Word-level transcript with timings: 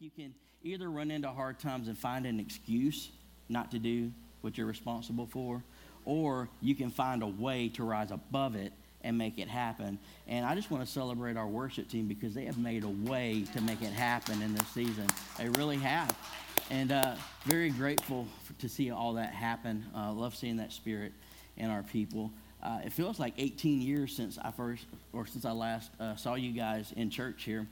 you 0.00 0.10
can 0.10 0.32
either 0.62 0.88
run 0.88 1.10
into 1.10 1.28
hard 1.28 1.58
times 1.58 1.88
and 1.88 1.98
find 1.98 2.24
an 2.24 2.38
excuse 2.38 3.10
not 3.48 3.72
to 3.72 3.80
do 3.80 4.12
what 4.42 4.56
you're 4.56 4.66
responsible 4.66 5.26
for, 5.26 5.62
or 6.04 6.48
you 6.60 6.74
can 6.76 6.88
find 6.88 7.22
a 7.24 7.26
way 7.26 7.68
to 7.68 7.82
rise 7.82 8.12
above 8.12 8.54
it 8.54 8.72
and 9.02 9.18
make 9.18 9.38
it 9.38 9.48
happen. 9.48 9.98
And 10.28 10.46
I 10.46 10.54
just 10.54 10.70
want 10.70 10.84
to 10.84 10.90
celebrate 10.90 11.36
our 11.36 11.48
worship 11.48 11.88
team 11.88 12.06
because 12.06 12.32
they 12.32 12.44
have 12.44 12.58
made 12.58 12.84
a 12.84 12.88
way 12.88 13.44
to 13.54 13.60
make 13.60 13.82
it 13.82 13.92
happen 13.92 14.40
in 14.40 14.54
this 14.54 14.68
season. 14.68 15.06
They 15.36 15.48
really 15.48 15.78
have. 15.78 16.16
And 16.70 16.92
uh, 16.92 17.16
very 17.44 17.70
grateful 17.70 18.28
for, 18.44 18.52
to 18.54 18.68
see 18.68 18.92
all 18.92 19.14
that 19.14 19.32
happen. 19.32 19.84
Uh, 19.96 20.12
love 20.12 20.36
seeing 20.36 20.58
that 20.58 20.72
spirit 20.72 21.12
in 21.56 21.70
our 21.70 21.82
people. 21.82 22.30
Uh, 22.62 22.80
it 22.84 22.92
feels 22.92 23.18
like 23.18 23.34
18 23.36 23.80
years 23.80 24.14
since 24.14 24.38
I 24.38 24.52
first, 24.52 24.84
or 25.12 25.26
since 25.26 25.44
I 25.44 25.52
last 25.52 25.90
uh, 25.98 26.14
saw 26.14 26.34
you 26.34 26.52
guys 26.52 26.92
in 26.96 27.10
church 27.10 27.42
here. 27.42 27.66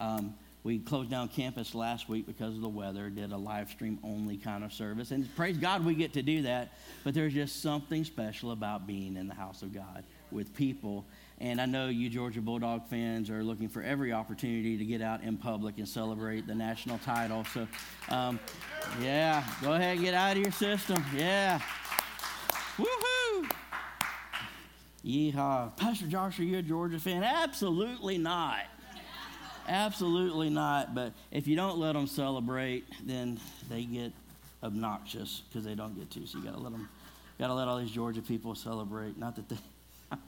Um, 0.00 0.34
we 0.68 0.78
closed 0.78 1.08
down 1.08 1.28
campus 1.28 1.74
last 1.74 2.10
week 2.10 2.26
because 2.26 2.54
of 2.54 2.60
the 2.60 2.68
weather, 2.68 3.08
did 3.08 3.32
a 3.32 3.36
live 3.38 3.70
stream 3.70 3.98
only 4.04 4.36
kind 4.36 4.62
of 4.62 4.70
service. 4.70 5.12
And 5.12 5.34
praise 5.34 5.56
God 5.56 5.82
we 5.82 5.94
get 5.94 6.12
to 6.12 6.22
do 6.22 6.42
that. 6.42 6.74
But 7.04 7.14
there's 7.14 7.32
just 7.32 7.62
something 7.62 8.04
special 8.04 8.50
about 8.50 8.86
being 8.86 9.16
in 9.16 9.28
the 9.28 9.34
house 9.34 9.62
of 9.62 9.72
God 9.72 10.04
with 10.30 10.54
people. 10.54 11.06
And 11.38 11.58
I 11.58 11.64
know 11.64 11.88
you 11.88 12.10
Georgia 12.10 12.42
Bulldog 12.42 12.86
fans 12.86 13.30
are 13.30 13.42
looking 13.42 13.70
for 13.70 13.80
every 13.80 14.12
opportunity 14.12 14.76
to 14.76 14.84
get 14.84 15.00
out 15.00 15.22
in 15.22 15.38
public 15.38 15.78
and 15.78 15.88
celebrate 15.88 16.46
the 16.46 16.54
national 16.54 16.98
title. 16.98 17.46
So, 17.46 17.66
um, 18.10 18.38
yeah, 19.00 19.42
go 19.62 19.72
ahead 19.72 19.96
and 19.96 20.04
get 20.04 20.12
out 20.12 20.36
of 20.36 20.42
your 20.42 20.52
system. 20.52 21.02
Yeah. 21.16 21.62
Woohoo! 22.76 23.50
Yeehaw. 25.02 25.74
Pastor 25.78 26.08
Josh, 26.08 26.38
are 26.38 26.44
you 26.44 26.58
a 26.58 26.62
Georgia 26.62 27.00
fan? 27.00 27.24
Absolutely 27.24 28.18
not. 28.18 28.66
Absolutely 29.68 30.48
not. 30.50 30.94
But 30.94 31.12
if 31.30 31.46
you 31.46 31.54
don't 31.54 31.78
let 31.78 31.92
them 31.92 32.06
celebrate, 32.06 32.84
then 33.04 33.38
they 33.68 33.84
get 33.84 34.12
obnoxious 34.62 35.42
because 35.48 35.64
they 35.64 35.74
don't 35.74 35.96
get 35.96 36.10
to. 36.12 36.26
So 36.26 36.38
you 36.38 36.44
got 36.44 36.54
to 36.54 36.60
let 36.60 36.72
them, 36.72 36.88
got 37.38 37.48
to 37.48 37.54
let 37.54 37.68
all 37.68 37.78
these 37.78 37.90
Georgia 37.90 38.22
people 38.22 38.54
celebrate. 38.54 39.18
Not 39.18 39.36
that 39.36 39.48
they, 39.48 39.56
I'm 40.12 40.18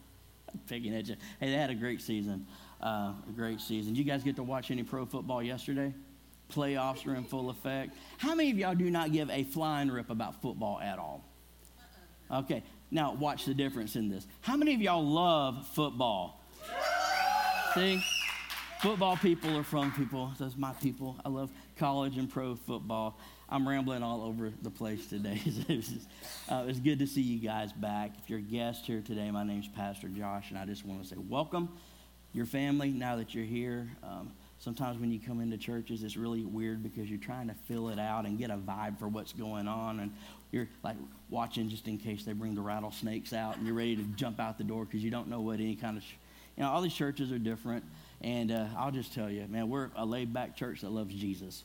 picking 0.69 0.95
at 0.95 1.09
you. 1.09 1.17
Hey, 1.41 1.51
they 1.51 1.57
had 1.57 1.71
a 1.71 1.75
great 1.75 2.03
season. 2.03 2.47
Uh, 2.83 3.13
a 3.29 3.33
great 3.35 3.61
season. 3.61 3.95
You 3.95 4.05
guys 4.05 4.23
get 4.23 4.37
to 4.37 4.43
watch 4.43 4.71
any 4.71 4.83
pro 4.83 5.07
football 5.07 5.43
yesterday? 5.43 5.93
Playoffs 6.53 7.07
are 7.07 7.15
in 7.15 7.25
full 7.25 7.51
effect. 7.51 7.95
How 8.19 8.35
many 8.35 8.51
of 8.51 8.59
y'all 8.59 8.75
do 8.75 8.91
not 8.91 9.13
give 9.13 9.31
a 9.31 9.45
flying 9.45 9.91
rip 9.91 10.11
about 10.11 10.43
football 10.43 10.81
at 10.81 10.99
all? 10.99 11.25
Okay, 12.31 12.63
now 12.91 13.13
watch 13.15 13.45
the 13.45 13.55
difference 13.55 13.97
in 13.97 14.09
this. 14.09 14.27
How 14.41 14.57
many 14.57 14.75
of 14.75 14.81
y'all 14.81 15.05
love 15.05 15.67
football? 15.75 16.43
See? 17.75 18.03
Football 18.83 19.19
people 19.19 19.55
are 19.59 19.63
from 19.63 19.93
people. 19.93 20.33
That's 20.39 20.57
my 20.57 20.73
people. 20.73 21.15
I 21.23 21.29
love 21.29 21.51
college 21.77 22.17
and 22.17 22.31
pro 22.31 22.57
football. 22.57 23.19
I'm 23.47 23.69
rambling 23.69 24.03
all 24.03 24.23
over 24.23 24.55
the 24.63 24.71
place 24.71 25.07
today. 25.07 25.39
it's, 25.69 25.91
uh, 26.49 26.65
good 26.83 26.99
to 27.01 27.07
see 27.07 27.21
you 27.21 27.39
guys 27.47 27.75
back. 27.75 28.13
If 28.23 28.31
you're 28.31 28.39
a 28.39 28.43
guest 28.43 28.87
here 28.87 29.03
today, 29.03 29.31
my 29.31 29.45
name's 29.45 29.69
Pastor 29.69 30.09
Josh, 30.09 30.49
and 30.49 30.59
I 30.59 30.65
just 30.65 30.87
want 30.87 31.03
to 31.03 31.09
say 31.09 31.17
welcome, 31.29 31.69
your 32.33 32.47
family, 32.47 32.89
now 32.89 33.17
that 33.17 33.35
you're 33.35 33.45
here. 33.45 33.91
Um, 34.03 34.33
sometimes 34.59 34.99
when 34.99 35.13
you 35.13 35.21
come 35.21 35.43
into 35.43 35.59
churches, 35.59 36.03
it's 36.03 36.17
really 36.17 36.47
weird 36.47 36.83
because 36.83 37.11
you're 37.11 37.19
trying 37.19 37.49
to 37.49 37.55
fill 37.69 37.91
it 37.91 37.99
out 37.99 38.25
and 38.25 38.39
get 38.39 38.49
a 38.49 38.57
vibe 38.57 38.99
for 38.99 39.09
what's 39.09 39.35
going 39.35 39.69
on. 39.69 40.01
And 40.01 40.11
you're 40.53 40.69
like 40.83 40.97
watching 41.29 41.69
just 41.69 41.87
in 41.87 41.99
case 41.99 42.25
they 42.25 42.33
bring 42.33 42.55
the 42.55 42.63
rattlesnakes 42.63 43.35
out 43.35 43.59
and 43.59 43.67
you're 43.67 43.77
ready 43.77 43.97
to 43.97 44.05
jump 44.17 44.41
out 44.41 44.57
the 44.57 44.65
door 44.65 44.87
because 44.87 45.05
you 45.05 45.11
don't 45.11 45.29
know 45.29 45.43
what 45.43 45.61
any 45.61 45.77
kind 45.77 45.99
of, 45.99 46.05
you 46.57 46.63
know, 46.63 46.71
all 46.71 46.81
these 46.81 46.95
churches 46.95 47.31
are 47.31 47.39
different. 47.39 47.85
And 48.21 48.53
uh, 48.53 48.67
I'll 48.77 48.91
just 48.91 49.15
tell 49.15 49.31
you, 49.31 49.47
man, 49.49 49.69
we're 49.69 49.91
a 49.97 50.05
laid 50.05 50.33
back 50.33 50.57
church 50.57 50.83
that 50.83 50.91
loves 50.91 51.15
Jesus. 51.15 51.65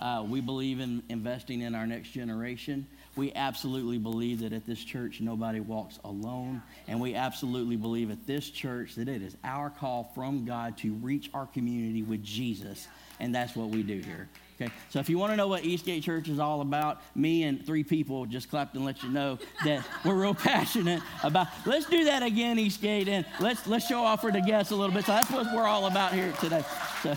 Uh, 0.00 0.24
we 0.28 0.40
believe 0.40 0.78
in 0.78 1.02
investing 1.08 1.62
in 1.62 1.74
our 1.74 1.86
next 1.86 2.10
generation. 2.10 2.86
We 3.16 3.32
absolutely 3.34 3.98
believe 3.98 4.40
that 4.40 4.52
at 4.52 4.64
this 4.64 4.78
church 4.78 5.20
nobody 5.20 5.58
walks 5.58 5.98
alone. 6.04 6.62
And 6.86 7.00
we 7.00 7.16
absolutely 7.16 7.74
believe 7.74 8.10
at 8.12 8.24
this 8.26 8.48
church 8.48 8.94
that 8.94 9.08
it 9.08 9.22
is 9.22 9.36
our 9.42 9.70
call 9.70 10.12
from 10.14 10.44
God 10.44 10.78
to 10.78 10.92
reach 10.94 11.30
our 11.34 11.46
community 11.46 12.02
with 12.02 12.22
Jesus. 12.22 12.86
And 13.18 13.34
that's 13.34 13.56
what 13.56 13.70
we 13.70 13.82
do 13.82 13.98
here. 13.98 14.28
Okay, 14.60 14.72
so 14.88 14.98
if 14.98 15.08
you 15.08 15.18
want 15.18 15.32
to 15.32 15.36
know 15.36 15.46
what 15.46 15.64
Eastgate 15.64 16.02
Church 16.02 16.28
is 16.28 16.40
all 16.40 16.62
about, 16.62 17.00
me 17.14 17.44
and 17.44 17.64
three 17.64 17.84
people 17.84 18.26
just 18.26 18.50
clapped 18.50 18.74
and 18.74 18.84
let 18.84 19.04
you 19.04 19.08
know 19.08 19.38
that 19.64 19.86
we're 20.04 20.16
real 20.16 20.34
passionate 20.34 21.00
about. 21.22 21.46
Let's 21.64 21.86
do 21.86 22.04
that 22.06 22.24
again, 22.24 22.58
Eastgate, 22.58 23.08
and 23.08 23.24
let's 23.38 23.68
let's 23.68 23.86
show 23.86 24.02
off 24.02 24.20
for 24.20 24.32
the 24.32 24.40
guests 24.40 24.72
a 24.72 24.76
little 24.76 24.92
bit. 24.92 25.04
So 25.04 25.12
that's 25.12 25.30
what 25.30 25.46
we're 25.54 25.66
all 25.66 25.86
about 25.86 26.12
here 26.12 26.32
today. 26.40 26.64
So, 27.04 27.16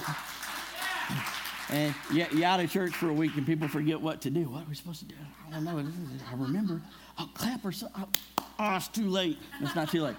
and 1.70 1.96
you, 2.14 2.28
you 2.32 2.46
out 2.46 2.60
of 2.60 2.70
church 2.70 2.94
for 2.94 3.10
a 3.10 3.14
week 3.14 3.36
and 3.36 3.46
people 3.46 3.68
forget 3.68 4.00
what 4.00 4.22
to 4.22 4.30
do. 4.30 4.42
What 4.42 4.64
are 4.64 4.70
we 4.70 4.76
supposed 4.76 5.00
to 5.00 5.06
do? 5.06 5.16
I 5.48 5.52
don't 5.52 5.64
know. 5.64 5.80
I 5.80 6.36
remember. 6.36 6.80
I'll 7.18 7.28
clap 7.28 7.66
or 7.66 7.72
something. 7.72 8.06
Oh, 8.38 8.46
oh, 8.60 8.76
it's 8.76 8.88
too 8.88 9.08
late. 9.08 9.40
It's 9.62 9.76
not 9.76 9.90
too 9.90 10.04
late. 10.04 10.16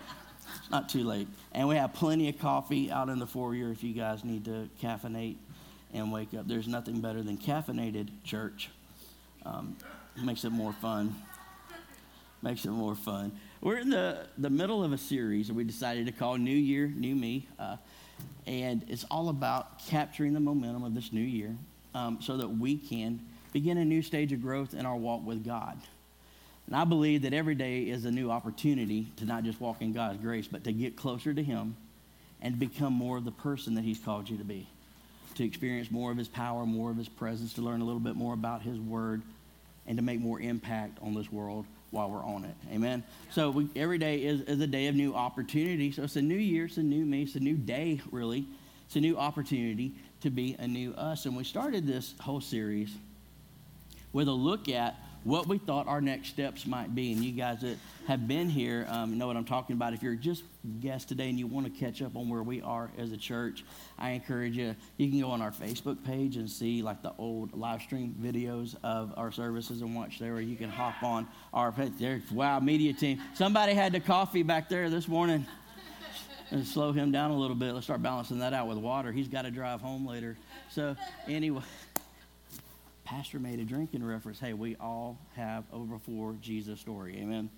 It's 0.58 0.70
not 0.70 0.88
too 0.88 1.04
late. 1.04 1.28
And 1.52 1.68
we 1.68 1.76
have 1.76 1.92
plenty 1.92 2.28
of 2.28 2.38
coffee 2.40 2.90
out 2.90 3.08
in 3.08 3.20
the 3.20 3.28
foyer 3.28 3.70
if 3.70 3.84
you 3.84 3.94
guys 3.94 4.24
need 4.24 4.44
to 4.46 4.68
caffeinate 4.82 5.36
and 5.92 6.12
wake 6.12 6.34
up. 6.34 6.46
There's 6.46 6.68
nothing 6.68 7.00
better 7.00 7.22
than 7.22 7.36
caffeinated 7.36 8.08
church. 8.24 8.70
Um, 9.44 9.76
makes 10.22 10.44
it 10.44 10.50
more 10.50 10.72
fun. 10.72 11.14
Makes 12.42 12.64
it 12.64 12.70
more 12.70 12.94
fun. 12.94 13.32
We're 13.60 13.78
in 13.78 13.90
the, 13.90 14.26
the 14.38 14.50
middle 14.50 14.82
of 14.82 14.92
a 14.92 14.98
series 14.98 15.48
that 15.48 15.54
we 15.54 15.64
decided 15.64 16.06
to 16.06 16.12
call 16.12 16.36
New 16.36 16.50
Year, 16.50 16.88
New 16.88 17.14
Me. 17.14 17.46
Uh, 17.58 17.76
and 18.46 18.84
it's 18.88 19.04
all 19.10 19.28
about 19.28 19.86
capturing 19.86 20.32
the 20.32 20.40
momentum 20.40 20.82
of 20.82 20.94
this 20.94 21.12
new 21.12 21.20
year 21.20 21.54
um, 21.94 22.18
so 22.20 22.36
that 22.38 22.48
we 22.48 22.76
can 22.76 23.20
begin 23.52 23.78
a 23.78 23.84
new 23.84 24.02
stage 24.02 24.32
of 24.32 24.42
growth 24.42 24.74
in 24.74 24.86
our 24.86 24.96
walk 24.96 25.24
with 25.24 25.44
God. 25.44 25.78
And 26.66 26.76
I 26.76 26.84
believe 26.84 27.22
that 27.22 27.34
every 27.34 27.54
day 27.54 27.82
is 27.82 28.04
a 28.04 28.10
new 28.10 28.30
opportunity 28.30 29.08
to 29.16 29.24
not 29.24 29.44
just 29.44 29.60
walk 29.60 29.82
in 29.82 29.92
God's 29.92 30.20
grace, 30.20 30.48
but 30.48 30.64
to 30.64 30.72
get 30.72 30.96
closer 30.96 31.34
to 31.34 31.42
Him 31.42 31.76
and 32.40 32.58
become 32.58 32.92
more 32.92 33.18
of 33.18 33.24
the 33.24 33.32
person 33.32 33.74
that 33.74 33.84
He's 33.84 33.98
called 33.98 34.28
you 34.28 34.38
to 34.38 34.44
be 34.44 34.66
to 35.34 35.44
experience 35.44 35.90
more 35.90 36.10
of 36.10 36.16
his 36.16 36.28
power, 36.28 36.64
more 36.66 36.90
of 36.90 36.96
his 36.96 37.08
presence, 37.08 37.54
to 37.54 37.62
learn 37.62 37.80
a 37.80 37.84
little 37.84 38.00
bit 38.00 38.16
more 38.16 38.34
about 38.34 38.62
his 38.62 38.78
word, 38.78 39.22
and 39.86 39.98
to 39.98 40.02
make 40.02 40.20
more 40.20 40.40
impact 40.40 40.98
on 41.02 41.14
this 41.14 41.30
world 41.32 41.66
while 41.90 42.10
we're 42.10 42.24
on 42.24 42.44
it. 42.44 42.54
Amen. 42.72 43.02
So 43.30 43.50
we, 43.50 43.68
every 43.76 43.98
day 43.98 44.22
is, 44.22 44.40
is 44.42 44.60
a 44.60 44.66
day 44.66 44.86
of 44.86 44.94
new 44.94 45.14
opportunity. 45.14 45.92
So 45.92 46.02
it's 46.02 46.16
a 46.16 46.22
new 46.22 46.36
year, 46.36 46.66
it's 46.66 46.78
a 46.78 46.82
new 46.82 47.04
me, 47.04 47.22
it's 47.22 47.34
a 47.34 47.40
new 47.40 47.56
day, 47.56 48.00
really. 48.10 48.46
It's 48.86 48.96
a 48.96 49.00
new 49.00 49.16
opportunity 49.16 49.94
to 50.22 50.30
be 50.30 50.56
a 50.58 50.66
new 50.66 50.92
us. 50.94 51.26
And 51.26 51.36
we 51.36 51.44
started 51.44 51.86
this 51.86 52.14
whole 52.20 52.40
series 52.40 52.94
with 54.12 54.28
a 54.28 54.32
look 54.32 54.68
at 54.68 54.96
what 55.24 55.46
we 55.46 55.58
thought 55.58 55.86
our 55.86 56.00
next 56.00 56.28
steps 56.28 56.66
might 56.66 56.94
be. 56.94 57.12
And 57.12 57.22
you 57.22 57.32
guys 57.32 57.60
that 57.60 57.76
have 58.06 58.26
been 58.26 58.48
here 58.48 58.86
um, 58.88 59.16
know 59.18 59.26
what 59.26 59.36
I'm 59.36 59.44
talking 59.44 59.74
about. 59.74 59.94
If 59.94 60.02
you're 60.02 60.16
just 60.16 60.42
guest 60.80 61.08
today 61.08 61.28
and 61.28 61.38
you 61.38 61.46
want 61.46 61.72
to 61.72 61.80
catch 61.80 62.02
up 62.02 62.16
on 62.16 62.28
where 62.28 62.42
we 62.42 62.60
are 62.62 62.90
as 62.98 63.12
a 63.12 63.16
church, 63.16 63.64
I 63.98 64.10
encourage 64.10 64.56
you. 64.56 64.74
You 64.96 65.10
can 65.10 65.20
go 65.20 65.30
on 65.30 65.40
our 65.40 65.52
Facebook 65.52 66.02
page 66.04 66.36
and 66.36 66.50
see 66.50 66.82
like 66.82 67.02
the 67.02 67.12
old 67.18 67.56
live 67.56 67.82
stream 67.82 68.14
videos 68.20 68.74
of 68.82 69.12
our 69.16 69.30
services 69.30 69.80
and 69.80 69.94
watch 69.94 70.18
there. 70.18 70.34
Or 70.34 70.40
you 70.40 70.56
can 70.56 70.70
hop 70.70 71.02
on 71.02 71.28
our 71.52 71.70
page. 71.70 71.92
There's 71.98 72.30
wow 72.30 72.58
media 72.60 72.92
team. 72.92 73.20
Somebody 73.34 73.74
had 73.74 73.92
the 73.92 74.00
coffee 74.00 74.42
back 74.42 74.68
there 74.68 74.90
this 74.90 75.08
morning. 75.08 75.46
And 76.50 76.66
slow 76.66 76.92
him 76.92 77.12
down 77.12 77.30
a 77.30 77.34
little 77.34 77.56
bit. 77.56 77.72
Let's 77.72 77.86
start 77.86 78.02
balancing 78.02 78.40
that 78.40 78.52
out 78.52 78.68
with 78.68 78.76
water. 78.76 79.10
He's 79.10 79.26
got 79.26 79.42
to 79.42 79.50
drive 79.50 79.80
home 79.80 80.06
later. 80.06 80.36
So 80.68 80.96
anyway 81.26 81.62
pastor 83.12 83.38
made 83.38 83.60
a 83.60 83.64
drinking 83.64 84.02
reference. 84.02 84.40
Hey, 84.40 84.54
we 84.54 84.74
all 84.76 85.18
have 85.36 85.64
a 85.70 85.78
before 85.78 86.34
Jesus 86.40 86.80
story. 86.80 87.18
Amen. 87.18 87.50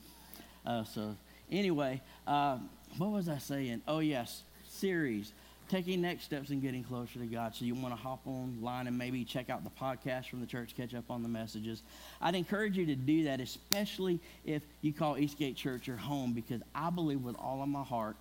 Uh, 0.66 0.82
so, 0.82 1.16
anyway, 1.48 2.00
uh, 2.26 2.58
what 2.98 3.10
was 3.10 3.28
I 3.28 3.38
saying? 3.38 3.80
Oh, 3.86 4.00
yes, 4.00 4.42
series. 4.68 5.32
Taking 5.68 6.02
next 6.02 6.24
steps 6.24 6.50
and 6.50 6.60
getting 6.60 6.82
closer 6.82 7.20
to 7.20 7.26
God. 7.26 7.54
So, 7.54 7.64
you 7.64 7.76
want 7.76 7.94
to 7.94 8.00
hop 8.00 8.26
online 8.26 8.88
and 8.88 8.98
maybe 8.98 9.24
check 9.24 9.48
out 9.48 9.62
the 9.62 9.70
podcast 9.70 10.28
from 10.28 10.40
the 10.40 10.46
church, 10.46 10.74
catch 10.76 10.92
up 10.92 11.08
on 11.08 11.22
the 11.22 11.28
messages. 11.28 11.84
I'd 12.20 12.34
encourage 12.34 12.76
you 12.76 12.86
to 12.86 12.96
do 12.96 13.22
that, 13.24 13.40
especially 13.40 14.18
if 14.44 14.62
you 14.80 14.92
call 14.92 15.16
Eastgate 15.16 15.54
Church 15.54 15.86
your 15.86 15.96
home, 15.96 16.32
because 16.32 16.62
I 16.74 16.90
believe 16.90 17.20
with 17.20 17.36
all 17.38 17.62
of 17.62 17.68
my 17.68 17.84
heart 17.84 18.16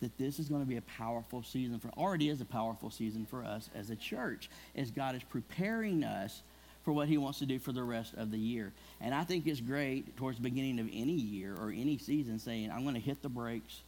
that 0.00 0.16
this 0.18 0.38
is 0.38 0.48
going 0.48 0.62
to 0.62 0.68
be 0.68 0.76
a 0.76 0.82
powerful 0.82 1.42
season 1.42 1.78
for 1.78 1.88
already 1.96 2.28
is 2.28 2.40
a 2.40 2.44
powerful 2.44 2.90
season 2.90 3.26
for 3.26 3.44
us 3.44 3.70
as 3.74 3.90
a 3.90 3.96
church 3.96 4.48
as 4.76 4.90
God 4.90 5.14
is 5.14 5.22
preparing 5.24 6.04
us 6.04 6.42
for 6.84 6.92
what 6.92 7.08
he 7.08 7.16
wants 7.16 7.38
to 7.38 7.46
do 7.46 7.58
for 7.58 7.72
the 7.72 7.82
rest 7.82 8.14
of 8.14 8.30
the 8.30 8.38
year. 8.38 8.72
And 9.00 9.14
I 9.14 9.24
think 9.24 9.46
it's 9.46 9.60
great 9.60 10.16
towards 10.16 10.36
the 10.36 10.42
beginning 10.42 10.78
of 10.78 10.88
any 10.92 11.12
year 11.12 11.54
or 11.58 11.70
any 11.70 11.98
season 11.98 12.38
saying, 12.38 12.70
I'm 12.70 12.82
going 12.82 12.94
to 12.94 13.00
hit 13.00 13.22
the 13.22 13.28
brakes 13.28 13.80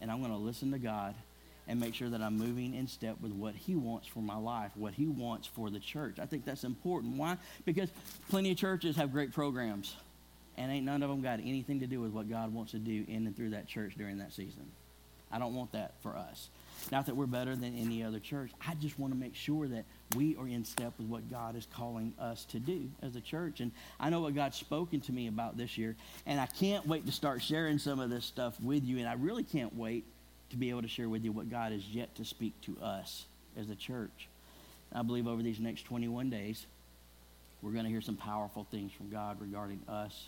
and 0.00 0.10
I'm 0.10 0.18
going 0.18 0.32
to 0.32 0.38
listen 0.38 0.72
to 0.72 0.78
God 0.78 1.14
and 1.68 1.78
make 1.78 1.94
sure 1.94 2.10
that 2.10 2.20
I'm 2.20 2.36
moving 2.36 2.74
in 2.74 2.88
step 2.88 3.16
with 3.20 3.32
what 3.32 3.54
he 3.54 3.76
wants 3.76 4.08
for 4.08 4.18
my 4.18 4.36
life, 4.36 4.72
what 4.74 4.94
he 4.94 5.06
wants 5.06 5.46
for 5.46 5.70
the 5.70 5.78
church. 5.78 6.18
I 6.18 6.26
think 6.26 6.44
that's 6.44 6.64
important. 6.64 7.16
Why? 7.16 7.36
Because 7.64 7.90
plenty 8.28 8.50
of 8.50 8.56
churches 8.56 8.96
have 8.96 9.12
great 9.12 9.32
programs 9.32 9.94
and 10.56 10.70
ain't 10.70 10.84
none 10.84 11.02
of 11.02 11.08
them 11.08 11.22
got 11.22 11.38
anything 11.38 11.80
to 11.80 11.86
do 11.86 12.00
with 12.00 12.12
what 12.12 12.28
God 12.28 12.52
wants 12.52 12.72
to 12.72 12.78
do 12.78 13.04
in 13.08 13.26
and 13.26 13.36
through 13.36 13.50
that 13.50 13.66
church 13.68 13.94
during 13.96 14.18
that 14.18 14.32
season. 14.32 14.70
I 15.32 15.38
don't 15.38 15.54
want 15.54 15.72
that 15.72 15.94
for 16.02 16.16
us. 16.16 16.48
Not 16.90 17.06
that 17.06 17.16
we're 17.16 17.26
better 17.26 17.54
than 17.54 17.76
any 17.76 18.02
other 18.02 18.18
church. 18.18 18.50
I 18.66 18.74
just 18.74 18.98
want 18.98 19.12
to 19.12 19.18
make 19.18 19.36
sure 19.36 19.68
that 19.68 19.84
we 20.16 20.36
are 20.36 20.48
in 20.48 20.64
step 20.64 20.92
with 20.98 21.06
what 21.06 21.30
God 21.30 21.56
is 21.56 21.66
calling 21.74 22.12
us 22.18 22.44
to 22.46 22.58
do 22.58 22.90
as 23.02 23.14
a 23.14 23.20
church. 23.20 23.60
And 23.60 23.70
I 24.00 24.10
know 24.10 24.20
what 24.20 24.34
God's 24.34 24.56
spoken 24.56 25.00
to 25.02 25.12
me 25.12 25.28
about 25.28 25.56
this 25.56 25.78
year. 25.78 25.94
And 26.26 26.40
I 26.40 26.46
can't 26.46 26.86
wait 26.86 27.06
to 27.06 27.12
start 27.12 27.40
sharing 27.40 27.78
some 27.78 28.00
of 28.00 28.10
this 28.10 28.24
stuff 28.24 28.60
with 28.60 28.84
you. 28.84 28.98
And 28.98 29.08
I 29.08 29.14
really 29.14 29.44
can't 29.44 29.74
wait 29.76 30.04
to 30.50 30.56
be 30.56 30.70
able 30.70 30.82
to 30.82 30.88
share 30.88 31.08
with 31.08 31.24
you 31.24 31.32
what 31.32 31.50
God 31.50 31.72
has 31.72 31.86
yet 31.88 32.14
to 32.16 32.24
speak 32.24 32.60
to 32.62 32.76
us 32.82 33.24
as 33.56 33.70
a 33.70 33.74
church. 33.74 34.28
I 34.92 35.02
believe 35.02 35.26
over 35.26 35.42
these 35.42 35.60
next 35.60 35.84
21 35.84 36.30
days, 36.30 36.66
we're 37.62 37.70
going 37.70 37.84
to 37.84 37.90
hear 37.90 38.02
some 38.02 38.16
powerful 38.16 38.66
things 38.70 38.92
from 38.92 39.08
God 39.08 39.40
regarding 39.40 39.80
us, 39.88 40.26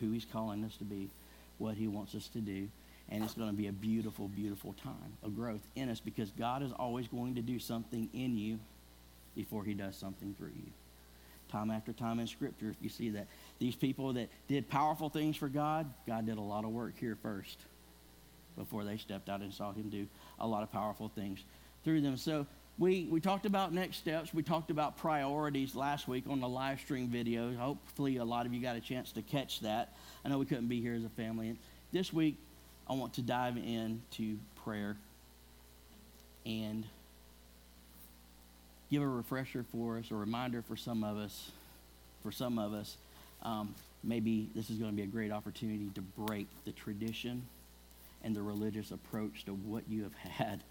who 0.00 0.12
He's 0.12 0.24
calling 0.24 0.64
us 0.64 0.76
to 0.76 0.84
be, 0.84 1.10
what 1.58 1.74
He 1.74 1.88
wants 1.88 2.14
us 2.14 2.28
to 2.28 2.38
do. 2.38 2.68
And 3.10 3.24
it's 3.24 3.34
going 3.34 3.48
to 3.48 3.56
be 3.56 3.68
a 3.68 3.72
beautiful, 3.72 4.28
beautiful 4.28 4.74
time 4.74 5.16
of 5.22 5.34
growth 5.34 5.66
in 5.76 5.88
us 5.88 6.00
because 6.00 6.30
God 6.30 6.62
is 6.62 6.72
always 6.72 7.08
going 7.08 7.36
to 7.36 7.42
do 7.42 7.58
something 7.58 8.08
in 8.12 8.36
you 8.36 8.58
before 9.34 9.64
He 9.64 9.74
does 9.74 9.96
something 9.96 10.34
through 10.36 10.48
you. 10.48 10.70
Time 11.50 11.70
after 11.70 11.92
time 11.94 12.20
in 12.20 12.26
Scripture, 12.26 12.74
you 12.82 12.90
see 12.90 13.08
that 13.10 13.26
these 13.58 13.74
people 13.74 14.12
that 14.12 14.28
did 14.48 14.68
powerful 14.68 15.08
things 15.08 15.36
for 15.36 15.48
God, 15.48 15.90
God 16.06 16.26
did 16.26 16.36
a 16.36 16.42
lot 16.42 16.64
of 16.64 16.70
work 16.70 16.94
here 16.98 17.16
first 17.22 17.58
before 18.56 18.84
they 18.84 18.98
stepped 18.98 19.30
out 19.30 19.40
and 19.40 19.54
saw 19.54 19.72
Him 19.72 19.88
do 19.88 20.06
a 20.40 20.46
lot 20.46 20.62
of 20.62 20.70
powerful 20.70 21.08
things 21.08 21.42
through 21.84 22.02
them. 22.02 22.18
So 22.18 22.46
we, 22.78 23.08
we 23.10 23.20
talked 23.20 23.46
about 23.46 23.72
next 23.72 23.96
steps. 23.96 24.34
We 24.34 24.42
talked 24.42 24.70
about 24.70 24.98
priorities 24.98 25.74
last 25.74 26.06
week 26.06 26.24
on 26.28 26.40
the 26.40 26.48
live 26.48 26.80
stream 26.80 27.08
video. 27.08 27.54
Hopefully, 27.54 28.18
a 28.18 28.24
lot 28.24 28.46
of 28.46 28.52
you 28.52 28.60
got 28.60 28.76
a 28.76 28.80
chance 28.80 29.12
to 29.12 29.22
catch 29.22 29.60
that. 29.60 29.96
I 30.24 30.28
know 30.28 30.38
we 30.38 30.46
couldn't 30.46 30.68
be 30.68 30.80
here 30.80 30.94
as 30.94 31.04
a 31.04 31.08
family. 31.08 31.48
And 31.48 31.58
this 31.92 32.12
week, 32.12 32.36
I 32.88 32.94
want 32.94 33.14
to 33.14 33.22
dive 33.22 33.56
into 33.56 34.38
prayer 34.64 34.96
and 36.46 36.84
give 38.90 39.02
a 39.02 39.06
refresher 39.06 39.64
for 39.70 39.98
us, 39.98 40.10
a 40.10 40.14
reminder 40.14 40.62
for 40.62 40.76
some 40.76 41.04
of 41.04 41.16
us. 41.16 41.50
For 42.22 42.32
some 42.32 42.58
of 42.58 42.72
us, 42.72 42.96
um, 43.42 43.74
maybe 44.02 44.50
this 44.54 44.70
is 44.70 44.78
going 44.78 44.90
to 44.90 44.96
be 44.96 45.02
a 45.02 45.06
great 45.06 45.30
opportunity 45.30 45.88
to 45.94 46.00
break 46.00 46.48
the 46.64 46.72
tradition 46.72 47.42
and 48.24 48.34
the 48.34 48.42
religious 48.42 48.90
approach 48.90 49.44
to 49.44 49.52
what 49.52 49.84
you 49.88 50.02
have 50.02 50.14
had 50.14 50.64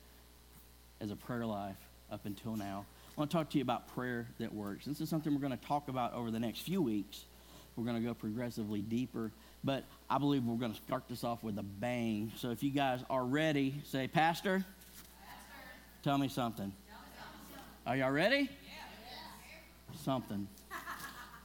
as 1.00 1.12
a 1.12 1.16
prayer 1.16 1.46
life 1.46 1.78
up 2.12 2.26
until 2.26 2.56
now. 2.56 2.86
I 3.16 3.22
want 3.22 3.32
to 3.32 3.38
talk 3.38 3.50
to 3.52 3.58
you 3.58 3.62
about 3.62 3.88
prayer 3.96 4.28
that 4.40 4.54
works. 4.54 4.86
This 4.86 5.00
is 5.00 5.10
something 5.10 5.34
we're 5.34 5.40
going 5.40 5.58
to 5.58 5.66
talk 5.66 5.88
about 5.88 6.14
over 6.14 6.32
the 6.32 6.40
next 6.40 6.60
few 6.60 6.82
weeks. 6.82 7.24
We're 7.76 7.86
going 7.86 7.96
to 7.96 8.06
go 8.06 8.14
progressively 8.14 8.82
deeper, 8.82 9.32
but 9.64 9.84
I 10.10 10.18
believe 10.18 10.44
we're 10.44 10.56
going 10.56 10.74
to 10.74 10.82
start 10.82 11.04
this 11.10 11.24
off 11.24 11.44
with 11.44 11.58
a 11.58 11.64
bang. 11.64 12.32
So 12.38 12.52
if 12.52 12.64
you 12.64 12.72
guys 12.72 13.02
are 13.10 13.26
ready, 13.26 13.76
say, 13.86 14.08
Pastor, 14.08 14.66
Pastor. 14.66 14.66
tell 16.04 16.18
me 16.18 16.30
something. 16.30 16.72
Are 17.86 17.96
y'all 17.96 18.12
ready? 18.12 18.42
Yeah. 18.42 19.98
Something. 20.04 20.48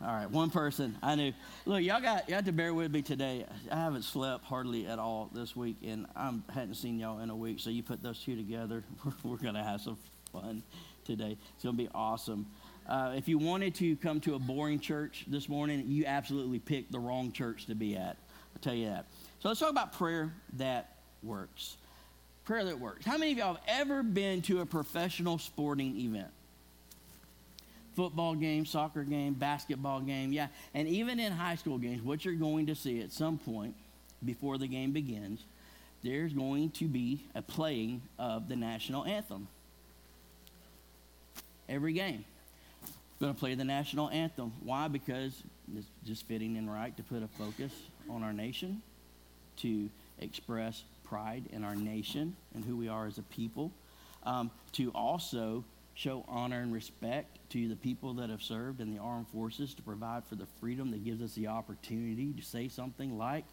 All 0.05 0.09
right, 0.09 0.29
one 0.29 0.51
person. 0.51 0.99
I 1.01 1.15
knew. 1.15 1.33
Look, 1.65 1.83
y'all 1.83 2.01
got 2.01 2.29
you 2.29 2.35
have 2.35 2.47
to 2.47 2.53
bear 2.53 2.75
with 2.75 2.91
me 2.91 3.03
today. 3.03 3.47
I 3.71 3.77
haven't 3.77 4.03
slept 4.03 4.45
hardly 4.45 4.89
at 4.89 4.99
all 4.99 5.31
this 5.33 5.55
week, 5.55 5.77
and 5.87 6.07
I 6.17 6.33
hadn't 6.53 6.75
seen 6.75 6.99
y'all 6.99 7.21
in 7.21 7.31
a 7.31 7.37
week. 7.37 7.61
So 7.61 7.71
you 7.71 7.85
put 7.85 8.03
those 8.03 8.19
two 8.19 8.35
together, 8.35 8.83
we're, 9.05 9.13
we're 9.31 9.37
gonna 9.37 9.63
have 9.63 9.81
some 9.81 9.97
fun 10.33 10.65
today. 11.05 11.37
It's 11.55 11.63
to 11.63 11.73
be 11.73 11.89
awesome. 11.95 12.47
Uh, 12.89 13.13
if 13.17 13.29
you 13.29 13.39
wanted 13.39 13.75
to 13.77 13.97
come 13.97 14.21
to 14.21 14.35
a 14.35 14.39
boring 14.39 14.81
church 14.81 15.25
this 15.29 15.49
morning, 15.49 15.85
you 15.89 16.05
absolutely 16.07 16.59
picked 16.59 16.93
the 16.93 16.99
wrong 16.99 17.33
church 17.33 17.67
to 17.67 17.75
be 17.75 17.97
at. 17.97 18.17
I'll 18.55 18.61
tell 18.61 18.75
you 18.75 18.87
that. 18.87 19.07
So 19.41 19.49
let's 19.49 19.61
talk 19.61 19.71
about 19.71 19.93
prayer 19.93 20.33
that 20.55 20.97
works. 21.23 21.77
Prayer 22.45 22.65
that 22.65 22.79
works. 22.79 23.07
How 23.07 23.19
many 23.19 23.33
of 23.33 23.39
y'all 23.39 23.55
have 23.55 23.63
ever 23.67 24.03
been 24.03 24.43
to 24.43 24.61
a 24.61 24.67
professional 24.67 25.39
sporting 25.39 25.97
event? 25.97 26.31
Football 27.95 28.35
game, 28.35 28.67
soccer 28.67 29.05
game, 29.05 29.35
basketball 29.35 30.01
game, 30.01 30.33
yeah. 30.33 30.49
And 30.75 30.89
even 30.89 31.21
in 31.21 31.31
high 31.33 31.57
school 31.57 31.79
games, 31.79 32.03
what 32.03 32.25
you're 32.25 32.35
going 32.35 32.67
to 32.67 32.75
see 32.75 33.01
at 33.01 33.13
some 33.13 33.39
point 33.39 33.75
before 34.25 34.59
the 34.59 34.67
game 34.67 34.93
begins, 34.93 35.45
there's 36.03 36.33
going 36.33 36.71
to 36.71 36.87
be 36.87 37.25
a 37.35 37.43
playing 37.43 38.03
of 38.19 38.49
the 38.49 38.57
national 38.57 39.05
anthem 39.05 39.47
every 41.69 41.93
game. 41.93 42.25
Going 43.23 43.35
to 43.35 43.39
play 43.39 43.55
the 43.55 43.65
national 43.65 44.11
anthem. 44.11 44.53
Why? 44.65 44.89
Because 44.89 45.45
it's 45.77 45.87
just 46.05 46.27
fitting 46.27 46.57
and 46.57 46.69
right 46.69 46.97
to 46.97 47.05
put 47.05 47.23
a 47.23 47.29
focus 47.29 47.73
on 48.11 48.25
our 48.25 48.33
nation, 48.33 48.83
to 49.59 49.89
express 50.19 50.83
pride 51.05 51.45
in 51.53 51.63
our 51.63 51.77
nation 51.77 52.35
and 52.53 52.65
who 52.65 52.77
we 52.77 52.89
are 52.89 53.07
as 53.07 53.19
a 53.19 53.23
people, 53.23 53.71
um, 54.25 54.51
to 54.73 54.91
also 54.91 55.63
show 55.95 56.25
honor 56.27 56.63
and 56.63 56.73
respect 56.73 57.39
to 57.51 57.69
the 57.69 57.77
people 57.77 58.13
that 58.15 58.29
have 58.29 58.43
served 58.43 58.81
in 58.81 58.93
the 58.93 59.01
armed 59.01 59.29
forces, 59.29 59.73
to 59.75 59.83
provide 59.83 60.25
for 60.25 60.35
the 60.35 60.47
freedom 60.59 60.91
that 60.91 61.05
gives 61.05 61.23
us 61.23 61.33
the 61.35 61.47
opportunity 61.47 62.33
to 62.33 62.43
say 62.43 62.67
something 62.67 63.17
like, 63.17 63.45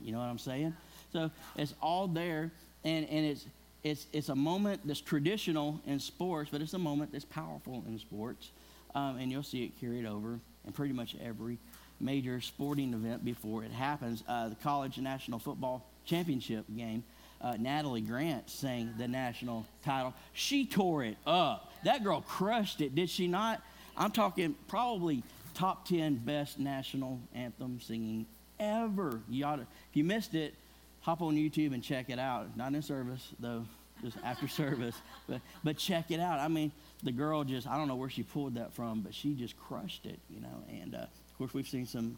you 0.00 0.12
know 0.12 0.18
what 0.18 0.28
I'm 0.28 0.38
saying? 0.38 0.74
So 1.12 1.30
it's 1.56 1.74
all 1.82 2.08
there, 2.08 2.52
and, 2.84 3.06
and 3.06 3.26
it's 3.26 3.44
it's, 3.88 4.06
it's 4.12 4.28
a 4.28 4.34
moment 4.34 4.82
that's 4.84 5.00
traditional 5.00 5.80
in 5.86 5.98
sports, 5.98 6.50
but 6.50 6.60
it's 6.60 6.74
a 6.74 6.78
moment 6.78 7.12
that's 7.12 7.24
powerful 7.24 7.84
in 7.86 7.98
sports. 7.98 8.50
Um, 8.94 9.18
and 9.18 9.30
you'll 9.30 9.42
see 9.42 9.64
it 9.64 9.80
carried 9.80 10.06
over 10.06 10.40
in 10.66 10.72
pretty 10.72 10.92
much 10.92 11.16
every 11.22 11.58
major 12.00 12.40
sporting 12.40 12.94
event 12.94 13.24
before 13.24 13.64
it 13.64 13.72
happens. 13.72 14.22
Uh, 14.28 14.48
the 14.48 14.54
college 14.56 14.98
national 14.98 15.38
football 15.38 15.86
championship 16.04 16.64
game, 16.74 17.02
uh, 17.40 17.56
Natalie 17.58 18.00
Grant 18.00 18.48
sang 18.48 18.94
the 18.98 19.08
national 19.08 19.66
title. 19.84 20.14
She 20.32 20.64
tore 20.64 21.04
it 21.04 21.16
up. 21.26 21.72
That 21.84 22.02
girl 22.02 22.22
crushed 22.22 22.80
it, 22.80 22.94
did 22.94 23.10
she 23.10 23.26
not? 23.26 23.62
I'm 23.96 24.10
talking 24.10 24.54
probably 24.68 25.22
top 25.54 25.86
10 25.88 26.16
best 26.16 26.58
national 26.58 27.20
anthem 27.34 27.80
singing 27.80 28.26
ever. 28.60 29.20
You 29.28 29.44
ought 29.44 29.56
to, 29.56 29.62
if 29.62 29.94
you 29.94 30.04
missed 30.04 30.34
it, 30.34 30.54
hop 31.00 31.20
on 31.20 31.34
YouTube 31.34 31.74
and 31.74 31.82
check 31.82 32.10
it 32.10 32.18
out. 32.18 32.56
Not 32.56 32.74
in 32.74 32.82
service, 32.82 33.32
though, 33.40 33.64
just 34.02 34.16
after 34.24 34.48
service. 34.48 34.96
But, 35.28 35.40
but 35.64 35.76
check 35.76 36.10
it 36.10 36.20
out. 36.20 36.40
I 36.40 36.48
mean, 36.48 36.72
the 37.02 37.12
girl 37.12 37.44
just, 37.44 37.66
I 37.66 37.76
don't 37.76 37.88
know 37.88 37.96
where 37.96 38.10
she 38.10 38.22
pulled 38.22 38.54
that 38.54 38.74
from, 38.74 39.00
but 39.00 39.14
she 39.14 39.34
just 39.34 39.56
crushed 39.58 40.06
it, 40.06 40.18
you 40.30 40.40
know. 40.40 40.64
And 40.70 40.94
uh, 40.94 40.98
of 40.98 41.38
course, 41.38 41.54
we've 41.54 41.68
seen 41.68 41.86
some 41.86 42.16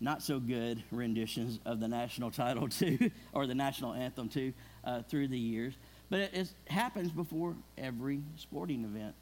not 0.00 0.22
so 0.22 0.40
good 0.40 0.82
renditions 0.90 1.60
of 1.64 1.80
the 1.80 1.88
national 1.88 2.30
title, 2.30 2.68
too, 2.68 3.10
or 3.32 3.46
the 3.46 3.54
national 3.54 3.94
anthem, 3.94 4.28
too, 4.28 4.52
uh, 4.84 5.02
through 5.02 5.28
the 5.28 5.38
years. 5.38 5.74
But 6.10 6.20
it, 6.20 6.34
it 6.34 6.52
happens 6.66 7.10
before 7.10 7.54
every 7.78 8.20
sporting 8.36 8.84
event. 8.84 9.14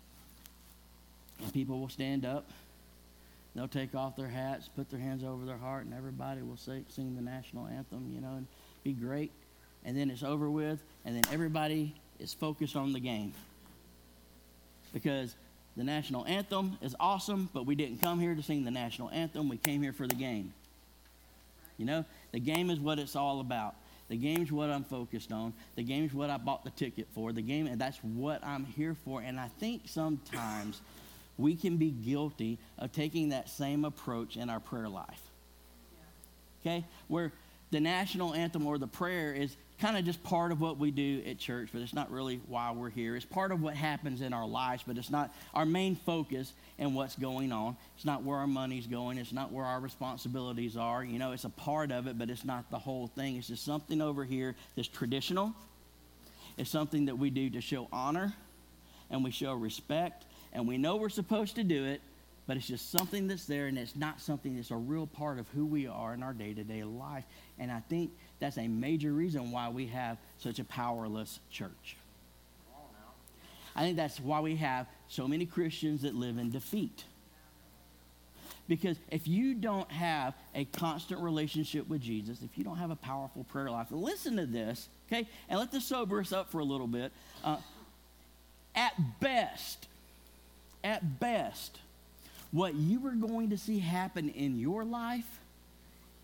And 1.42 1.52
people 1.52 1.78
will 1.78 1.88
stand 1.88 2.26
up 2.26 2.50
they'll 3.54 3.68
take 3.68 3.94
off 3.94 4.16
their 4.16 4.28
hats, 4.28 4.68
put 4.68 4.90
their 4.90 5.00
hands 5.00 5.24
over 5.24 5.44
their 5.44 5.56
heart, 5.56 5.84
and 5.84 5.94
everybody 5.94 6.42
will 6.42 6.56
say, 6.56 6.82
sing 6.88 7.16
the 7.16 7.22
national 7.22 7.66
anthem, 7.66 8.10
you 8.14 8.20
know. 8.20 8.36
And 8.36 8.46
be 8.84 8.92
great, 8.92 9.32
and 9.84 9.96
then 9.96 10.10
it's 10.10 10.22
over 10.22 10.50
with, 10.50 10.78
and 11.04 11.16
then 11.16 11.22
everybody 11.32 11.94
is 12.18 12.32
focused 12.32 12.76
on 12.76 12.92
the 12.92 13.00
game. 13.00 13.32
Because 14.92 15.34
the 15.76 15.84
national 15.84 16.26
anthem 16.26 16.76
is 16.82 16.94
awesome, 16.98 17.48
but 17.54 17.64
we 17.64 17.74
didn't 17.74 18.00
come 18.00 18.20
here 18.20 18.34
to 18.34 18.42
sing 18.42 18.64
the 18.64 18.70
national 18.70 19.10
anthem. 19.10 19.48
We 19.48 19.56
came 19.56 19.82
here 19.82 19.92
for 19.92 20.06
the 20.06 20.14
game. 20.14 20.52
You 21.78 21.86
know, 21.86 22.04
the 22.32 22.40
game 22.40 22.68
is 22.70 22.78
what 22.78 22.98
it's 22.98 23.16
all 23.16 23.40
about. 23.40 23.74
The 24.08 24.16
game's 24.16 24.50
what 24.50 24.70
I'm 24.70 24.82
focused 24.82 25.30
on. 25.30 25.54
The 25.76 25.84
game's 25.84 26.12
what 26.12 26.30
I 26.30 26.36
bought 26.36 26.64
the 26.64 26.70
ticket 26.70 27.06
for. 27.14 27.32
The 27.32 27.42
game, 27.42 27.66
and 27.66 27.80
that's 27.80 27.98
what 27.98 28.44
I'm 28.44 28.64
here 28.64 28.96
for. 29.04 29.22
And 29.22 29.38
I 29.38 29.48
think 29.60 29.82
sometimes 29.86 30.80
we 31.38 31.54
can 31.54 31.76
be 31.76 31.90
guilty 31.90 32.58
of 32.76 32.92
taking 32.92 33.28
that 33.30 33.48
same 33.48 33.84
approach 33.84 34.36
in 34.36 34.50
our 34.50 34.60
prayer 34.60 34.88
life. 34.88 35.22
Okay? 36.60 36.84
Where 37.06 37.32
the 37.70 37.80
national 37.80 38.34
anthem 38.34 38.66
or 38.66 38.78
the 38.78 38.88
prayer 38.88 39.32
is 39.32 39.56
kind 39.80 39.96
of 39.96 40.04
just 40.04 40.22
part 40.22 40.52
of 40.52 40.60
what 40.60 40.78
we 40.78 40.90
do 40.90 41.22
at 41.26 41.38
church, 41.38 41.70
but 41.72 41.80
it's 41.80 41.94
not 41.94 42.10
really 42.10 42.40
why 42.46 42.70
we're 42.70 42.90
here. 42.90 43.16
It's 43.16 43.24
part 43.24 43.50
of 43.50 43.62
what 43.62 43.74
happens 43.74 44.20
in 44.20 44.32
our 44.32 44.46
lives, 44.46 44.84
but 44.86 44.98
it's 44.98 45.10
not 45.10 45.34
our 45.54 45.64
main 45.64 45.96
focus 45.96 46.52
in 46.78 46.94
what's 46.94 47.16
going 47.16 47.50
on. 47.50 47.76
It's 47.96 48.04
not 48.04 48.22
where 48.22 48.36
our 48.36 48.46
money's 48.46 48.86
going. 48.86 49.16
It's 49.18 49.32
not 49.32 49.52
where 49.52 49.64
our 49.64 49.80
responsibilities 49.80 50.76
are. 50.76 51.02
You 51.02 51.18
know, 51.18 51.32
it's 51.32 51.44
a 51.44 51.50
part 51.50 51.92
of 51.92 52.06
it, 52.06 52.18
but 52.18 52.28
it's 52.28 52.44
not 52.44 52.70
the 52.70 52.78
whole 52.78 53.06
thing. 53.08 53.36
It's 53.36 53.48
just 53.48 53.64
something 53.64 54.02
over 54.02 54.24
here 54.24 54.54
that's 54.76 54.88
traditional. 54.88 55.54
It's 56.58 56.70
something 56.70 57.06
that 57.06 57.16
we 57.16 57.30
do 57.30 57.48
to 57.50 57.60
show 57.60 57.88
honor 57.90 58.34
and 59.10 59.24
we 59.24 59.30
show 59.30 59.54
respect, 59.54 60.24
and 60.52 60.68
we 60.68 60.78
know 60.78 60.96
we're 60.96 61.08
supposed 61.08 61.56
to 61.56 61.64
do 61.64 61.84
it, 61.84 62.00
but 62.46 62.56
it's 62.56 62.66
just 62.66 62.90
something 62.90 63.28
that's 63.28 63.46
there 63.46 63.66
and 63.66 63.78
it's 63.78 63.96
not 63.96 64.20
something 64.20 64.56
that's 64.56 64.70
a 64.70 64.76
real 64.76 65.06
part 65.06 65.38
of 65.38 65.48
who 65.48 65.64
we 65.64 65.86
are 65.86 66.14
in 66.14 66.22
our 66.22 66.32
day 66.32 66.52
to 66.52 66.64
day 66.64 66.84
life. 66.84 67.24
And 67.58 67.70
I 67.72 67.80
think 67.88 68.10
that's 68.40 68.58
a 68.58 68.66
major 68.66 69.12
reason 69.12 69.52
why 69.52 69.68
we 69.68 69.86
have 69.86 70.18
such 70.38 70.58
a 70.58 70.64
powerless 70.64 71.38
church. 71.50 71.96
I 73.76 73.82
think 73.82 73.96
that's 73.96 74.18
why 74.18 74.40
we 74.40 74.56
have 74.56 74.86
so 75.08 75.28
many 75.28 75.46
Christians 75.46 76.02
that 76.02 76.14
live 76.14 76.38
in 76.38 76.50
defeat. 76.50 77.04
Because 78.66 78.96
if 79.10 79.28
you 79.28 79.54
don't 79.54 79.90
have 79.90 80.34
a 80.54 80.64
constant 80.64 81.20
relationship 81.20 81.88
with 81.88 82.00
Jesus, 82.00 82.38
if 82.42 82.56
you 82.56 82.64
don't 82.64 82.78
have 82.78 82.90
a 82.90 82.96
powerful 82.96 83.44
prayer 83.44 83.70
life, 83.70 83.88
listen 83.90 84.36
to 84.36 84.46
this 84.46 84.88
Okay? 85.10 85.26
And 85.48 85.58
let 85.58 85.72
this 85.72 85.84
sober 85.84 86.20
us 86.20 86.32
up 86.32 86.50
for 86.50 86.60
a 86.60 86.64
little 86.64 86.86
bit. 86.86 87.12
Uh, 87.42 87.56
at 88.74 88.92
best, 89.20 89.88
at 90.84 91.18
best, 91.18 91.78
what 92.52 92.74
you 92.74 93.04
are 93.06 93.12
going 93.12 93.50
to 93.50 93.58
see 93.58 93.80
happen 93.80 94.28
in 94.30 94.58
your 94.58 94.84
life 94.84 95.39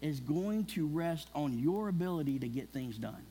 is 0.01 0.21
going 0.21 0.65
to 0.65 0.87
rest 0.87 1.29
on 1.35 1.59
your 1.59 1.89
ability 1.89 2.39
to 2.41 2.49
get 2.49 2.73
things 2.73 2.97
done. 2.97 3.25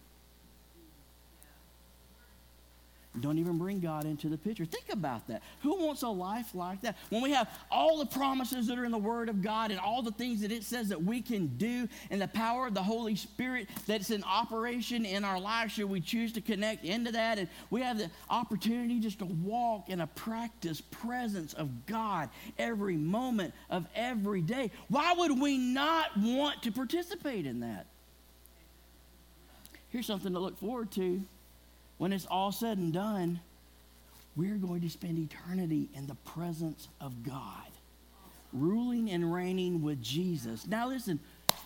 Don't 3.22 3.38
even 3.38 3.58
bring 3.58 3.80
God 3.80 4.06
into 4.06 4.28
the 4.30 4.38
picture. 4.38 4.66
Think 4.66 4.90
about 4.92 5.28
that. 5.28 5.42
Who 5.62 5.86
wants 5.86 6.02
a 6.02 6.10
life 6.10 6.54
like 6.54 6.82
that? 6.82 6.98
When 7.10 7.22
we 7.22 7.32
have 7.32 7.48
all 7.72 8.00
the 8.00 8.06
promises 8.06 8.68
that 8.68 8.78
are 8.78 8.86
in 8.86 8.92
the 8.92 8.98
Word 8.98 9.30
of 9.30 9.42
God 9.42 9.72
and 9.72 9.80
all 9.80 10.02
the 10.02 10.12
things 10.12 10.42
that 10.42 10.52
it 10.52 10.64
says 10.64 10.90
that 10.90 11.02
we 11.02 11.22
can 11.22 11.48
do 11.58 11.88
and 12.10 12.22
the 12.22 12.28
power 12.28 12.68
of 12.68 12.74
the 12.74 12.84
Holy 12.84 13.16
Spirit 13.16 13.70
that's 13.88 14.12
in 14.12 14.24
operation 14.24 15.06
in 15.06 15.24
our 15.24 15.40
lives, 15.40 15.74
should 15.74 15.90
we 15.90 16.02
choose 16.02 16.34
to 16.34 16.42
connect 16.42 16.84
into 16.84 17.12
that? 17.14 17.40
And 17.40 17.48
we 17.70 17.82
have 17.82 17.98
the 17.98 18.10
opportunity 18.30 19.00
just 19.00 19.20
to 19.20 19.26
walk 19.26 19.90
in 19.90 20.02
a 20.02 20.08
practice 20.08 20.82
presence 20.82 21.54
of 21.54 21.86
God 21.86 22.30
every 22.58 22.98
moment 22.98 23.54
of 23.70 23.86
every 23.96 24.42
day. 24.42 24.72
Why 24.90 25.14
would 25.14 25.40
we 25.40 25.58
not 25.58 26.18
want 26.18 26.64
to 26.64 26.72
participate 26.72 27.46
in 27.46 27.62
that? 27.62 27.86
Here's 29.90 30.06
something 30.06 30.34
to 30.34 30.40
look 30.40 30.58
forward 30.58 30.92
to 30.92 31.24
when 31.98 32.14
it's 32.14 32.26
all 32.26 32.52
said 32.52 32.78
and 32.78 32.94
done, 32.94 33.40
we're 34.36 34.58
going 34.58 34.82
to 34.82 34.90
spend 34.90 35.18
eternity 35.18 35.90
in 35.94 36.08
the 36.08 36.16
presence 36.16 36.90
of 37.00 37.24
God, 37.24 37.70
ruling 38.52 39.10
and 39.12 39.34
reigning 39.34 39.82
with 39.82 40.02
Jesus. 40.02 40.68
Now, 40.68 40.90
listen, 40.90 41.20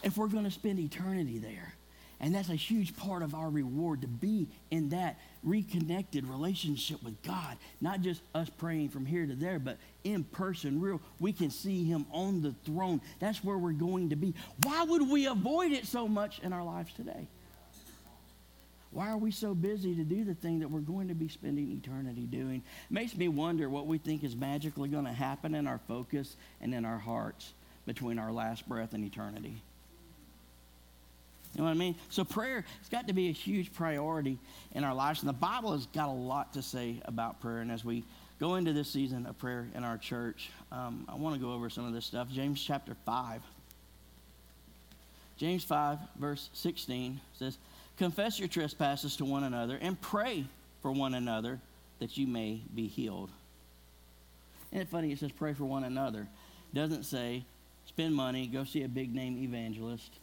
if 0.03 0.17
we're 0.17 0.27
going 0.27 0.43
to 0.43 0.51
spend 0.51 0.79
eternity 0.79 1.39
there, 1.39 1.73
and 2.21 2.35
that's 2.35 2.49
a 2.49 2.55
huge 2.55 2.95
part 2.97 3.23
of 3.23 3.33
our 3.33 3.49
reward 3.49 4.01
to 4.01 4.07
be 4.07 4.47
in 4.71 4.89
that 4.89 5.17
reconnected 5.41 6.27
relationship 6.27 7.01
with 7.01 7.21
God, 7.23 7.57
not 7.79 8.01
just 8.01 8.21
us 8.35 8.49
praying 8.49 8.89
from 8.89 9.05
here 9.05 9.25
to 9.25 9.35
there, 9.35 9.57
but 9.57 9.77
in 10.03 10.25
person, 10.25 10.81
real. 10.81 10.99
We 11.19 11.31
can 11.31 11.49
see 11.49 11.85
Him 11.85 12.05
on 12.11 12.41
the 12.41 12.53
throne. 12.65 12.99
That's 13.19 13.43
where 13.43 13.57
we're 13.57 13.71
going 13.71 14.09
to 14.09 14.17
be. 14.17 14.33
Why 14.63 14.83
would 14.83 15.09
we 15.09 15.27
avoid 15.27 15.71
it 15.71 15.85
so 15.85 16.07
much 16.07 16.39
in 16.39 16.51
our 16.51 16.63
lives 16.63 16.93
today? 16.93 17.25
Why 18.91 19.09
are 19.09 19.17
we 19.17 19.31
so 19.31 19.53
busy 19.53 19.95
to 19.95 20.03
do 20.03 20.23
the 20.23 20.33
thing 20.33 20.59
that 20.59 20.69
we're 20.69 20.79
going 20.79 21.09
to 21.09 21.13
be 21.13 21.27
spending 21.27 21.71
eternity 21.71 22.25
doing? 22.25 22.63
It 22.89 22.93
makes 22.93 23.15
me 23.15 23.27
wonder 23.27 23.69
what 23.69 23.85
we 23.85 23.99
think 23.99 24.23
is 24.23 24.35
magically 24.35 24.89
going 24.89 25.05
to 25.05 25.13
happen 25.13 25.53
in 25.53 25.67
our 25.67 25.79
focus 25.87 26.35
and 26.59 26.73
in 26.73 26.85
our 26.85 26.97
hearts 26.97 27.53
between 27.85 28.17
our 28.17 28.31
last 28.31 28.67
breath 28.67 28.93
and 28.93 29.05
eternity. 29.05 29.61
You 31.53 31.61
know 31.61 31.65
what 31.65 31.71
I 31.71 31.75
mean? 31.75 31.95
So 32.09 32.23
prayer 32.23 32.63
has 32.79 32.89
got 32.89 33.07
to 33.07 33.13
be 33.13 33.29
a 33.29 33.31
huge 33.31 33.73
priority 33.73 34.39
in 34.73 34.83
our 34.83 34.93
lives. 34.93 35.21
And 35.21 35.29
the 35.29 35.33
Bible 35.33 35.73
has 35.73 35.85
got 35.87 36.09
a 36.09 36.11
lot 36.11 36.53
to 36.53 36.61
say 36.61 37.01
about 37.05 37.41
prayer. 37.41 37.59
And 37.59 37.71
as 37.71 37.83
we 37.83 38.03
go 38.39 38.55
into 38.55 38.73
this 38.73 38.89
season 38.89 39.25
of 39.25 39.37
prayer 39.37 39.67
in 39.75 39.83
our 39.83 39.97
church, 39.97 40.49
um, 40.71 41.05
I 41.09 41.15
want 41.15 41.35
to 41.35 41.41
go 41.41 41.51
over 41.53 41.69
some 41.69 41.85
of 41.85 41.93
this 41.93 42.05
stuff. 42.05 42.29
James 42.29 42.61
chapter 42.61 42.95
5. 43.05 43.41
James 45.37 45.63
5, 45.63 45.99
verse 46.17 46.49
16 46.53 47.19
says, 47.33 47.57
Confess 47.99 48.39
your 48.39 48.47
trespasses 48.47 49.17
to 49.17 49.25
one 49.25 49.43
another 49.43 49.77
and 49.81 49.99
pray 49.99 50.45
for 50.81 50.89
one 50.89 51.13
another 51.13 51.59
that 51.99 52.17
you 52.17 52.27
may 52.27 52.61
be 52.73 52.87
healed. 52.87 53.29
Isn't 54.71 54.83
it 54.83 54.87
funny? 54.87 55.11
It 55.11 55.19
says 55.19 55.33
pray 55.33 55.53
for 55.53 55.65
one 55.65 55.83
another. 55.83 56.25
Doesn't 56.73 57.03
say 57.03 57.43
spend 57.85 58.15
money, 58.15 58.47
go 58.47 58.63
see 58.63 58.83
a 58.83 58.87
big 58.87 59.13
name 59.13 59.37
evangelist 59.37 60.13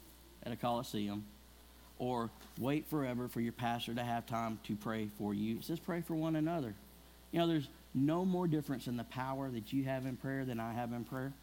at 0.42 0.52
a 0.52 0.56
coliseum, 0.56 1.26
or 1.98 2.30
wait 2.58 2.86
forever 2.86 3.28
for 3.28 3.42
your 3.42 3.52
pastor 3.52 3.94
to 3.94 4.02
have 4.02 4.24
time 4.24 4.58
to 4.64 4.74
pray 4.74 5.10
for 5.18 5.34
you. 5.34 5.58
It 5.58 5.64
says 5.64 5.78
pray 5.78 6.00
for 6.00 6.14
one 6.14 6.36
another. 6.36 6.72
You 7.30 7.40
know, 7.40 7.46
there's 7.46 7.68
no 7.94 8.24
more 8.24 8.46
difference 8.46 8.86
in 8.86 8.96
the 8.96 9.04
power 9.04 9.50
that 9.50 9.74
you 9.74 9.84
have 9.84 10.06
in 10.06 10.16
prayer 10.16 10.46
than 10.46 10.60
I 10.60 10.72
have 10.72 10.94
in 10.94 11.04
prayer, 11.04 11.34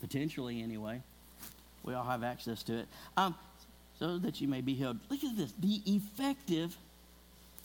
potentially 0.00 0.62
anyway. 0.62 1.02
We 1.82 1.92
all 1.92 2.04
have 2.04 2.22
access 2.22 2.62
to 2.62 2.78
it. 2.78 2.88
Um, 3.18 3.34
so 4.00 4.18
that 4.18 4.40
you 4.40 4.48
may 4.48 4.62
be 4.62 4.74
healed. 4.74 4.98
Look 5.10 5.22
at 5.22 5.36
this 5.36 5.52
the 5.60 5.82
effective, 5.86 6.76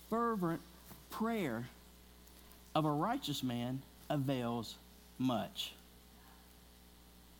fervent 0.09 0.61
prayer 1.09 1.67
of 2.75 2.85
a 2.85 2.91
righteous 2.91 3.41
man 3.41 3.81
avails 4.09 4.75
much. 5.17 5.73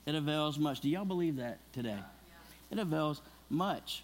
It 0.06 0.16
avails 0.16 0.58
much. 0.58 0.80
Do 0.80 0.90
y'all 0.90 1.04
believe 1.04 1.36
that 1.38 1.60
today? 1.74 1.98
It 2.72 2.80
avails 2.80 3.22
much. 3.50 4.02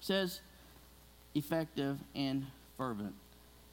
It 0.00 0.04
says 0.04 0.40
effective 1.34 1.98
and 2.14 2.46
fervent. 2.78 3.14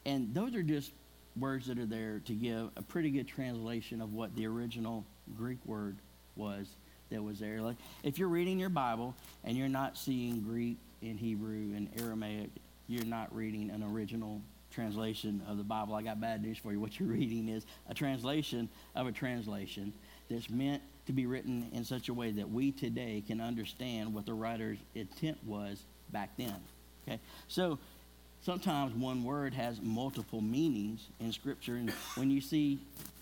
And 0.05 0.33
those 0.33 0.55
are 0.55 0.63
just 0.63 0.91
words 1.39 1.67
that 1.67 1.79
are 1.79 1.85
there 1.85 2.21
to 2.25 2.33
give 2.33 2.69
a 2.75 2.81
pretty 2.81 3.11
good 3.11 3.27
translation 3.27 4.01
of 4.01 4.13
what 4.13 4.35
the 4.35 4.45
original 4.45 5.05
Greek 5.37 5.59
word 5.65 5.95
was 6.35 6.67
that 7.11 7.23
was 7.23 7.39
there. 7.39 7.61
Like 7.61 7.77
if 8.03 8.17
you're 8.17 8.29
reading 8.29 8.59
your 8.59 8.69
Bible 8.69 9.15
and 9.43 9.55
you're 9.55 9.69
not 9.69 9.97
seeing 9.97 10.41
Greek 10.41 10.77
and 11.01 11.19
Hebrew 11.19 11.73
and 11.75 11.89
Aramaic, 11.99 12.49
you're 12.87 13.05
not 13.05 13.33
reading 13.35 13.69
an 13.69 13.83
original 13.83 14.41
translation 14.71 15.41
of 15.47 15.57
the 15.57 15.63
Bible. 15.63 15.93
I 15.93 16.01
got 16.01 16.19
bad 16.19 16.41
news 16.41 16.57
for 16.57 16.71
you. 16.71 16.79
What 16.79 16.99
you're 16.99 17.09
reading 17.19 17.49
is 17.49 17.65
a 17.89 17.93
translation 17.93 18.69
of 18.95 19.07
a 19.07 19.11
translation 19.11 19.93
that's 20.29 20.49
meant 20.49 20.81
to 21.05 21.13
be 21.13 21.25
written 21.25 21.69
in 21.73 21.83
such 21.83 22.09
a 22.09 22.13
way 22.13 22.31
that 22.31 22.49
we 22.49 22.71
today 22.71 23.23
can 23.25 23.41
understand 23.41 24.13
what 24.13 24.25
the 24.25 24.33
writer's 24.33 24.77
intent 24.95 25.37
was 25.45 25.83
back 26.11 26.29
then. 26.37 26.55
Okay? 27.07 27.19
So 27.47 27.79
sometimes 28.41 28.93
one 28.95 29.23
word 29.23 29.53
has 29.53 29.81
multiple 29.81 30.41
meanings 30.41 31.07
in 31.19 31.31
Scripture, 31.31 31.75
and 31.75 31.89
when 32.15 32.29
you 32.29 32.39
see 32.39 32.79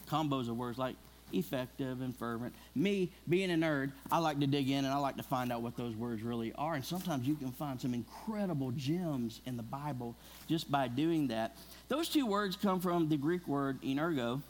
combos 0.09 0.49
of 0.49 0.57
words 0.57 0.77
like 0.77 0.95
effective 1.31 2.01
and 2.01 2.15
fervent. 2.15 2.53
Me, 2.75 3.11
being 3.27 3.51
a 3.51 3.55
nerd, 3.55 3.91
I 4.11 4.19
like 4.19 4.39
to 4.39 4.47
dig 4.47 4.69
in 4.69 4.85
and 4.85 4.93
I 4.93 4.97
like 4.97 5.17
to 5.17 5.23
find 5.23 5.51
out 5.51 5.61
what 5.61 5.77
those 5.77 5.95
words 5.95 6.21
really 6.21 6.53
are. 6.53 6.75
And 6.75 6.83
sometimes 6.83 7.27
you 7.27 7.35
can 7.35 7.51
find 7.51 7.79
some 7.79 7.93
incredible 7.93 8.71
gems 8.71 9.41
in 9.45 9.57
the 9.57 9.63
Bible 9.63 10.15
just 10.47 10.71
by 10.71 10.87
doing 10.87 11.27
that. 11.27 11.55
Those 11.87 12.09
two 12.09 12.25
words 12.25 12.55
come 12.55 12.79
from 12.79 13.09
the 13.09 13.17
Greek 13.17 13.47
word 13.47 13.81
energo. 13.81 14.41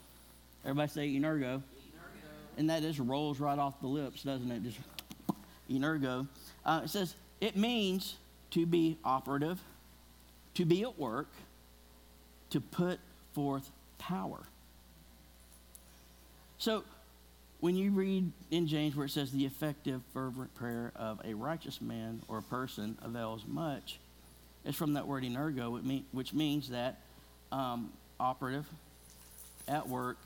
Everybody 0.64 0.90
say 0.90 1.08
energo. 1.08 1.56
energo. 1.56 1.62
And 2.58 2.70
that 2.70 2.82
just 2.82 2.98
rolls 2.98 3.40
right 3.40 3.58
off 3.58 3.80
the 3.80 3.86
lips, 3.86 4.22
doesn't 4.22 4.50
it? 4.50 4.62
Just 4.62 4.78
energo. 5.70 6.26
Uh, 6.64 6.82
it 6.84 6.88
says 6.88 7.14
it 7.40 7.56
means 7.56 8.16
to 8.50 8.66
be 8.66 8.98
operative, 9.04 9.60
to 10.54 10.64
be 10.64 10.82
at 10.82 10.98
work, 10.98 11.28
to 12.50 12.60
put 12.60 12.98
forth 13.32 13.70
power. 13.98 14.40
So 16.60 16.84
when 17.60 17.74
you 17.74 17.90
read 17.90 18.30
in 18.50 18.66
James 18.66 18.94
where 18.94 19.06
it 19.06 19.10
says 19.10 19.32
the 19.32 19.46
effective, 19.46 20.02
fervent 20.12 20.54
prayer 20.54 20.92
of 20.94 21.18
a 21.24 21.32
righteous 21.32 21.80
man 21.80 22.20
or 22.28 22.38
a 22.38 22.42
person 22.42 22.98
avails 23.02 23.46
much, 23.48 23.98
it's 24.66 24.76
from 24.76 24.92
that 24.92 25.06
word 25.06 25.24
energo, 25.24 26.04
which 26.12 26.34
means 26.34 26.68
that 26.68 27.00
um, 27.50 27.90
operative, 28.20 28.66
at 29.68 29.88
work, 29.88 30.18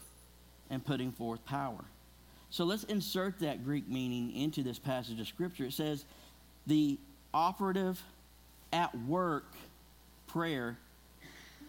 and 0.71 0.85
putting 0.85 1.13
forth 1.13 1.45
power. 1.47 1.85
So 2.51 2.65
let's 2.65 2.83
insert 2.85 3.39
that 3.39 3.65
Greek 3.65 3.89
meaning 3.89 4.35
into 4.35 4.65
this 4.65 4.81
passage 4.81 5.21
of 5.21 5.29
Scripture. 5.29 5.67
It 5.67 5.73
says 5.73 6.05
the 6.67 6.99
operative, 7.33 8.03
at 8.73 8.93
work 9.07 9.47
prayer 10.27 10.79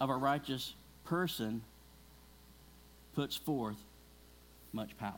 of 0.01 0.09
a 0.09 0.15
righteous 0.15 0.73
person 1.03 1.61
puts 3.13 3.35
forth 3.35 3.77
much 4.75 4.95
power. 4.97 5.13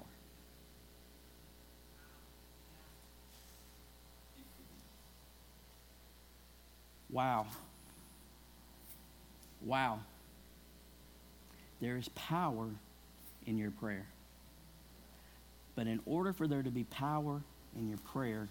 Wow. 7.09 7.47
Wow. 9.61 9.99
There 11.81 11.97
is 11.97 12.09
power 12.09 12.67
in 13.47 13.57
your 13.57 13.71
prayer. 13.71 14.05
But 15.75 15.87
in 15.87 15.99
order 16.05 16.33
for 16.33 16.47
there 16.47 16.61
to 16.61 16.71
be 16.71 16.83
power 16.85 17.41
in 17.75 17.87
your 17.89 17.97
prayer, 17.99 18.47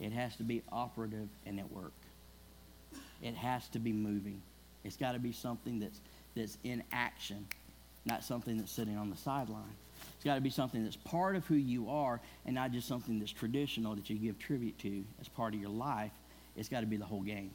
it 0.00 0.12
has 0.12 0.36
to 0.36 0.42
be 0.42 0.62
operative 0.70 1.28
and 1.46 1.58
at 1.58 1.72
work. 1.72 1.92
It 3.22 3.34
has 3.34 3.68
to 3.68 3.78
be 3.78 3.92
moving. 3.92 4.40
It's 4.84 4.96
got 4.96 5.12
to 5.12 5.18
be 5.18 5.32
something 5.32 5.80
that's, 5.80 6.00
that's 6.36 6.58
in 6.64 6.82
action, 6.92 7.46
not 8.04 8.24
something 8.24 8.58
that's 8.58 8.72
sitting 8.72 8.96
on 8.96 9.10
the 9.10 9.16
sideline. 9.16 9.64
It's 10.18 10.24
got 10.24 10.34
to 10.34 10.40
be 10.40 10.50
something 10.50 10.82
that's 10.82 10.96
part 10.96 11.36
of 11.36 11.46
who 11.46 11.54
you 11.54 11.88
are 11.90 12.20
and 12.44 12.52
not 12.56 12.72
just 12.72 12.88
something 12.88 13.20
that's 13.20 13.30
traditional 13.30 13.94
that 13.94 14.10
you 14.10 14.16
give 14.16 14.36
tribute 14.36 14.76
to 14.80 15.04
as 15.20 15.28
part 15.28 15.54
of 15.54 15.60
your 15.60 15.70
life. 15.70 16.10
It's 16.56 16.68
got 16.68 16.80
to 16.80 16.86
be 16.86 16.96
the 16.96 17.04
whole 17.04 17.22
game 17.22 17.52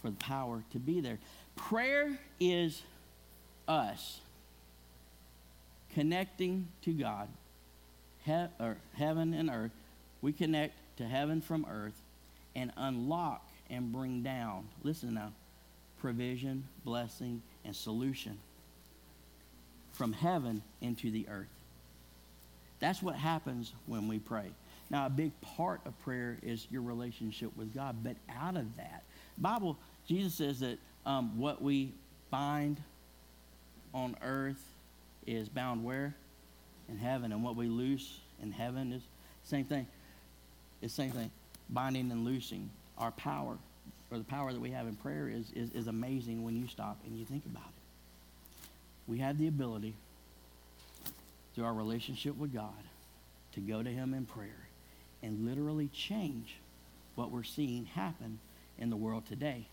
for 0.00 0.10
the 0.10 0.16
power 0.16 0.64
to 0.72 0.80
be 0.80 1.00
there. 1.00 1.20
Prayer 1.54 2.18
is 2.40 2.82
us 3.68 4.20
connecting 5.94 6.66
to 6.82 6.92
God, 6.92 7.28
he- 8.24 8.48
or 8.58 8.78
heaven 8.94 9.32
and 9.32 9.48
earth. 9.48 9.70
We 10.20 10.32
connect 10.32 10.74
to 10.96 11.06
heaven 11.06 11.40
from 11.40 11.64
earth 11.70 12.02
and 12.56 12.72
unlock 12.76 13.48
and 13.70 13.92
bring 13.92 14.24
down, 14.24 14.68
listen 14.82 15.14
now, 15.14 15.32
provision, 16.00 16.66
blessing, 16.84 17.40
and 17.64 17.76
solution 17.76 18.40
from 19.92 20.12
heaven 20.12 20.62
into 20.80 21.10
the 21.10 21.26
earth. 21.28 21.46
That's 22.80 23.02
what 23.02 23.14
happens 23.14 23.72
when 23.86 24.08
we 24.08 24.18
pray. 24.18 24.50
Now, 24.90 25.06
a 25.06 25.10
big 25.10 25.32
part 25.40 25.80
of 25.86 25.98
prayer 26.00 26.38
is 26.42 26.66
your 26.70 26.82
relationship 26.82 27.56
with 27.56 27.74
God, 27.74 27.96
but 28.02 28.16
out 28.28 28.56
of 28.56 28.76
that, 28.76 29.04
Bible, 29.38 29.78
Jesus 30.06 30.34
says 30.34 30.60
that 30.60 30.78
um, 31.06 31.38
what 31.38 31.62
we 31.62 31.92
bind 32.30 32.82
on 33.94 34.16
earth 34.22 34.62
is 35.26 35.48
bound 35.48 35.84
where? 35.84 36.14
In 36.88 36.98
heaven. 36.98 37.32
And 37.32 37.42
what 37.42 37.56
we 37.56 37.68
loose 37.68 38.20
in 38.42 38.50
heaven 38.50 38.92
is 38.92 39.02
same 39.44 39.64
thing. 39.64 39.86
It's 40.80 40.92
same 40.92 41.10
thing. 41.10 41.30
Binding 41.70 42.10
and 42.10 42.24
loosing. 42.24 42.68
Our 42.98 43.12
power, 43.12 43.56
or 44.10 44.18
the 44.18 44.24
power 44.24 44.52
that 44.52 44.60
we 44.60 44.70
have 44.70 44.86
in 44.86 44.96
prayer 44.96 45.28
is, 45.28 45.52
is, 45.54 45.70
is 45.70 45.86
amazing 45.86 46.44
when 46.44 46.56
you 46.56 46.66
stop 46.66 46.98
and 47.06 47.16
you 47.18 47.24
think 47.24 47.44
about 47.46 47.62
it. 47.68 47.81
We 49.06 49.18
have 49.18 49.38
the 49.38 49.48
ability 49.48 49.94
through 51.54 51.64
our 51.64 51.74
relationship 51.74 52.36
with 52.36 52.52
God 52.52 52.72
to 53.54 53.60
go 53.60 53.82
to 53.82 53.90
Him 53.90 54.14
in 54.14 54.26
prayer 54.26 54.68
and 55.22 55.46
literally 55.46 55.88
change 55.88 56.56
what 57.14 57.30
we're 57.30 57.42
seeing 57.42 57.84
happen 57.86 58.38
in 58.78 58.90
the 58.90 58.96
world 58.96 59.26
today 59.26 59.66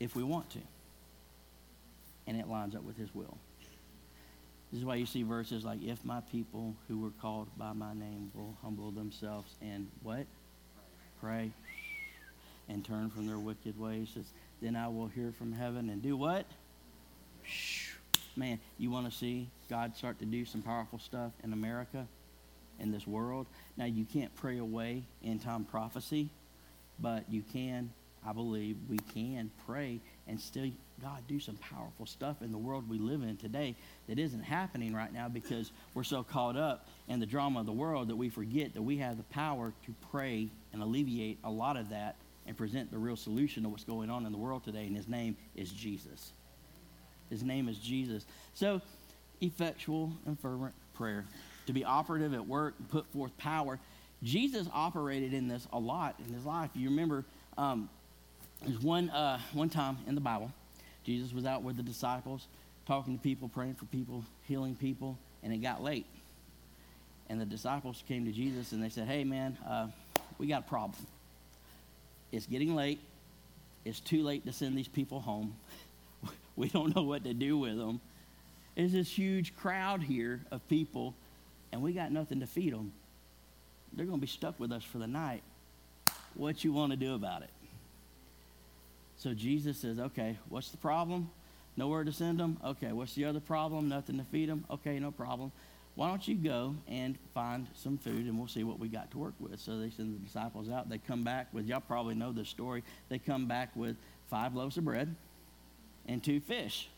if 0.00 0.14
we 0.16 0.22
want 0.22 0.50
to. 0.50 0.58
And 2.26 2.38
it 2.38 2.48
lines 2.48 2.74
up 2.74 2.82
with 2.82 2.96
His 2.96 3.14
will. 3.14 3.38
This 4.70 4.80
is 4.80 4.84
why 4.84 4.96
you 4.96 5.06
see 5.06 5.22
verses 5.22 5.64
like, 5.64 5.82
if 5.82 6.04
my 6.04 6.20
people 6.30 6.74
who 6.88 6.98
were 6.98 7.12
called 7.22 7.48
by 7.56 7.72
my 7.72 7.94
name 7.94 8.30
will 8.34 8.54
humble 8.62 8.90
themselves 8.90 9.54
and 9.62 9.88
what? 10.02 10.26
Pray. 11.20 11.52
And 12.68 12.84
turn 12.84 13.08
from 13.08 13.26
their 13.26 13.38
wicked 13.38 13.78
ways. 13.80 14.10
Then 14.60 14.76
I 14.76 14.88
will 14.88 15.06
hear 15.06 15.32
from 15.32 15.52
heaven 15.52 15.88
and 15.88 16.02
do 16.02 16.16
what? 16.18 16.44
Man, 18.36 18.60
you 18.78 18.90
want 18.90 19.10
to 19.10 19.16
see 19.16 19.48
God 19.68 19.96
start 19.96 20.18
to 20.20 20.24
do 20.24 20.44
some 20.44 20.62
powerful 20.62 20.98
stuff 20.98 21.32
in 21.42 21.52
America, 21.52 22.06
in 22.78 22.92
this 22.92 23.06
world? 23.06 23.46
Now, 23.76 23.86
you 23.86 24.04
can't 24.04 24.34
pray 24.36 24.58
away 24.58 25.02
end 25.24 25.42
time 25.42 25.64
prophecy, 25.64 26.28
but 27.00 27.24
you 27.28 27.42
can, 27.52 27.90
I 28.24 28.32
believe, 28.32 28.76
we 28.88 28.98
can 28.98 29.50
pray 29.66 29.98
and 30.28 30.40
still 30.40 30.70
God 31.02 31.22
do 31.26 31.40
some 31.40 31.56
powerful 31.56 32.06
stuff 32.06 32.42
in 32.42 32.52
the 32.52 32.58
world 32.58 32.88
we 32.88 32.98
live 32.98 33.22
in 33.22 33.36
today 33.36 33.74
that 34.08 34.18
isn't 34.18 34.42
happening 34.42 34.94
right 34.94 35.12
now 35.12 35.28
because 35.28 35.72
we're 35.94 36.04
so 36.04 36.22
caught 36.22 36.56
up 36.56 36.88
in 37.08 37.20
the 37.20 37.26
drama 37.26 37.60
of 37.60 37.66
the 37.66 37.72
world 37.72 38.08
that 38.08 38.16
we 38.16 38.28
forget 38.28 38.74
that 38.74 38.82
we 38.82 38.98
have 38.98 39.16
the 39.16 39.22
power 39.24 39.72
to 39.86 39.94
pray 40.10 40.48
and 40.72 40.82
alleviate 40.82 41.38
a 41.44 41.50
lot 41.50 41.76
of 41.76 41.90
that 41.90 42.16
and 42.46 42.56
present 42.56 42.90
the 42.90 42.98
real 42.98 43.16
solution 43.16 43.62
to 43.62 43.68
what's 43.68 43.84
going 43.84 44.10
on 44.10 44.26
in 44.26 44.32
the 44.32 44.38
world 44.38 44.64
today. 44.64 44.86
And 44.86 44.96
his 44.96 45.08
name 45.08 45.36
is 45.54 45.70
Jesus. 45.70 46.32
His 47.30 47.42
name 47.42 47.68
is 47.68 47.78
Jesus. 47.78 48.24
So, 48.54 48.80
effectual 49.40 50.12
and 50.26 50.38
fervent 50.38 50.74
prayer. 50.94 51.24
To 51.66 51.72
be 51.72 51.84
operative 51.84 52.34
at 52.34 52.46
work, 52.46 52.74
put 52.90 53.06
forth 53.12 53.36
power. 53.38 53.78
Jesus 54.22 54.66
operated 54.72 55.32
in 55.32 55.48
this 55.48 55.66
a 55.72 55.78
lot 55.78 56.16
in 56.26 56.32
his 56.32 56.44
life. 56.44 56.70
You 56.74 56.88
remember, 56.88 57.24
um, 57.56 57.88
there's 58.62 58.80
one, 58.80 59.10
uh, 59.10 59.38
one 59.52 59.68
time 59.68 59.98
in 60.06 60.14
the 60.14 60.20
Bible 60.20 60.52
Jesus 61.04 61.32
was 61.32 61.46
out 61.46 61.62
with 61.62 61.78
the 61.78 61.82
disciples, 61.82 62.48
talking 62.86 63.16
to 63.16 63.22
people, 63.22 63.48
praying 63.48 63.74
for 63.74 63.86
people, 63.86 64.24
healing 64.42 64.74
people, 64.74 65.16
and 65.42 65.54
it 65.54 65.58
got 65.58 65.82
late. 65.82 66.04
And 67.30 67.40
the 67.40 67.46
disciples 67.46 68.02
came 68.06 68.26
to 68.26 68.32
Jesus 68.32 68.72
and 68.72 68.82
they 68.82 68.90
said, 68.90 69.06
Hey, 69.06 69.24
man, 69.24 69.56
uh, 69.66 69.86
we 70.38 70.46
got 70.46 70.66
a 70.66 70.68
problem. 70.68 70.98
It's 72.30 72.46
getting 72.46 72.74
late. 72.74 73.00
It's 73.84 74.00
too 74.00 74.22
late 74.22 74.44
to 74.44 74.52
send 74.52 74.76
these 74.76 74.88
people 74.88 75.20
home. 75.20 75.54
we 76.68 76.68
don't 76.68 76.94
know 76.94 77.02
what 77.02 77.22
to 77.22 77.32
do 77.32 77.56
with 77.56 77.78
them. 77.78 78.00
There's 78.74 78.92
this 78.92 79.08
huge 79.08 79.54
crowd 79.56 80.02
here 80.02 80.40
of 80.50 80.66
people, 80.68 81.14
and 81.72 81.80
we 81.80 81.92
got 81.92 82.10
nothing 82.10 82.40
to 82.40 82.46
feed 82.46 82.72
them. 82.72 82.92
They're 83.92 84.06
going 84.06 84.18
to 84.18 84.20
be 84.20 84.26
stuck 84.26 84.58
with 84.58 84.72
us 84.72 84.82
for 84.82 84.98
the 84.98 85.06
night. 85.06 85.42
What 86.34 86.64
you 86.64 86.72
want 86.72 86.90
to 86.90 86.96
do 86.96 87.14
about 87.14 87.42
it? 87.42 87.50
So 89.18 89.34
Jesus 89.34 89.78
says, 89.78 90.00
okay, 90.00 90.36
what's 90.48 90.70
the 90.70 90.76
problem? 90.76 91.30
Nowhere 91.76 92.02
to 92.02 92.12
send 92.12 92.40
them? 92.40 92.58
Okay, 92.64 92.92
what's 92.92 93.14
the 93.14 93.24
other 93.24 93.40
problem? 93.40 93.88
Nothing 93.88 94.18
to 94.18 94.24
feed 94.24 94.48
them? 94.48 94.64
Okay, 94.68 94.98
no 94.98 95.12
problem. 95.12 95.52
Why 95.94 96.08
don't 96.08 96.26
you 96.26 96.34
go 96.34 96.74
and 96.88 97.16
find 97.34 97.66
some 97.74 97.98
food 97.98 98.26
and 98.26 98.36
we'll 98.36 98.48
see 98.48 98.64
what 98.64 98.80
we 98.80 98.88
got 98.88 99.12
to 99.12 99.18
work 99.18 99.34
with? 99.38 99.60
So 99.60 99.78
they 99.78 99.90
send 99.90 100.14
the 100.14 100.26
disciples 100.26 100.68
out. 100.68 100.88
They 100.88 100.98
come 100.98 101.22
back 101.22 101.48
with, 101.52 101.66
y'all 101.66 101.80
probably 101.80 102.14
know 102.14 102.32
this 102.32 102.48
story. 102.48 102.82
They 103.08 103.18
come 103.18 103.46
back 103.46 103.70
with 103.76 103.96
five 104.28 104.54
loaves 104.54 104.76
of 104.76 104.84
bread 104.84 105.14
and 106.08 106.22
two 106.22 106.40
fish. 106.40 106.88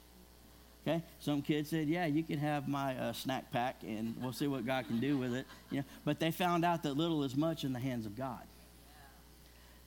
Okay, 0.86 1.02
some 1.18 1.42
kid 1.42 1.66
said, 1.66 1.88
"Yeah, 1.88 2.06
you 2.06 2.22
can 2.22 2.38
have 2.38 2.66
my 2.66 2.96
uh, 2.96 3.12
snack 3.12 3.52
pack, 3.52 3.82
and 3.82 4.16
we'll 4.22 4.32
see 4.32 4.46
what 4.46 4.64
God 4.64 4.86
can 4.86 4.98
do 4.98 5.18
with 5.18 5.34
it." 5.34 5.46
You 5.70 5.78
know, 5.78 5.84
but 6.06 6.18
they 6.18 6.30
found 6.30 6.64
out 6.64 6.84
that 6.84 6.96
little 6.96 7.22
is 7.22 7.36
much 7.36 7.64
in 7.64 7.74
the 7.74 7.78
hands 7.78 8.06
of 8.06 8.16
God. 8.16 8.40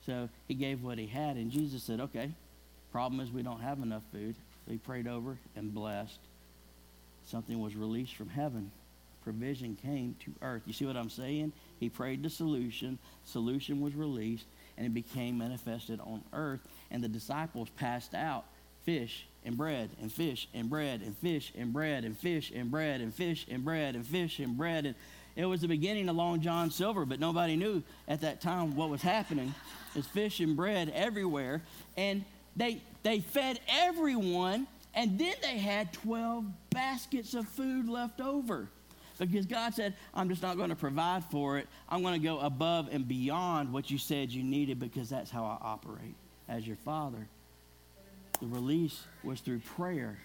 So 0.06 0.28
he 0.48 0.54
gave 0.54 0.82
what 0.82 0.98
he 0.98 1.06
had, 1.06 1.36
and 1.36 1.50
Jesus 1.50 1.82
said, 1.82 2.00
Okay, 2.00 2.30
problem 2.92 3.20
is 3.20 3.30
we 3.30 3.42
don't 3.42 3.60
have 3.60 3.78
enough 3.80 4.02
food. 4.12 4.34
So 4.64 4.72
he 4.72 4.78
prayed 4.78 5.06
over 5.06 5.38
and 5.56 5.74
blessed. 5.74 6.18
Something 7.26 7.60
was 7.60 7.74
released 7.74 8.14
from 8.14 8.28
heaven. 8.28 8.70
Provision 9.22 9.76
came 9.76 10.14
to 10.24 10.32
earth. 10.42 10.62
You 10.66 10.74
see 10.74 10.84
what 10.84 10.96
I'm 10.96 11.08
saying? 11.08 11.52
He 11.80 11.88
prayed 11.88 12.22
the 12.22 12.28
solution, 12.28 12.98
solution 13.24 13.80
was 13.80 13.94
released, 13.94 14.44
and 14.76 14.86
it 14.86 14.92
became 14.92 15.38
manifested 15.38 16.00
on 16.00 16.22
earth. 16.34 16.60
And 16.90 17.02
the 17.02 17.08
disciples 17.08 17.70
passed 17.70 18.14
out 18.14 18.44
fish 18.84 19.26
and 19.44 19.56
bread 19.56 19.90
and 20.00 20.12
fish 20.12 20.48
and 20.54 20.70
bread 20.70 21.02
and 21.02 21.16
fish 21.18 21.52
and 21.56 21.72
bread 21.72 22.04
and 22.04 22.16
fish 22.16 22.52
and 22.54 22.70
bread 22.70 23.00
and 23.00 23.12
fish 23.12 23.46
and 23.50 23.64
bread 23.64 23.94
and 23.94 24.06
fish 24.06 24.38
and 24.38 24.56
bread 24.56 24.86
and 24.86 24.94
it 25.36 25.46
was 25.46 25.60
the 25.60 25.68
beginning 25.68 26.08
of 26.08 26.16
Long 26.16 26.40
John 26.40 26.70
Silver, 26.70 27.04
but 27.04 27.18
nobody 27.18 27.56
knew 27.56 27.82
at 28.06 28.20
that 28.20 28.40
time 28.40 28.76
what 28.76 28.88
was 28.88 29.02
happening. 29.02 29.52
There's 29.92 30.06
fish 30.06 30.40
and 30.40 30.56
bread 30.56 30.92
everywhere. 30.94 31.62
And 31.96 32.24
they, 32.56 32.80
they 33.02 33.20
fed 33.20 33.58
everyone, 33.68 34.68
and 34.94 35.18
then 35.18 35.34
they 35.42 35.58
had 35.58 35.92
12 35.92 36.44
baskets 36.70 37.34
of 37.34 37.48
food 37.48 37.88
left 37.88 38.20
over. 38.20 38.68
Because 39.18 39.46
God 39.46 39.74
said, 39.74 39.94
I'm 40.12 40.28
just 40.28 40.42
not 40.42 40.56
going 40.56 40.70
to 40.70 40.76
provide 40.76 41.24
for 41.26 41.58
it. 41.58 41.68
I'm 41.88 42.02
going 42.02 42.20
to 42.20 42.24
go 42.24 42.38
above 42.40 42.88
and 42.92 43.06
beyond 43.06 43.72
what 43.72 43.90
you 43.90 43.98
said 43.98 44.30
you 44.30 44.42
needed 44.42 44.78
because 44.78 45.08
that's 45.08 45.30
how 45.30 45.44
I 45.44 45.58
operate 45.60 46.14
as 46.48 46.66
your 46.66 46.76
father. 46.76 47.28
The 48.44 48.50
release 48.50 49.02
was 49.22 49.40
through 49.40 49.60
prayer. 49.60 50.18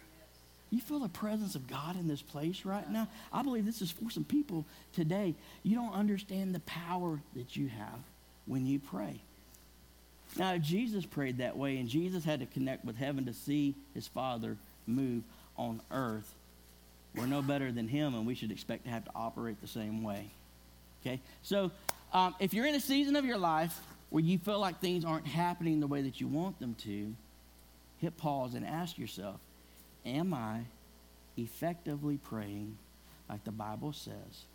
You 0.72 0.82
feel 0.82 1.00
the 1.00 1.08
presence 1.08 1.56
of 1.56 1.68
God 1.68 1.98
in 1.98 2.10
this 2.10 2.22
place 2.22 2.66
right 2.66 2.88
now? 2.92 3.08
I 3.32 3.44
believe 3.44 3.66
this 3.66 3.82
is 3.82 3.92
for 3.92 4.12
some 4.12 4.26
people 4.26 4.66
today. 4.92 5.36
You 5.64 5.78
don't 5.78 5.94
understand 5.94 6.54
the 6.54 6.60
power 6.60 7.22
that 7.38 7.56
you 7.56 7.70
have 7.70 8.00
when 8.46 8.66
you 8.66 8.78
pray. 8.78 9.22
Now, 10.36 10.58
Jesus 10.58 11.06
prayed 11.06 11.38
that 11.38 11.56
way, 11.56 11.78
and 11.78 11.88
Jesus 11.88 12.26
had 12.26 12.42
to 12.42 12.46
connect 12.46 12.84
with 12.84 12.98
heaven 12.98 13.26
to 13.26 13.34
see 13.34 13.74
his 13.94 14.06
Father 14.06 14.58
move 14.86 15.24
on 15.58 15.80
earth. 15.90 16.36
We're 17.16 17.26
no 17.26 17.42
better 17.42 17.72
than 17.72 17.88
him, 17.88 18.16
and 18.16 18.28
we 18.28 18.36
should 18.36 18.52
expect 18.52 18.84
to 18.84 18.90
have 18.90 19.06
to 19.06 19.12
operate 19.16 19.62
the 19.62 19.68
same 19.68 20.04
way. 20.04 20.30
Okay? 21.02 21.22
So, 21.42 21.72
um, 22.12 22.36
if 22.42 22.54
you're 22.54 22.66
in 22.66 22.76
a 22.76 22.82
season 22.82 23.16
of 23.16 23.24
your 23.24 23.38
life 23.38 23.80
where 24.10 24.22
you 24.22 24.38
feel 24.38 24.60
like 24.60 24.82
things 24.82 25.06
aren't 25.06 25.26
happening 25.26 25.80
the 25.80 25.88
way 25.88 26.02
that 26.02 26.20
you 26.20 26.28
want 26.28 26.60
them 26.60 26.76
to, 26.84 27.16
hit 28.00 28.18
pause 28.18 28.54
and 28.54 28.66
ask 28.66 28.98
yourself 28.98 29.40
Am 30.06 30.34
I 30.34 30.62
effectively 31.38 32.18
praying 32.18 32.78
like 33.30 33.44
the 33.44 33.52
Bible 33.52 33.94
says 33.94 34.46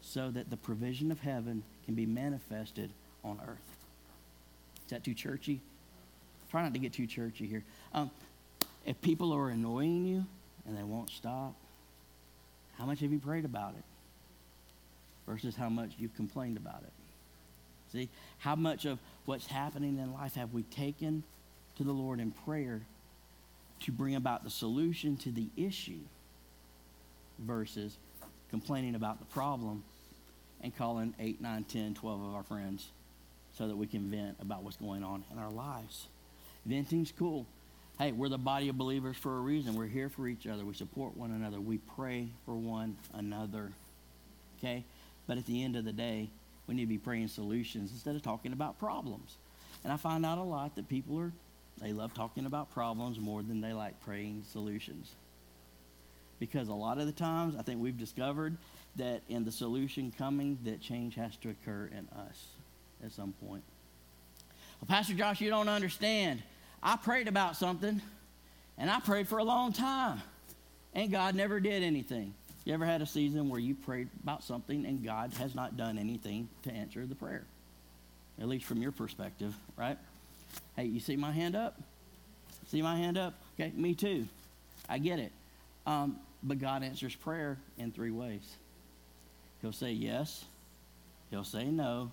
so 0.00 0.30
that 0.30 0.50
the 0.50 0.56
provision 0.56 1.10
of 1.10 1.20
heaven 1.20 1.62
can 1.84 1.94
be 1.94 2.06
manifested 2.06 2.90
on 3.24 3.40
earth? 3.46 3.58
Is 4.84 4.90
that 4.90 5.04
too 5.04 5.14
churchy? 5.14 5.60
Try 6.50 6.62
not 6.62 6.72
to 6.74 6.80
get 6.80 6.92
too 6.92 7.06
churchy 7.06 7.46
here. 7.46 7.64
Um, 7.92 8.10
if 8.84 9.00
people 9.02 9.32
are 9.32 9.50
annoying 9.50 10.06
you 10.06 10.24
and 10.66 10.78
they 10.78 10.82
won't 10.82 11.10
stop, 11.10 11.54
how 12.78 12.86
much 12.86 13.00
have 13.00 13.12
you 13.12 13.18
prayed 13.18 13.44
about 13.44 13.74
it? 13.76 13.84
Versus 15.26 15.56
how 15.56 15.68
much 15.68 15.92
you've 15.98 16.14
complained 16.14 16.56
about 16.56 16.82
it. 16.82 16.92
See, 17.92 18.08
how 18.38 18.54
much 18.54 18.84
of 18.84 18.98
what's 19.24 19.46
happening 19.46 19.98
in 19.98 20.12
life 20.12 20.34
have 20.34 20.52
we 20.52 20.62
taken 20.62 21.24
to 21.76 21.84
the 21.84 21.92
Lord 21.92 22.20
in 22.20 22.30
prayer 22.30 22.82
to 23.80 23.92
bring 23.92 24.14
about 24.14 24.44
the 24.44 24.50
solution 24.50 25.16
to 25.18 25.30
the 25.30 25.48
issue 25.56 26.00
versus 27.38 27.96
complaining 28.50 28.94
about 28.94 29.18
the 29.18 29.26
problem 29.26 29.84
and 30.62 30.74
calling 30.76 31.14
8, 31.20 31.40
9, 31.40 31.64
10, 31.64 31.94
12 31.94 32.22
of 32.22 32.34
our 32.34 32.42
friends 32.42 32.88
so 33.56 33.68
that 33.68 33.76
we 33.76 33.86
can 33.86 34.10
vent 34.10 34.36
about 34.40 34.62
what's 34.62 34.76
going 34.76 35.02
on 35.02 35.24
in 35.30 35.38
our 35.38 35.50
lives. 35.50 36.06
Venting's 36.64 37.12
cool. 37.16 37.46
Hey, 37.98 38.12
we're 38.12 38.28
the 38.28 38.38
body 38.38 38.68
of 38.68 38.76
believers 38.76 39.16
for 39.16 39.36
a 39.36 39.40
reason. 39.40 39.74
We're 39.74 39.86
here 39.86 40.08
for 40.08 40.28
each 40.28 40.46
other. 40.46 40.64
We 40.64 40.74
support 40.74 41.16
one 41.16 41.30
another. 41.30 41.60
We 41.60 41.78
pray 41.78 42.28
for 42.44 42.54
one 42.54 42.96
another. 43.14 43.72
Okay? 44.58 44.84
But 45.26 45.38
at 45.38 45.46
the 45.46 45.62
end 45.62 45.76
of 45.76 45.84
the 45.84 45.92
day, 45.92 46.28
we 46.66 46.74
need 46.74 46.82
to 46.82 46.88
be 46.88 46.98
praying 46.98 47.28
solutions 47.28 47.92
instead 47.92 48.16
of 48.16 48.22
talking 48.22 48.52
about 48.52 48.78
problems. 48.78 49.36
And 49.84 49.92
I 49.92 49.96
find 49.96 50.26
out 50.26 50.38
a 50.38 50.42
lot 50.42 50.74
that 50.76 50.88
people 50.88 51.18
are, 51.18 51.32
they 51.80 51.92
love 51.92 52.14
talking 52.14 52.46
about 52.46 52.72
problems 52.72 53.18
more 53.18 53.42
than 53.42 53.60
they 53.60 53.72
like 53.72 54.00
praying 54.04 54.44
solutions. 54.50 55.10
Because 56.38 56.68
a 56.68 56.74
lot 56.74 56.98
of 56.98 57.06
the 57.06 57.12
times, 57.12 57.54
I 57.58 57.62
think 57.62 57.80
we've 57.80 57.98
discovered 57.98 58.56
that 58.96 59.22
in 59.28 59.44
the 59.44 59.52
solution 59.52 60.12
coming, 60.16 60.58
that 60.64 60.80
change 60.80 61.14
has 61.14 61.36
to 61.36 61.50
occur 61.50 61.90
in 61.92 62.08
us 62.18 62.46
at 63.04 63.12
some 63.12 63.32
point. 63.46 63.62
Well, 64.80 64.88
Pastor 64.88 65.14
Josh, 65.14 65.40
you 65.40 65.50
don't 65.50 65.68
understand. 65.68 66.42
I 66.82 66.96
prayed 66.96 67.28
about 67.28 67.56
something, 67.56 68.00
and 68.78 68.90
I 68.90 69.00
prayed 69.00 69.28
for 69.28 69.38
a 69.38 69.44
long 69.44 69.72
time, 69.72 70.20
and 70.94 71.10
God 71.10 71.34
never 71.34 71.60
did 71.60 71.82
anything. 71.82 72.34
You 72.66 72.74
ever 72.74 72.84
had 72.84 73.00
a 73.00 73.06
season 73.06 73.48
where 73.48 73.60
you 73.60 73.76
prayed 73.76 74.08
about 74.24 74.42
something 74.42 74.84
and 74.86 75.04
God 75.04 75.32
has 75.34 75.54
not 75.54 75.76
done 75.76 75.98
anything 75.98 76.48
to 76.64 76.72
answer 76.72 77.06
the 77.06 77.14
prayer? 77.14 77.44
At 78.40 78.48
least 78.48 78.64
from 78.64 78.82
your 78.82 78.90
perspective, 78.90 79.54
right? 79.76 79.96
Hey, 80.76 80.84
you 80.84 81.00
see 81.00 81.16
my 81.16 81.32
hand 81.32 81.56
up? 81.56 81.80
See 82.68 82.82
my 82.82 82.96
hand 82.96 83.16
up? 83.16 83.34
Okay, 83.58 83.72
me 83.74 83.94
too. 83.94 84.26
I 84.88 84.98
get 84.98 85.18
it. 85.18 85.32
Um, 85.86 86.18
but 86.42 86.58
God 86.58 86.82
answers 86.82 87.14
prayer 87.14 87.58
in 87.78 87.92
three 87.92 88.10
ways 88.10 88.56
He'll 89.62 89.72
say 89.72 89.92
yes, 89.92 90.44
He'll 91.30 91.44
say 91.44 91.64
no, 91.64 92.10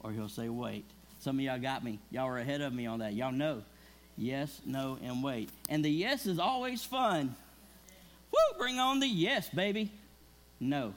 or 0.00 0.12
He'll 0.12 0.28
say 0.28 0.48
wait. 0.48 0.84
Some 1.20 1.38
of 1.38 1.44
y'all 1.44 1.58
got 1.58 1.82
me. 1.82 1.98
Y'all 2.10 2.28
are 2.28 2.38
ahead 2.38 2.60
of 2.60 2.72
me 2.72 2.86
on 2.86 3.00
that. 3.00 3.12
Y'all 3.14 3.32
know. 3.32 3.62
Yes, 4.16 4.60
no, 4.64 4.98
and 5.02 5.22
wait. 5.22 5.48
And 5.68 5.84
the 5.84 5.90
yes 5.90 6.26
is 6.26 6.38
always 6.38 6.84
fun. 6.84 7.34
Woo, 8.30 8.58
bring 8.58 8.78
on 8.78 9.00
the 9.00 9.06
yes, 9.06 9.48
baby. 9.48 9.90
No. 10.60 10.94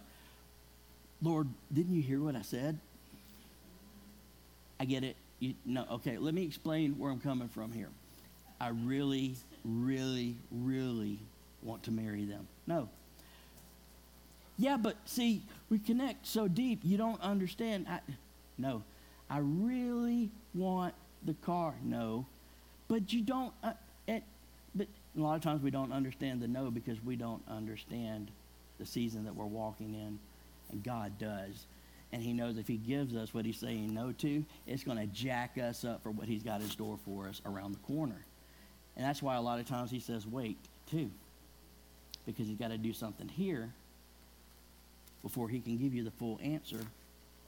Lord, 1.22 1.48
didn't 1.72 1.96
you 1.96 2.02
hear 2.02 2.20
what 2.20 2.36
I 2.36 2.42
said? 2.42 2.80
I 4.80 4.86
get 4.86 5.04
it. 5.04 5.16
You, 5.42 5.56
no, 5.66 5.86
okay, 5.92 6.18
let 6.18 6.34
me 6.34 6.44
explain 6.44 6.98
where 7.00 7.12
I'm 7.12 7.20
coming 7.20 7.50
from 7.50 7.72
here. 7.74 7.90
I 8.60 8.70
really, 8.70 9.36
really, 9.66 10.36
really 10.52 11.18
want 11.64 11.84
to 11.84 11.92
marry 11.92 12.26
them. 12.26 12.48
No. 12.68 12.88
Yeah, 14.60 14.78
but 14.78 14.98
see, 15.06 15.42
we 15.72 15.80
connect 15.80 16.28
so 16.28 16.48
deep, 16.48 16.82
you 16.84 16.96
don't 16.96 17.20
understand. 17.22 17.88
I, 17.90 18.00
no. 18.60 18.84
I 19.32 19.40
really 19.40 20.30
want 20.54 20.94
the 21.26 21.34
car. 21.34 21.74
No. 21.84 22.28
But 22.88 23.12
you 23.12 23.22
don't, 23.22 23.52
uh, 23.64 23.74
it, 24.08 24.24
but 24.76 24.86
a 25.18 25.20
lot 25.20 25.36
of 25.36 25.42
times 25.42 25.64
we 25.64 25.72
don't 25.72 25.92
understand 25.92 26.40
the 26.40 26.48
no 26.48 26.70
because 26.70 27.04
we 27.04 27.16
don't 27.16 27.42
understand 27.50 28.30
the 28.78 28.86
season 28.86 29.24
that 29.26 29.36
we're 29.36 29.46
walking 29.46 29.96
in, 29.96 30.20
and 30.72 30.84
God 30.84 31.18
does. 31.18 31.66
And 32.14 32.22
He 32.22 32.34
knows 32.34 32.58
if 32.58 32.68
He 32.68 32.78
gives 32.78 33.16
us 33.16 33.34
what 33.34 33.46
He's 33.46 33.58
saying 33.58 33.94
no 33.94 34.12
to, 34.14 34.46
it's 34.68 34.84
going 34.84 34.98
to 34.98 35.08
jack 35.08 35.58
us 35.58 35.86
up 35.86 36.04
for 36.04 36.12
what 36.12 36.28
He's 36.28 36.44
got 36.44 36.62
in 36.62 36.70
store 36.70 36.98
for 37.06 37.28
us 37.28 37.42
around 37.46 37.74
the 37.74 37.80
corner. 37.80 38.26
And 38.98 39.06
that's 39.06 39.22
why 39.22 39.36
a 39.36 39.42
lot 39.42 39.60
of 39.60 39.68
times 39.68 39.92
He 39.92 40.00
says 40.00 40.28
wait, 40.28 40.58
too, 40.90 41.10
because 42.26 42.48
He's 42.48 42.58
got 42.58 42.70
to 42.70 42.78
do 42.78 42.94
something 42.94 43.28
here 43.28 43.70
before 45.24 45.50
He 45.50 45.60
can 45.60 45.78
give 45.78 45.94
you 45.94 46.04
the 46.04 46.12
full 46.12 46.40
answer 46.44 46.80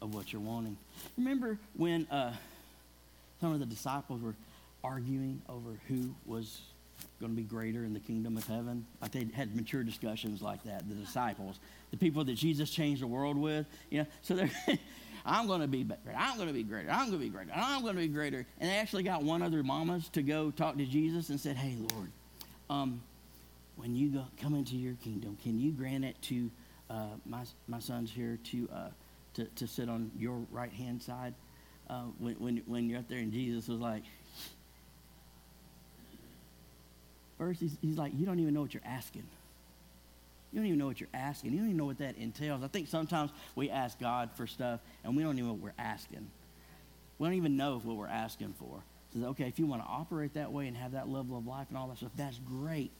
of 0.01 0.13
what 0.13 0.31
you're 0.31 0.41
wanting. 0.41 0.77
Remember 1.17 1.57
when 1.75 2.05
uh, 2.11 2.33
some 3.41 3.53
of 3.53 3.59
the 3.59 3.65
disciples 3.65 4.21
were 4.21 4.35
arguing 4.83 5.41
over 5.47 5.79
who 5.87 6.13
was 6.25 6.59
going 7.19 7.31
to 7.31 7.35
be 7.35 7.43
greater 7.43 7.83
in 7.83 7.93
the 7.93 7.99
kingdom 7.99 8.37
of 8.37 8.45
heaven? 8.45 8.85
Like 9.01 9.11
they 9.11 9.27
had 9.33 9.55
mature 9.55 9.83
discussions 9.83 10.41
like 10.41 10.63
that, 10.63 10.87
the 10.87 10.95
disciples, 10.95 11.59
the 11.91 11.97
people 11.97 12.23
that 12.25 12.35
Jesus 12.35 12.69
changed 12.69 13.01
the 13.01 13.07
world 13.07 13.37
with. 13.37 13.65
You 13.89 13.99
know, 13.99 14.07
so 14.21 14.35
they're. 14.35 14.51
I'm 15.25 15.47
going 15.47 15.61
to 15.61 15.69
be 15.69 15.83
better. 15.83 16.01
I'm 16.17 16.35
going 16.35 16.49
to 16.49 16.53
be 16.53 16.63
greater. 16.63 16.89
I'm 16.91 17.07
going 17.07 17.13
to 17.13 17.17
be 17.17 17.29
greater. 17.29 17.51
I'm 17.55 17.81
going 17.81 17.95
to 17.95 18.01
be 18.01 18.09
greater. 18.09 18.45
And 18.59 18.69
they 18.69 18.75
actually 18.75 19.03
got 19.03 19.23
one 19.23 19.41
other 19.41 19.63
mamas 19.63 20.09
to 20.09 20.21
go 20.21 20.51
talk 20.51 20.75
to 20.77 20.85
Jesus 20.85 21.29
and 21.29 21.39
said, 21.39 21.55
Hey, 21.55 21.77
Lord, 21.93 22.11
um, 22.69 23.01
when 23.77 23.95
you 23.95 24.09
go, 24.09 24.25
come 24.41 24.53
into 24.53 24.75
your 24.75 24.95
kingdom, 24.95 25.37
can 25.41 25.61
you 25.61 25.71
grant 25.71 26.03
it 26.03 26.21
to 26.23 26.51
uh, 26.89 27.05
my, 27.25 27.43
my 27.69 27.79
sons 27.79 28.11
here 28.11 28.37
to 28.51 28.69
uh, 28.73 28.89
to, 29.35 29.45
to 29.45 29.67
sit 29.67 29.89
on 29.89 30.11
your 30.17 30.41
right 30.51 30.71
hand 30.71 31.01
side 31.01 31.33
uh, 31.89 32.03
when, 32.19 32.35
when, 32.35 32.57
when 32.65 32.89
you're 32.89 32.99
up 32.99 33.07
there. 33.09 33.19
And 33.19 33.31
Jesus 33.31 33.67
was 33.67 33.79
like, 33.79 34.03
he's, 37.51 37.77
he's 37.81 37.97
like, 37.97 38.13
you 38.15 38.25
don't 38.25 38.39
even 38.39 38.53
know 38.53 38.61
what 38.61 38.73
you're 38.73 38.83
asking. 38.85 39.23
You 40.51 40.59
don't 40.59 40.67
even 40.67 40.79
know 40.79 40.85
what 40.85 40.99
you're 40.99 41.09
asking. 41.13 41.51
You 41.51 41.57
don't 41.57 41.67
even 41.67 41.77
know 41.77 41.85
what 41.85 41.97
that 41.97 42.15
entails. 42.17 42.63
I 42.63 42.67
think 42.67 42.87
sometimes 42.87 43.31
we 43.55 43.71
ask 43.71 43.99
God 43.99 44.29
for 44.35 44.45
stuff 44.45 44.81
and 45.03 45.15
we 45.17 45.23
don't 45.23 45.33
even 45.33 45.47
know 45.47 45.53
what 45.53 45.61
we're 45.63 45.83
asking. 45.83 46.27
We 47.17 47.27
don't 47.27 47.35
even 47.35 47.57
know 47.57 47.79
what 47.83 47.97
we're 47.97 48.07
asking 48.07 48.53
for. 48.59 48.83
So, 49.13 49.25
okay, 49.29 49.47
if 49.47 49.57
you 49.57 49.65
want 49.65 49.83
to 49.83 49.87
operate 49.87 50.35
that 50.35 50.51
way 50.51 50.67
and 50.67 50.77
have 50.77 50.91
that 50.93 51.09
level 51.09 51.37
of 51.37 51.47
life 51.47 51.67
and 51.69 51.77
all 51.77 51.87
that 51.87 51.97
stuff, 51.97 52.11
that's 52.15 52.39
great. 52.39 52.91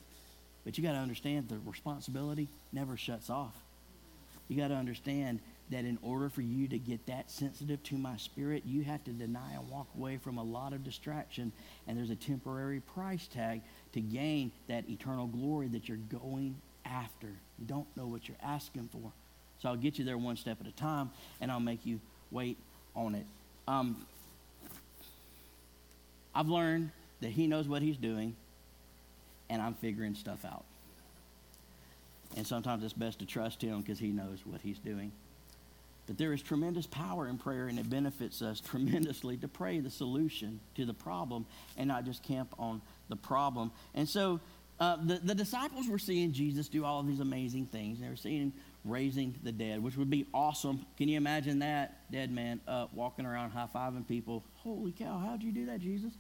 But 0.64 0.78
you 0.78 0.84
got 0.84 0.94
to 0.94 0.98
understand 0.98 1.50
the 1.50 1.60
responsibility 1.66 2.48
never 2.72 2.98
shuts 2.98 3.30
off. 3.30 3.56
You 4.48 4.58
got 4.58 4.70
to 4.70 4.76
understand 4.76 5.40
that 5.72 5.86
in 5.86 5.98
order 6.02 6.30
for 6.30 6.42
you 6.42 6.68
to 6.68 6.78
get 6.78 7.06
that 7.08 7.32
sensitive 7.32 7.82
to 7.84 7.96
my 7.96 8.18
spirit, 8.18 8.64
you 8.66 8.84
have 8.84 9.04
to 9.06 9.12
deny 9.12 9.54
and 9.54 9.70
walk 9.70 9.88
away 9.98 10.18
from 10.18 10.38
a 10.38 10.44
lot 10.44 10.74
of 10.74 10.84
distraction. 10.84 11.52
And 11.88 11.98
there's 11.98 12.10
a 12.10 12.16
temporary 12.16 12.82
price 12.82 13.28
tag 13.28 13.62
to 13.94 14.02
gain 14.02 14.52
that 14.68 14.90
eternal 14.90 15.28
glory 15.28 15.68
that 15.70 15.88
you're 15.88 15.98
going 15.98 16.56
after. 16.86 17.28
You 17.28 17.66
don't 17.66 17.88
know 17.96 18.06
what 18.06 18.28
you're 18.28 18.38
asking 18.44 18.90
for. 18.92 19.12
So 19.60 19.70
I'll 19.70 19.76
get 19.76 19.98
you 19.98 20.06
there 20.06 20.18
one 20.18 20.36
step 20.36 20.58
at 20.60 20.68
a 20.68 20.72
time, 20.72 21.12
and 21.40 21.52
I'll 21.52 21.60
make 21.60 21.86
you 21.86 22.00
wait 22.32 22.58
on 22.96 23.16
it. 23.16 23.26
Um, 23.68 24.06
I've 26.36 26.50
learned 26.50 26.92
that 27.22 27.30
He 27.30 27.48
knows 27.48 27.68
what 27.68 27.82
He's 27.82 27.98
doing, 27.98 28.36
and 29.50 29.62
I'm 29.62 29.76
figuring 29.76 30.16
stuff 30.16 30.44
out. 30.44 30.66
And 32.36 32.46
sometimes 32.46 32.84
it's 32.84 32.94
best 32.94 33.20
to 33.20 33.26
trust 33.26 33.62
Him 33.62 33.82
because 33.82 34.00
He 34.00 34.08
knows 34.08 34.40
what 34.46 34.62
He's 34.62 34.80
doing. 34.80 35.12
But 36.08 36.18
there 36.18 36.34
is 36.34 36.42
tremendous 36.42 36.86
power 36.86 37.28
in 37.28 37.38
prayer, 37.38 37.68
and 37.68 37.80
it 37.80 37.90
benefits 37.90 38.42
us 38.42 38.60
tremendously 38.66 39.38
to 39.38 39.48
pray 39.48 39.80
the 39.80 39.90
solution 39.90 40.60
to 40.76 40.86
the 40.86 40.94
problem 40.94 41.46
and 41.78 41.88
not 41.88 42.04
just 42.06 42.24
camp 42.24 42.54
on 42.60 42.82
the 43.14 43.28
problem. 43.28 43.72
And 43.94 44.10
so 44.10 44.40
uh, 44.80 44.98
the, 45.04 45.20
the 45.24 45.36
disciples 45.36 45.88
were 45.88 46.00
seeing 46.00 46.32
Jesus 46.32 46.68
do 46.68 46.84
all 46.84 47.00
of 47.00 47.08
these 47.08 47.20
amazing 47.20 47.68
things. 47.68 48.00
They 48.00 48.10
were 48.10 48.16
seeing 48.16 48.52
raising 48.84 49.36
the 49.44 49.52
dead, 49.52 49.82
which 49.82 49.96
would 49.96 50.10
be 50.10 50.26
awesome. 50.34 50.86
Can 50.98 51.08
you 51.08 51.18
imagine 51.18 51.60
that? 51.60 52.12
Dead 52.12 52.32
man 52.32 52.60
up, 52.68 52.94
walking 52.94 53.26
around, 53.26 53.52
high 53.52 53.68
fiving 53.74 54.08
people. 54.08 54.44
Holy 54.56 54.92
cow, 54.92 55.22
how'd 55.24 55.44
you 55.44 55.52
do 55.52 55.68
that, 55.68 55.80
Jesus? 55.80 56.14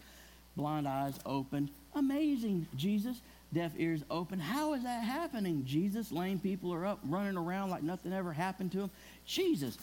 Blind 0.56 0.88
eyes 0.88 1.19
open. 1.25 1.71
Amazing, 1.95 2.67
Jesus 2.75 3.21
deaf 3.53 3.71
ears 3.77 4.03
open. 4.10 4.39
How 4.39 4.73
is 4.73 4.84
that 4.84 5.03
happening? 5.03 5.63
Jesus, 5.65 6.12
lame 6.12 6.39
people 6.39 6.73
are 6.73 6.86
up 6.86 6.99
running 7.06 7.38
around 7.38 7.69
like 7.69 7.84
nothing 7.84 8.12
ever 8.12 8.34
happened 8.34 8.71
to 8.73 8.79
them. 8.79 8.91
Jesus, 9.25 9.77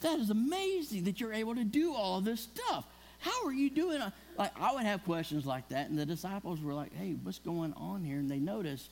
that 0.00 0.18
is 0.18 0.30
amazing 0.30 1.04
that 1.04 1.20
you're 1.20 1.32
able 1.32 1.54
to 1.54 1.64
do 1.64 1.94
all 1.94 2.20
this 2.20 2.40
stuff. 2.40 2.86
How 3.22 3.46
are 3.46 3.52
you 3.52 3.70
doing? 3.70 4.00
Like 4.36 4.52
I 4.60 4.74
would 4.74 4.82
have 4.82 5.04
questions 5.04 5.46
like 5.46 5.68
that, 5.68 5.88
and 5.88 5.98
the 5.98 6.04
disciples 6.06 6.60
were 6.60 6.74
like, 6.74 6.94
"Hey, 6.94 7.14
what's 7.22 7.38
going 7.38 7.72
on 7.74 8.04
here?" 8.04 8.18
And 8.18 8.30
they 8.30 8.38
noticed 8.38 8.90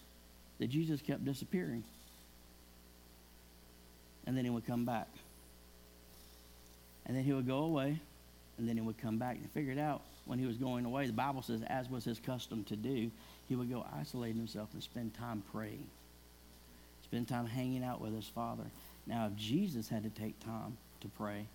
that 0.58 0.68
Jesus 0.68 1.00
kept 1.02 1.24
disappearing, 1.24 1.82
and 4.26 4.36
then 4.36 4.44
he 4.44 4.50
would 4.50 4.66
come 4.66 4.84
back, 4.84 5.08
and 7.06 7.16
then 7.16 7.24
he 7.24 7.32
would 7.32 7.46
go 7.46 7.58
away, 7.58 7.98
and 8.56 8.68
then 8.68 8.76
he 8.76 8.82
would 8.82 8.98
come 8.98 9.18
back. 9.18 9.36
And 9.36 9.50
figured 9.50 9.78
out 9.78 10.02
when 10.26 10.38
he 10.38 10.46
was 10.46 10.56
going 10.56 10.84
away, 10.84 11.06
the 11.06 11.12
Bible 11.12 11.42
says, 11.42 11.62
as 11.66 11.90
was 11.90 12.04
his 12.04 12.20
custom 12.20 12.62
to 12.64 12.76
do, 12.76 13.10
he 13.48 13.56
would 13.56 13.68
go 13.68 13.84
isolate 13.98 14.36
himself 14.36 14.68
and 14.74 14.82
spend 14.82 15.14
time 15.14 15.42
praying, 15.50 15.86
spend 17.04 17.26
time 17.26 17.46
hanging 17.46 17.82
out 17.82 18.00
with 18.00 18.14
his 18.14 18.28
Father. 18.28 18.64
Now, 19.06 19.26
if 19.26 19.34
Jesus 19.34 19.88
had 19.88 20.04
to 20.04 20.10
take 20.10 20.38
time 20.44 20.76
to 21.00 21.08
pray, 21.08 21.46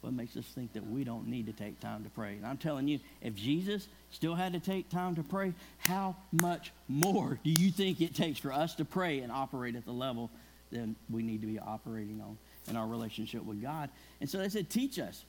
what 0.00 0.12
makes 0.12 0.36
us 0.36 0.46
think 0.54 0.72
that 0.72 0.86
we 0.86 1.04
don't 1.04 1.26
need 1.26 1.46
to 1.46 1.52
take 1.52 1.78
time 1.80 2.04
to 2.04 2.10
pray? 2.10 2.34
And 2.36 2.46
I'm 2.46 2.56
telling 2.56 2.88
you, 2.88 3.00
if 3.20 3.34
Jesus 3.34 3.86
still 4.10 4.34
had 4.34 4.54
to 4.54 4.60
take 4.60 4.88
time 4.88 5.14
to 5.16 5.22
pray, 5.22 5.52
how 5.78 6.16
much 6.32 6.72
more 6.88 7.38
do 7.44 7.50
you 7.50 7.70
think 7.70 8.00
it 8.00 8.14
takes 8.14 8.38
for 8.38 8.52
us 8.52 8.74
to 8.76 8.84
pray 8.84 9.20
and 9.20 9.30
operate 9.30 9.76
at 9.76 9.84
the 9.84 9.92
level 9.92 10.30
that 10.72 10.88
we 11.10 11.22
need 11.22 11.42
to 11.42 11.46
be 11.46 11.58
operating 11.58 12.20
on 12.22 12.38
in 12.68 12.76
our 12.76 12.86
relationship 12.86 13.44
with 13.44 13.60
God? 13.60 13.90
And 14.20 14.30
so 14.30 14.38
they 14.38 14.48
said, 14.48 14.70
Teach 14.70 14.98
us, 14.98 15.24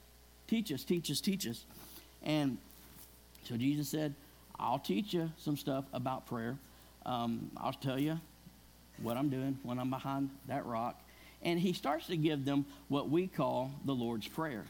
teach 0.48 0.72
us, 0.72 0.84
teach 0.84 1.10
us, 1.10 1.20
teach 1.20 1.46
us. 1.46 1.64
And 2.22 2.56
so 3.44 3.56
Jesus 3.56 3.88
said, 3.88 4.14
I'll 4.58 4.78
teach 4.78 5.12
you 5.12 5.30
some 5.38 5.56
stuff 5.56 5.84
about 5.92 6.26
prayer. 6.26 6.56
Um, 7.04 7.50
I'll 7.56 7.72
tell 7.72 7.98
you 7.98 8.18
what 9.02 9.16
I'm 9.16 9.28
doing 9.28 9.58
when 9.64 9.78
I'm 9.78 9.90
behind 9.90 10.30
that 10.46 10.64
rock. 10.64 11.01
And 11.42 11.58
he 11.58 11.72
starts 11.72 12.06
to 12.06 12.16
give 12.16 12.44
them 12.44 12.66
what 12.88 13.10
we 13.10 13.26
call 13.26 13.70
the 13.84 13.94
Lord's 13.94 14.28
Prayer. 14.28 14.64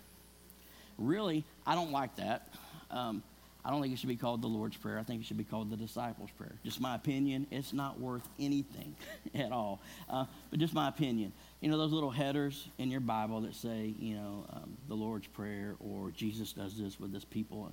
Really, 0.99 1.45
I 1.67 1.75
don't 1.75 1.93
like 1.93 2.17
that. 2.17 2.49
Um, 2.91 3.23
I 3.65 3.71
don't 3.71 3.81
think 3.81 3.95
it 3.95 3.99
should 3.99 4.09
be 4.09 4.17
called 4.17 4.43
the 4.43 4.49
Lord's 4.49 4.77
Prayer. 4.77 4.99
I 4.99 5.05
think 5.05 5.21
it 5.21 5.27
should 5.27 5.39
be 5.39 5.45
called 5.45 5.71
the 5.71 5.77
Disciples' 5.77 6.31
Prayer. 6.37 6.55
Just 6.65 6.81
my 6.81 6.97
opinion. 6.97 7.47
It's 7.51 7.73
not 7.73 8.01
worth 8.01 8.29
anything 8.39 8.97
at 9.35 9.53
all. 9.53 9.81
Uh, 10.09 10.25
but 10.51 10.59
just 10.59 10.75
my 10.75 10.89
opinion. 10.89 11.33
you 11.61 11.71
know, 11.71 11.79
those 11.79 11.93
little 11.93 12.11
headers 12.11 12.69
in 12.79 12.91
your 12.91 13.01
Bible 13.01 13.43
that 13.43 13.55
say, 13.55 13.95
you 13.99 14.17
know, 14.17 14.47
um, 14.53 14.77
the 14.89 14.95
Lord's 14.95 15.29
Prayer 15.29 15.77
or 15.79 16.11
Jesus 16.11 16.53
does 16.53 16.77
this 16.77 16.99
with 16.99 17.13
this 17.13 17.25
people. 17.25 17.71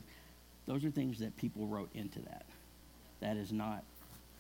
Those 0.67 0.85
are 0.85 0.91
things 0.91 1.19
that 1.19 1.35
people 1.37 1.65
wrote 1.65 1.89
into 1.95 2.19
that. 2.19 2.45
That 3.21 3.37
is 3.37 3.51
not 3.51 3.83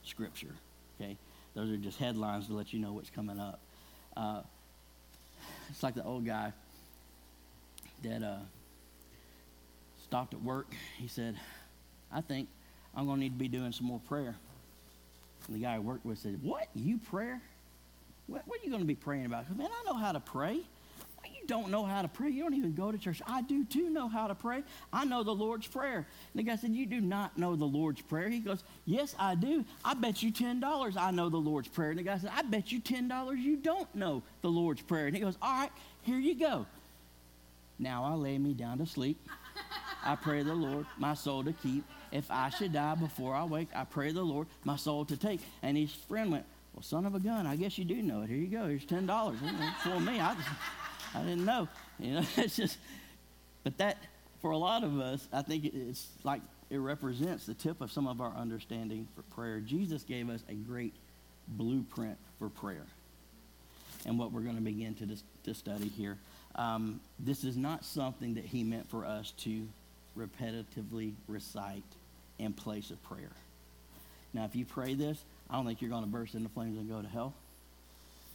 Scripture, 0.03 0.53
okay? 0.99 1.17
Those 1.55 1.71
are 1.71 1.77
just 1.77 1.97
headlines 1.97 2.47
to 2.47 2.53
let 2.53 2.73
you 2.73 2.79
know 2.79 2.93
what's 2.93 3.09
coming 3.09 3.39
up. 3.39 3.59
Uh, 4.19 4.41
it's 5.69 5.81
like 5.81 5.95
the 5.95 6.03
old 6.03 6.25
guy 6.25 6.51
that 8.03 8.21
uh, 8.21 8.39
stopped 10.03 10.33
at 10.33 10.41
work. 10.41 10.67
He 10.97 11.07
said, 11.07 11.39
I 12.11 12.19
think 12.19 12.49
I'm 12.93 13.05
going 13.05 13.17
to 13.17 13.23
need 13.23 13.33
to 13.33 13.39
be 13.39 13.47
doing 13.47 13.71
some 13.71 13.87
more 13.87 14.01
prayer. 14.09 14.35
And 15.47 15.55
the 15.55 15.61
guy 15.61 15.75
I 15.75 15.79
worked 15.79 16.05
with 16.05 16.17
said, 16.17 16.39
What? 16.43 16.67
You 16.75 16.97
prayer? 16.97 17.41
What, 18.27 18.41
what 18.45 18.59
are 18.59 18.63
you 18.63 18.69
going 18.69 18.81
to 18.81 18.87
be 18.87 18.95
praying 18.95 19.25
about? 19.25 19.49
Man, 19.55 19.69
I 19.71 19.83
know 19.85 19.97
how 19.97 20.11
to 20.11 20.19
pray. 20.19 20.59
Don't 21.49 21.69
know 21.71 21.83
how 21.83 22.03
to 22.03 22.07
pray. 22.07 22.29
You 22.29 22.43
don't 22.43 22.53
even 22.53 22.75
go 22.75 22.91
to 22.91 22.97
church. 22.99 23.23
I 23.25 23.41
do 23.41 23.65
too 23.65 23.89
know 23.89 24.07
how 24.07 24.27
to 24.27 24.35
pray. 24.35 24.61
I 24.93 25.03
know 25.03 25.23
the 25.23 25.33
Lord's 25.33 25.65
Prayer. 25.65 25.95
And 25.95 26.05
the 26.35 26.43
guy 26.43 26.55
said, 26.55 26.75
You 26.75 26.85
do 26.85 27.01
not 27.01 27.39
know 27.39 27.55
the 27.55 27.65
Lord's 27.65 28.01
Prayer. 28.01 28.29
He 28.29 28.37
goes, 28.37 28.63
Yes, 28.85 29.15
I 29.17 29.33
do. 29.33 29.65
I 29.83 29.95
bet 29.95 30.21
you 30.21 30.31
$10 30.31 30.95
I 30.95 31.09
know 31.09 31.27
the 31.27 31.37
Lord's 31.37 31.67
Prayer. 31.67 31.89
And 31.89 31.97
the 31.97 32.03
guy 32.03 32.19
said, 32.19 32.29
I 32.35 32.43
bet 32.43 32.71
you 32.71 32.79
$10 32.79 33.41
you 33.41 33.57
don't 33.57 33.93
know 33.95 34.21
the 34.43 34.47
Lord's 34.47 34.83
Prayer. 34.83 35.07
And 35.07 35.15
he 35.15 35.23
goes, 35.23 35.39
All 35.41 35.51
right, 35.51 35.71
here 36.03 36.19
you 36.19 36.35
go. 36.35 36.67
Now 37.79 38.03
I 38.03 38.13
lay 38.13 38.37
me 38.37 38.53
down 38.53 38.77
to 38.77 38.85
sleep. 38.85 39.17
I 40.05 40.15
pray 40.17 40.43
the 40.43 40.53
Lord 40.53 40.85
my 40.99 41.15
soul 41.15 41.43
to 41.45 41.51
keep. 41.51 41.83
If 42.11 42.29
I 42.29 42.49
should 42.49 42.73
die 42.73 42.93
before 42.93 43.33
I 43.33 43.43
wake, 43.45 43.69
I 43.75 43.85
pray 43.85 44.11
the 44.11 44.21
Lord 44.21 44.45
my 44.65 44.75
soul 44.75 45.03
to 45.05 45.17
take. 45.17 45.39
And 45.63 45.75
his 45.75 45.91
friend 45.91 46.31
went, 46.31 46.45
well, 46.75 46.83
son 46.83 47.07
of 47.07 47.15
a 47.15 47.19
gun, 47.19 47.47
I 47.47 47.55
guess 47.55 47.79
you 47.79 47.85
do 47.85 48.03
know 48.03 48.21
it. 48.21 48.29
Here 48.29 48.37
you 48.37 48.47
go. 48.47 48.67
Here's 48.67 48.85
ten 48.85 49.07
dollars. 49.07 49.39
for 49.83 49.99
me, 49.99 50.19
I, 50.19 50.35
I 51.13 51.21
didn't 51.21 51.45
know. 51.45 51.67
You 52.01 52.13
know, 52.13 52.23
it's 52.37 52.55
just. 52.55 52.77
But 53.65 53.77
that, 53.79 53.97
for 54.41 54.51
a 54.51 54.57
lot 54.57 54.85
of 54.85 55.01
us, 55.01 55.27
I 55.33 55.41
think 55.41 55.65
it's 55.65 56.07
like 56.23 56.39
it 56.69 56.77
represents 56.77 57.45
the 57.45 57.53
tip 57.53 57.81
of 57.81 57.91
some 57.91 58.07
of 58.07 58.21
our 58.21 58.33
understanding 58.37 59.05
for 59.17 59.23
prayer. 59.35 59.59
Jesus 59.59 60.03
gave 60.03 60.29
us 60.29 60.41
a 60.47 60.53
great 60.53 60.93
blueprint 61.49 62.17
for 62.39 62.47
prayer, 62.47 62.85
and 64.05 64.17
what 64.17 64.31
we're 64.31 64.39
going 64.39 64.55
to 64.55 64.61
begin 64.61 64.95
to 64.95 65.07
to 65.43 65.53
study 65.53 65.89
here. 65.89 66.17
Um, 66.55 67.01
this 67.19 67.43
is 67.43 67.57
not 67.57 67.83
something 67.83 68.35
that 68.35 68.45
He 68.45 68.63
meant 68.63 68.89
for 68.89 69.03
us 69.03 69.31
to 69.39 69.67
repetitively 70.17 71.13
recite 71.27 71.83
in 72.37 72.53
place 72.53 72.91
of 72.91 73.03
prayer. 73.03 73.31
Now, 74.33 74.45
if 74.45 74.55
you 74.55 74.65
pray 74.65 74.93
this, 74.93 75.21
I 75.49 75.55
don't 75.55 75.65
think 75.65 75.81
you're 75.81 75.89
going 75.89 76.03
to 76.03 76.09
burst 76.09 76.35
into 76.35 76.49
flames 76.49 76.77
and 76.77 76.89
go 76.89 77.01
to 77.01 77.07
hell. 77.07 77.33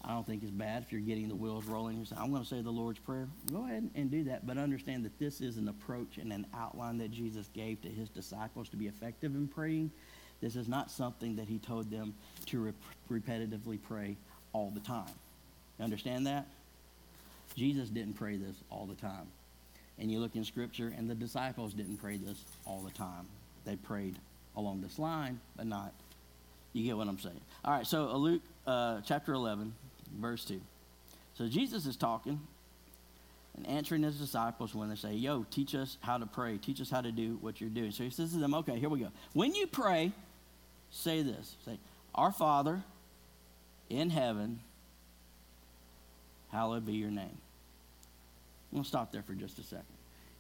I 0.07 0.13
don't 0.13 0.27
think 0.27 0.43
it's 0.43 0.51
bad 0.51 0.83
if 0.83 0.93
you're 0.93 1.01
getting 1.01 1.29
the 1.29 1.35
wheels 1.35 1.65
rolling. 1.65 1.99
You 1.99 2.05
say, 2.05 2.17
I'm 2.19 2.31
going 2.31 2.43
to 2.43 2.49
say 2.49 2.61
the 2.61 2.71
Lord's 2.71 2.99
Prayer. 2.99 3.27
Go 3.51 3.65
ahead 3.65 3.89
and 3.95 4.11
do 4.11 4.25
that, 4.25 4.47
but 4.47 4.59
understand 4.59 5.05
that 5.05 5.19
this 5.19 5.41
is 5.41 5.57
an 5.57 5.69
approach 5.69 6.19
and 6.19 6.33
an 6.33 6.47
outline 6.55 6.99
that 6.99 7.11
Jesus 7.11 7.49
gave 7.55 7.81
to 7.83 7.89
his 7.89 8.11
disciples 8.11 8.69
to 8.71 8.77
be 8.77 8.87
effective 8.87 9.35
in 9.35 9.49
praying. 9.49 9.91
This 10.43 10.57
is 10.57 10.69
not 10.69 10.91
something 10.91 11.37
that 11.37 11.49
he 11.49 11.59
told 11.59 11.91
them 11.91 12.15
to 12.47 12.61
rep- 12.61 12.75
repetitively 13.11 13.79
pray 13.81 14.17
all 14.53 14.71
the 14.75 14.81
time. 14.81 15.11
You 15.79 15.85
understand 15.85 16.27
that? 16.27 16.47
Jesus 17.57 17.89
didn't 17.89 18.15
pray 18.15 18.37
this 18.37 18.57
all 18.71 18.85
the 18.85 18.97
time. 18.97 19.27
And 19.99 20.11
you 20.11 20.19
look 20.19 20.37
in 20.37 20.45
Scripture, 20.45 20.93
and 20.97 21.09
the 21.09 21.15
disciples 21.15 21.73
didn't 21.73 21.97
pray 21.97 22.19
this 22.19 22.45
all 22.67 22.81
the 22.81 22.91
time. 22.91 23.27
They 23.65 23.77
prayed 23.77 24.17
along 24.57 24.83
this 24.83 24.99
line, 24.99 25.41
but 25.57 25.67
not 25.67 25.95
you 26.75 26.85
get 26.85 26.97
what 26.97 27.07
I'm 27.07 27.21
saying? 27.21 27.41
All 27.65 27.73
right, 27.73 27.87
so 27.87 28.09
uh, 28.09 28.17
Luke 28.17 28.43
uh, 28.67 29.01
chapter 29.07 29.33
11, 29.33 29.73
verse 30.21 30.45
2. 30.45 30.61
So 31.35 31.49
Jesus 31.49 31.87
is 31.87 31.97
talking 31.97 32.41
and 33.57 33.67
answering 33.67 34.03
his 34.03 34.17
disciples 34.17 34.75
when 34.75 34.89
they 34.89 34.97
say, 34.97 35.13
Yo, 35.13 35.45
teach 35.51 35.75
us 35.75 35.97
how 36.01 36.19
to 36.19 36.27
pray. 36.27 36.59
Teach 36.59 36.81
us 36.81 36.91
how 36.91 37.01
to 37.01 37.13
do 37.13 37.39
what 37.41 37.61
you're 37.61 37.71
doing. 37.71 37.91
So 37.91 38.05
he 38.05 38.11
says 38.11 38.33
to 38.33 38.39
them, 38.39 38.55
Okay, 38.55 38.79
here 38.79 38.89
we 38.89 39.01
go. 39.01 39.09
When 39.33 39.55
you 39.55 39.67
pray, 39.67 40.13
say 40.91 41.23
this 41.23 41.57
Say, 41.65 41.79
Our 42.15 42.33
Father 42.33 42.83
in 43.91 44.11
heaven, 44.11 44.61
hallowed 46.51 46.87
be 46.87 46.95
your 46.95 47.11
name. 47.11 47.39
We'll 48.73 48.85
stop 48.85 49.13
there 49.13 49.23
for 49.23 49.35
just 49.35 49.59
a 49.59 49.63
second. 49.63 49.85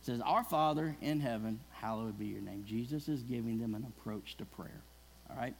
It 0.03 0.07
says, 0.07 0.21
Our 0.21 0.45
Father 0.45 0.97
in 1.01 1.21
heaven, 1.21 1.61
hallowed 1.73 2.19
be 2.19 2.27
your 2.27 2.41
name. 2.41 2.65
Jesus 2.67 3.09
is 3.09 3.23
giving 3.23 3.61
them 3.61 3.75
an 3.75 3.85
approach 3.85 4.37
to 4.39 4.45
prayer. 4.45 4.81
All 5.31 5.37
right? 5.37 5.55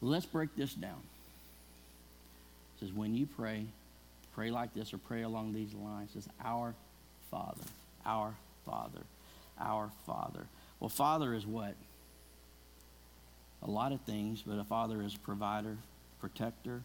Let's 0.00 0.26
break 0.26 0.54
this 0.56 0.74
down. 0.74 1.02
Says, 2.84 2.92
when 2.92 3.14
you 3.14 3.24
pray, 3.24 3.64
pray 4.34 4.50
like 4.50 4.74
this 4.74 4.92
or 4.92 4.98
pray 4.98 5.22
along 5.22 5.54
these 5.54 5.72
lines. 5.72 6.10
It 6.10 6.22
says, 6.22 6.28
Our 6.44 6.74
Father, 7.30 7.62
our 8.04 8.34
Father, 8.66 9.00
our 9.58 9.90
Father. 10.04 10.44
Well, 10.80 10.90
Father 10.90 11.32
is 11.32 11.46
what? 11.46 11.74
A 13.62 13.70
lot 13.70 13.92
of 13.92 14.02
things, 14.02 14.42
but 14.46 14.58
a 14.58 14.64
father 14.64 15.00
is 15.00 15.16
provider, 15.16 15.78
protector. 16.20 16.82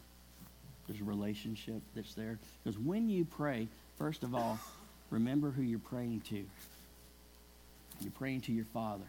There's 0.88 1.02
a 1.02 1.04
relationship 1.04 1.82
that's 1.94 2.14
there. 2.14 2.38
Because 2.64 2.78
when 2.78 3.10
you 3.10 3.26
pray, 3.26 3.68
first 3.98 4.22
of 4.22 4.34
all, 4.34 4.58
remember 5.10 5.50
who 5.50 5.60
you're 5.60 5.78
praying 5.78 6.22
to. 6.30 6.46
You're 8.00 8.12
praying 8.12 8.40
to 8.42 8.52
your 8.52 8.64
Father 8.64 9.04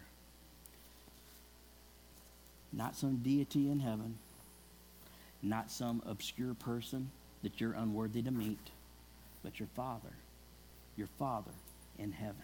not 2.73 2.95
some 2.95 3.17
deity 3.17 3.69
in 3.69 3.80
heaven, 3.80 4.17
not 5.43 5.71
some 5.71 6.01
obscure 6.06 6.54
person 6.54 7.10
that 7.43 7.60
you're 7.60 7.73
unworthy 7.73 8.21
to 8.21 8.32
meet, 8.32 8.69
but 9.43 9.60
your 9.60 9.69
Father, 9.75 10.13
your 10.95 11.08
Father 11.17 11.51
in 11.97 12.12
heaven. 12.12 12.36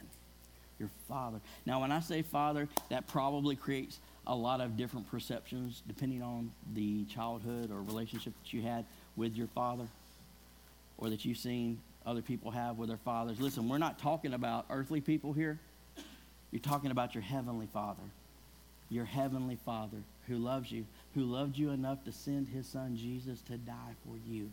Your 0.80 0.90
Father. 1.08 1.40
Now, 1.66 1.82
when 1.82 1.92
I 1.92 2.00
say 2.02 2.22
Father, 2.22 2.68
that 2.90 3.08
probably 3.08 3.56
creates 3.56 4.00
a 4.28 4.36
lot 4.36 4.62
of 4.62 4.78
different 4.78 5.10
perceptions 5.10 5.82
depending 5.88 6.22
on 6.22 6.52
the 6.76 7.06
childhood 7.06 7.72
or 7.72 7.82
relationship 7.82 8.34
that 8.44 8.54
you 8.54 8.62
had 8.62 8.86
with 9.16 9.36
your 9.36 9.48
Father 9.48 9.88
or 11.00 11.10
that 11.10 11.26
you've 11.26 11.40
seen 11.40 11.80
other 12.06 12.22
people 12.22 12.52
have 12.52 12.78
with 12.78 12.90
their 12.90 12.98
fathers. 12.98 13.40
Listen, 13.40 13.68
we're 13.68 13.78
not 13.78 14.00
talking 14.00 14.34
about 14.34 14.66
earthly 14.70 15.02
people 15.02 15.34
here. 15.34 15.60
You're 16.52 16.62
talking 16.62 16.92
about 16.92 17.16
your 17.16 17.24
heavenly 17.24 17.68
Father. 17.74 18.04
Your 18.90 19.06
heavenly 19.06 19.58
Father 19.66 19.98
who 20.28 20.38
loves 20.38 20.72
you, 20.72 20.86
who 21.14 21.24
loved 21.24 21.58
you 21.58 21.72
enough 21.72 22.04
to 22.06 22.12
send 22.12 22.48
his 22.48 22.68
son 22.68 22.96
Jesus 22.96 23.42
to 23.42 23.58
die 23.58 23.96
for 24.06 24.18
you. 24.30 24.50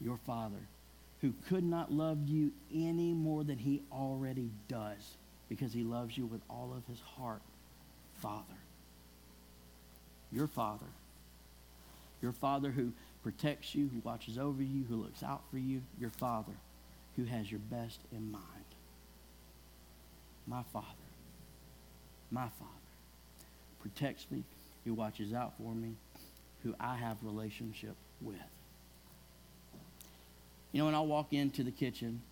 Your 0.00 0.18
Father, 0.26 0.60
who 1.20 1.32
could 1.48 1.64
not 1.64 1.92
love 1.92 2.18
you 2.26 2.52
any 2.74 3.12
more 3.12 3.44
than 3.44 3.58
he 3.58 3.82
already 3.92 4.50
does 4.68 5.16
because 5.48 5.72
he 5.72 5.82
loves 5.82 6.16
you 6.16 6.26
with 6.26 6.40
all 6.48 6.72
of 6.76 6.86
his 6.86 7.00
heart. 7.00 7.42
Father. 8.16 8.44
Your 10.32 10.46
Father. 10.46 10.86
Your 12.22 12.32
Father 12.32 12.70
who 12.70 12.92
protects 13.22 13.74
you, 13.74 13.88
who 13.92 14.00
watches 14.00 14.38
over 14.38 14.62
you, 14.62 14.84
who 14.88 14.96
looks 14.96 15.22
out 15.22 15.42
for 15.50 15.58
you. 15.58 15.82
Your 15.98 16.10
Father 16.10 16.52
who 17.16 17.24
has 17.24 17.50
your 17.50 17.60
best 17.60 18.00
in 18.12 18.30
mind. 18.30 18.44
My 20.46 20.62
Father. 20.72 20.86
My 22.30 22.48
Father 22.58 22.79
protects 23.80 24.26
me, 24.30 24.44
who 24.84 24.94
watches 24.94 25.32
out 25.32 25.54
for 25.56 25.74
me, 25.74 25.94
who 26.62 26.74
I 26.78 26.96
have 26.96 27.16
relationship 27.22 27.96
with. 28.20 28.36
You 30.72 30.78
know, 30.78 30.86
when 30.86 30.94
I 30.94 31.00
walk 31.00 31.32
into 31.32 31.64
the 31.64 31.70
kitchen 31.70 32.22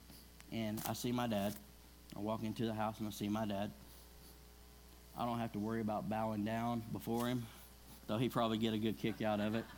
and 0.52 0.80
I 0.88 0.92
see 0.92 1.12
my 1.12 1.26
dad, 1.26 1.54
I 2.16 2.20
walk 2.20 2.42
into 2.42 2.66
the 2.66 2.74
house 2.74 2.98
and 2.98 3.08
I 3.08 3.11
see 3.11 3.28
my 3.28 3.46
dad. 3.46 3.70
I 5.18 5.24
don't 5.24 5.40
have 5.40 5.52
to 5.52 5.58
worry 5.58 5.80
about 5.80 6.08
bowing 6.08 6.44
down 6.44 6.82
before 6.92 7.26
him, 7.26 7.44
though 8.06 8.18
he 8.18 8.28
probably 8.28 8.58
get 8.58 8.72
a 8.74 8.78
good 8.78 8.98
kick 8.98 9.22
out 9.22 9.40
of 9.40 9.54
it. 9.54 9.64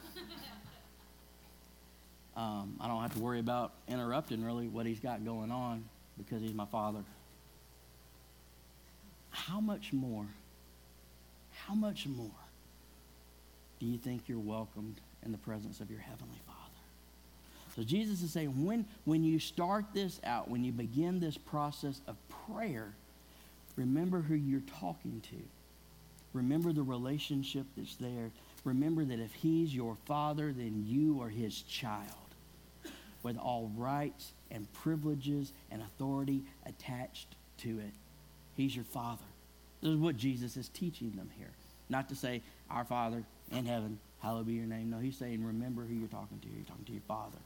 Um, 2.37 2.76
I 2.80 2.87
don't 2.87 3.02
have 3.02 3.12
to 3.14 3.18
worry 3.18 3.40
about 3.40 3.72
interrupting 3.88 4.42
really 4.44 4.68
what 4.68 4.87
he's 4.87 5.00
got 5.00 5.24
going 5.24 5.50
on 5.50 5.85
because 6.16 6.40
he's 6.40 6.54
my 6.54 6.64
father. 6.64 7.00
How 9.30 9.61
much 9.61 9.92
more 9.92 10.26
how 11.70 11.76
much 11.76 12.09
more 12.09 12.26
do 13.78 13.87
you 13.87 13.96
think 13.96 14.22
you're 14.26 14.40
welcomed 14.40 15.00
in 15.24 15.30
the 15.30 15.38
presence 15.38 15.78
of 15.78 15.88
your 15.88 16.00
Heavenly 16.00 16.40
Father? 16.44 16.59
So 17.76 17.85
Jesus 17.85 18.22
is 18.22 18.33
saying 18.33 18.64
when, 18.64 18.85
when 19.04 19.22
you 19.22 19.38
start 19.38 19.85
this 19.94 20.20
out, 20.24 20.50
when 20.50 20.64
you 20.64 20.72
begin 20.72 21.20
this 21.20 21.38
process 21.38 22.00
of 22.09 22.16
prayer, 22.48 22.92
remember 23.76 24.20
who 24.20 24.35
you're 24.35 24.62
talking 24.80 25.22
to. 25.30 25.37
Remember 26.33 26.72
the 26.72 26.83
relationship 26.83 27.66
that's 27.76 27.94
there. 27.94 28.33
Remember 28.64 29.04
that 29.04 29.20
if 29.20 29.33
he's 29.35 29.72
your 29.72 29.96
father, 30.06 30.52
then 30.52 30.85
you 30.85 31.22
are 31.22 31.28
his 31.28 31.62
child 31.62 32.16
with 33.22 33.38
all 33.38 33.70
rights 33.76 34.33
and 34.50 34.66
privileges 34.72 35.52
and 35.70 35.83
authority 35.83 36.42
attached 36.66 37.37
to 37.59 37.78
it. 37.78 37.92
He's 38.56 38.74
your 38.74 38.87
father. 38.87 39.22
This 39.80 39.90
is 39.90 39.98
what 39.98 40.16
Jesus 40.16 40.56
is 40.56 40.68
teaching 40.68 41.12
them 41.12 41.30
here. 41.38 41.52
Not 41.90 42.09
to 42.09 42.16
say, 42.16 42.42
Our 42.70 42.85
Father 42.85 43.22
in 43.53 43.66
heaven, 43.66 43.98
hallowed 44.22 44.46
be 44.46 44.55
your 44.55 44.66
name. 44.66 44.90
No, 44.90 44.98
he's 44.98 45.16
saying, 45.16 45.44
remember 45.44 45.83
who 45.83 45.94
you're 45.94 46.09
talking 46.09 46.38
to. 46.38 46.46
You're 46.48 46.64
talking 46.64 46.85
to 46.87 46.92
your 46.92 47.03
Father. 47.07 47.38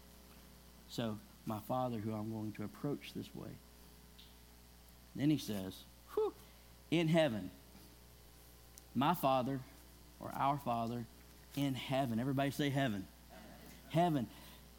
So, 0.88 1.18
my 1.46 1.58
Father, 1.66 1.98
who 1.98 2.12
I'm 2.12 2.30
going 2.30 2.52
to 2.52 2.64
approach 2.64 3.12
this 3.16 3.28
way. 3.34 3.50
Then 5.16 5.30
he 5.30 5.38
says, 5.38 5.74
Whew, 6.14 6.32
in 6.90 7.08
heaven, 7.08 7.50
my 8.94 9.14
Father, 9.14 9.60
or 10.20 10.32
our 10.36 10.58
Father, 10.58 11.04
in 11.56 11.74
heaven. 11.74 12.20
Everybody 12.20 12.50
say 12.50 12.70
heaven. 12.70 13.06
Heaven. 13.90 14.26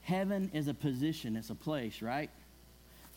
Heaven 0.02 0.52
is 0.54 0.68
a 0.68 0.74
position, 0.74 1.36
it's 1.36 1.50
a 1.50 1.56
place, 1.56 2.02
right? 2.02 2.30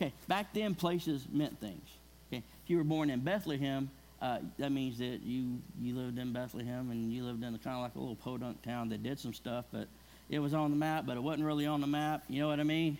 Okay, 0.01 0.13
back 0.27 0.55
then 0.55 0.75
places 0.75 1.27
meant 1.31 1.61
things. 1.61 1.87
Okay, 2.29 2.43
if 2.65 2.71
you 2.71 2.79
were 2.79 2.85
born 2.85 3.11
in 3.11 3.21
Bethlehem, 3.21 3.91
uh, 4.21 4.39
that 4.59 4.73
means 4.73 4.99
that 4.99 5.23
you 5.23 5.59
you 5.81 5.95
lived 5.95 6.19
in 6.19 6.33
Bethlehem 6.33 6.91
and 6.91 7.13
you 7.13 7.25
lived 7.25 7.43
in 7.43 7.57
kind 7.59 7.77
of 7.77 7.83
like 7.83 7.95
a 7.95 7.99
little 7.99 8.17
podunk 8.17 8.63
town 8.63 8.89
that 8.89 9.03
did 9.03 9.19
some 9.19 9.33
stuff, 9.33 9.67
but 9.73 9.89
it 10.29 10.39
was 10.41 10.55
on 10.55 10.71
the 10.71 10.77
map, 10.77 11.07
but 11.07 11.17
it 11.17 11.23
wasn't 11.23 11.45
really 11.45 11.67
on 11.67 11.81
the 11.81 11.87
map. 11.87 12.25
You 12.29 12.43
know 12.43 12.49
what 12.49 12.61
I 12.61 12.65
mean? 12.65 12.99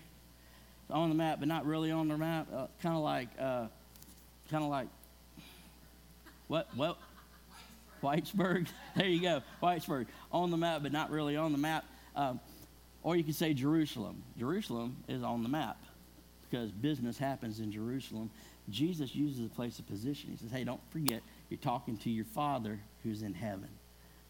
on 0.91 1.09
the 1.09 1.15
map, 1.15 1.39
but 1.39 1.49
not 1.49 1.67
really 1.67 1.91
on 1.91 2.09
the 2.09 2.17
map. 2.17 2.47
Uh, 2.53 2.67
kind 2.83 2.97
of 2.97 3.03
like, 3.03 3.29
uh, 3.39 3.67
kind 4.51 4.65
of 4.65 4.71
like, 4.71 4.89
what? 6.47 6.69
What? 6.75 6.99
Whitesburg. 8.03 8.69
there 8.97 9.07
you 9.07 9.21
go, 9.21 9.43
Whitesburg. 9.63 10.07
On 10.33 10.51
the 10.51 10.57
map, 10.57 10.83
but 10.83 10.93
not 10.93 11.11
really 11.11 11.37
on 11.37 11.53
the 11.53 11.59
map. 11.59 11.85
Um, 12.17 12.41
or 13.03 13.17
you 13.17 13.25
could 13.25 13.35
say 13.35 13.55
Jerusalem. 13.55 14.23
Jerusalem 14.39 14.97
is 15.09 15.23
on 15.23 15.43
the 15.43 15.49
map 15.49 15.79
because 16.49 16.71
business 16.71 17.19
happens 17.19 17.61
in 17.61 17.71
Jerusalem. 17.71 18.31
Jesus 18.71 19.15
uses 19.15 19.47
a 19.47 19.49
place 19.49 19.79
of 19.79 19.87
position. 19.87 20.31
He 20.31 20.37
says, 20.37 20.51
hey, 20.51 20.65
don't 20.65 20.81
forget, 20.91 21.23
you're 21.49 21.59
talking 21.59 21.97
to 21.99 22.11
your 22.11 22.27
Father 22.27 22.79
who's 23.03 23.23
in 23.23 23.35
heaven, 23.35 23.69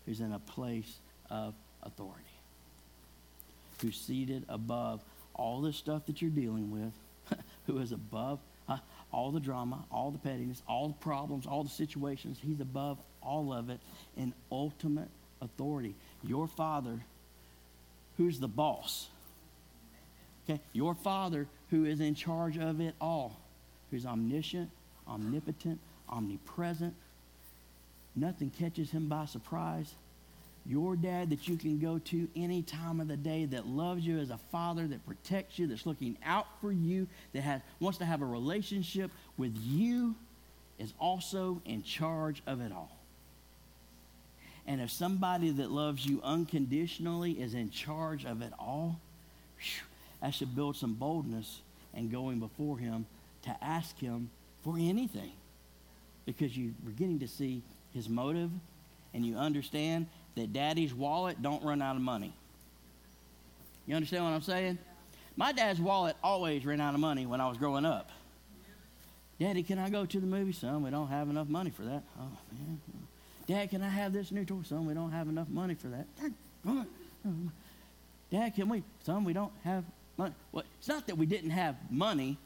who's 0.06 0.20
in 0.20 0.32
a 0.32 0.38
place 0.38 0.98
of 1.30 1.54
authority, 1.82 2.22
who's 3.80 3.96
seated 3.96 4.44
above 4.48 5.02
all 5.34 5.60
the 5.60 5.72
stuff 5.72 6.06
that 6.06 6.22
you're 6.22 6.30
dealing 6.30 6.70
with, 6.70 7.38
who 7.66 7.78
is 7.78 7.92
above 7.92 8.38
uh, 8.68 8.78
all 9.12 9.30
the 9.30 9.40
drama, 9.40 9.84
all 9.90 10.10
the 10.10 10.18
pettiness, 10.18 10.62
all 10.68 10.88
the 10.88 10.94
problems, 10.94 11.46
all 11.46 11.64
the 11.64 11.70
situations. 11.70 12.38
He's 12.40 12.60
above 12.60 12.98
all 13.22 13.52
of 13.52 13.70
it 13.70 13.80
in 14.16 14.32
ultimate 14.52 15.08
authority. 15.40 15.94
Your 16.22 16.46
Father, 16.46 17.00
who's 18.16 18.38
the 18.38 18.48
boss. 18.48 19.08
Okay? 20.44 20.60
Your 20.72 20.94
Father, 20.94 21.46
who 21.70 21.84
is 21.84 22.00
in 22.00 22.14
charge 22.14 22.58
of 22.58 22.80
it 22.80 22.94
all, 23.00 23.38
who's 23.90 24.06
omniscient, 24.06 24.70
omnipotent, 25.06 25.78
omnipresent. 26.08 26.94
Nothing 28.14 28.50
catches 28.50 28.90
him 28.90 29.08
by 29.08 29.26
surprise 29.26 29.94
your 30.68 30.96
dad 30.96 31.30
that 31.30 31.48
you 31.48 31.56
can 31.56 31.78
go 31.78 31.98
to 31.98 32.28
any 32.36 32.62
time 32.62 33.00
of 33.00 33.08
the 33.08 33.16
day 33.16 33.46
that 33.46 33.66
loves 33.66 34.06
you 34.06 34.18
as 34.18 34.28
a 34.28 34.38
father 34.52 34.86
that 34.86 35.04
protects 35.06 35.58
you 35.58 35.66
that's 35.66 35.86
looking 35.86 36.16
out 36.24 36.46
for 36.60 36.70
you 36.70 37.08
that 37.32 37.40
has 37.40 37.60
wants 37.80 37.98
to 37.98 38.04
have 38.04 38.20
a 38.20 38.26
relationship 38.26 39.10
with 39.38 39.56
you 39.56 40.14
is 40.78 40.92
also 41.00 41.60
in 41.64 41.82
charge 41.82 42.42
of 42.46 42.60
it 42.60 42.70
all 42.70 42.98
and 44.66 44.82
if 44.82 44.90
somebody 44.90 45.50
that 45.50 45.70
loves 45.70 46.04
you 46.04 46.20
unconditionally 46.22 47.32
is 47.32 47.54
in 47.54 47.70
charge 47.70 48.26
of 48.26 48.42
it 48.42 48.52
all 48.58 49.00
whew, 49.58 49.86
that 50.20 50.34
should 50.34 50.54
build 50.54 50.76
some 50.76 50.92
boldness 50.92 51.62
and 51.94 52.12
going 52.12 52.38
before 52.38 52.76
him 52.76 53.06
to 53.42 53.56
ask 53.62 53.98
him 53.98 54.30
for 54.62 54.76
anything 54.78 55.32
because 56.26 56.56
you're 56.56 56.72
beginning 56.84 57.18
to 57.20 57.28
see 57.28 57.62
his 57.94 58.08
motive 58.08 58.50
and 59.14 59.24
you 59.24 59.36
understand 59.36 60.06
that 60.34 60.52
daddy's 60.52 60.92
wallet 60.92 61.40
don't 61.42 61.62
run 61.64 61.80
out 61.80 61.96
of 61.96 62.02
money. 62.02 62.34
You 63.86 63.96
understand 63.96 64.24
what 64.24 64.30
I'm 64.30 64.42
saying? 64.42 64.78
My 65.36 65.52
dad's 65.52 65.80
wallet 65.80 66.16
always 66.22 66.66
ran 66.66 66.80
out 66.80 66.94
of 66.94 67.00
money 67.00 67.24
when 67.24 67.40
I 67.40 67.48
was 67.48 67.56
growing 67.56 67.86
up. 67.86 68.10
Daddy, 69.40 69.62
can 69.62 69.78
I 69.78 69.88
go 69.88 70.04
to 70.04 70.20
the 70.20 70.26
movie? 70.26 70.52
Son, 70.52 70.82
we 70.82 70.90
don't 70.90 71.08
have 71.08 71.30
enough 71.30 71.48
money 71.48 71.70
for 71.70 71.82
that. 71.82 72.02
Oh, 72.18 72.28
man. 72.52 72.80
Dad, 73.46 73.70
can 73.70 73.82
I 73.82 73.88
have 73.88 74.12
this 74.12 74.32
new 74.32 74.44
toy? 74.44 74.62
Son, 74.64 74.84
we 74.84 74.94
don't 74.94 75.12
have 75.12 75.28
enough 75.28 75.48
money 75.48 75.74
for 75.74 75.88
that. 75.88 76.06
Dad, 78.30 78.54
can 78.54 78.68
we? 78.68 78.82
Son, 79.04 79.24
we 79.24 79.32
don't 79.32 79.52
have 79.64 79.84
money. 80.18 80.34
Well, 80.52 80.64
it's 80.78 80.88
not 80.88 81.06
that 81.06 81.16
we 81.16 81.24
didn't 81.24 81.50
have 81.50 81.76
money. 81.90 82.36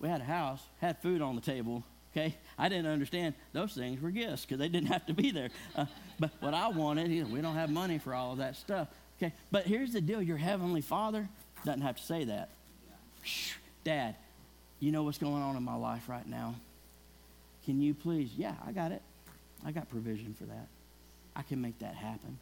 We 0.00 0.08
had 0.08 0.20
a 0.20 0.24
house, 0.24 0.62
had 0.80 1.00
food 1.02 1.20
on 1.20 1.34
the 1.34 1.42
table, 1.42 1.84
Okay, 2.12 2.34
I 2.58 2.68
didn't 2.68 2.90
understand 2.90 3.34
those 3.52 3.72
things 3.72 4.00
were 4.00 4.10
gifts 4.10 4.44
because 4.44 4.58
they 4.58 4.68
didn't 4.68 4.88
have 4.88 5.06
to 5.06 5.14
be 5.14 5.30
there. 5.30 5.50
Uh, 5.76 5.86
but 6.18 6.30
what 6.40 6.54
I 6.54 6.68
wanted, 6.68 7.10
you 7.10 7.22
know, 7.22 7.30
we 7.30 7.40
don't 7.40 7.54
have 7.54 7.70
money 7.70 7.98
for 7.98 8.14
all 8.14 8.32
of 8.32 8.38
that 8.38 8.56
stuff. 8.56 8.88
Okay, 9.18 9.32
but 9.52 9.64
here's 9.64 9.92
the 9.92 10.00
deal: 10.00 10.20
Your 10.20 10.36
heavenly 10.36 10.80
Father 10.80 11.28
doesn't 11.64 11.82
have 11.82 11.96
to 11.96 12.02
say 12.02 12.24
that. 12.24 12.50
Dad, 13.84 14.16
you 14.80 14.90
know 14.90 15.04
what's 15.04 15.18
going 15.18 15.42
on 15.42 15.56
in 15.56 15.62
my 15.62 15.76
life 15.76 16.08
right 16.08 16.26
now. 16.26 16.56
Can 17.64 17.80
you 17.80 17.94
please? 17.94 18.30
Yeah, 18.36 18.54
I 18.66 18.72
got 18.72 18.90
it. 18.90 19.02
I 19.64 19.70
got 19.70 19.88
provision 19.88 20.34
for 20.34 20.44
that. 20.44 20.66
I 21.36 21.42
can 21.42 21.60
make 21.60 21.78
that 21.78 21.94
happen. 21.94 22.38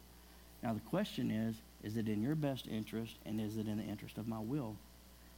Now 0.63 0.73
the 0.73 0.79
question 0.79 1.29
is: 1.29 1.55
Is 1.83 1.95
it 1.95 2.07
in 2.07 2.23
your 2.23 2.35
best 2.35 2.67
interest, 2.67 3.17
and 3.23 3.39
is 3.39 3.57
it 3.57 3.67
in 3.67 3.77
the 3.77 3.83
interest 3.83 4.17
of 4.17 4.27
my 4.27 4.39
will? 4.39 4.75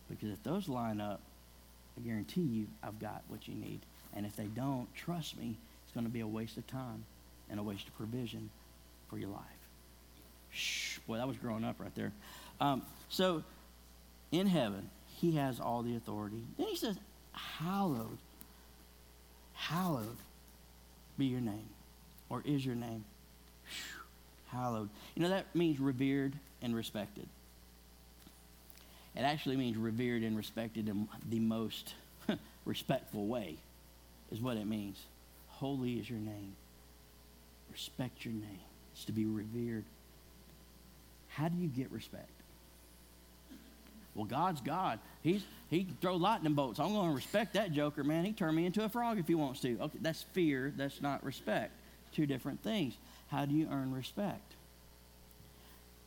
Because 0.09 0.29
if 0.29 0.41
those 0.43 0.69
line 0.69 1.01
up, 1.01 1.21
I 1.97 2.01
guarantee 2.01 2.41
you, 2.41 2.67
I've 2.83 2.99
got 2.99 3.23
what 3.27 3.47
you 3.47 3.55
need. 3.55 3.79
And 4.15 4.25
if 4.25 4.35
they 4.35 4.45
don't, 4.45 4.87
trust 4.95 5.37
me, 5.37 5.57
it's 5.83 5.93
going 5.93 6.05
to 6.05 6.11
be 6.11 6.21
a 6.21 6.27
waste 6.27 6.57
of 6.57 6.67
time 6.67 7.05
and 7.49 7.59
a 7.59 7.63
waste 7.63 7.87
of 7.87 7.95
provision 7.97 8.49
for 9.09 9.17
your 9.17 9.29
life. 9.29 9.41
Shh, 10.51 10.99
boy, 11.07 11.17
that 11.17 11.27
was 11.27 11.37
growing 11.37 11.63
up 11.63 11.79
right 11.79 11.93
there. 11.95 12.11
Um, 12.59 12.81
so, 13.09 13.43
in 14.31 14.47
heaven, 14.47 14.89
he 15.17 15.33
has 15.35 15.59
all 15.59 15.81
the 15.81 15.95
authority. 15.95 16.43
Then 16.57 16.67
he 16.67 16.75
says, 16.75 16.97
Hallowed, 17.33 18.17
hallowed 19.53 20.17
be 21.17 21.25
your 21.25 21.41
name, 21.41 21.69
or 22.29 22.41
is 22.45 22.65
your 22.65 22.75
name. 22.75 23.05
hallowed. 24.47 24.89
You 25.15 25.23
know, 25.23 25.29
that 25.29 25.53
means 25.55 25.79
revered 25.79 26.33
and 26.61 26.75
respected. 26.75 27.27
It 29.15 29.21
actually 29.21 29.57
means 29.57 29.77
revered 29.77 30.23
and 30.23 30.37
respected 30.37 30.87
in 30.87 31.07
the 31.29 31.39
most 31.39 31.95
respectful 32.65 33.27
way 33.27 33.57
is 34.31 34.39
what 34.39 34.57
it 34.57 34.65
means. 34.65 34.97
Holy 35.49 35.93
is 35.93 36.09
your 36.09 36.19
name. 36.19 36.53
Respect 37.71 38.23
your 38.25 38.33
name. 38.33 38.59
It's 38.93 39.05
to 39.05 39.11
be 39.11 39.25
revered. 39.25 39.83
How 41.29 41.49
do 41.49 41.57
you 41.57 41.67
get 41.67 41.91
respect? 41.91 42.29
Well, 44.15 44.25
God's 44.25 44.59
God. 44.61 44.99
He's 45.21 45.43
he 45.69 45.85
can 45.85 45.95
throw 46.01 46.17
lightning 46.17 46.53
bolts. 46.53 46.79
I'm 46.79 46.93
going 46.93 47.09
to 47.09 47.15
respect 47.15 47.53
that 47.53 47.71
joker, 47.71 48.03
man. 48.03 48.25
He 48.25 48.33
turned 48.33 48.57
me 48.57 48.65
into 48.65 48.83
a 48.83 48.89
frog 48.89 49.19
if 49.19 49.27
he 49.27 49.35
wants 49.35 49.61
to. 49.61 49.77
Okay, 49.79 49.99
that's 50.01 50.23
fear. 50.33 50.73
That's 50.75 51.01
not 51.01 51.23
respect. 51.23 51.71
Two 52.13 52.25
different 52.25 52.61
things. 52.61 52.93
How 53.29 53.45
do 53.45 53.55
you 53.55 53.69
earn 53.71 53.93
respect? 53.93 54.53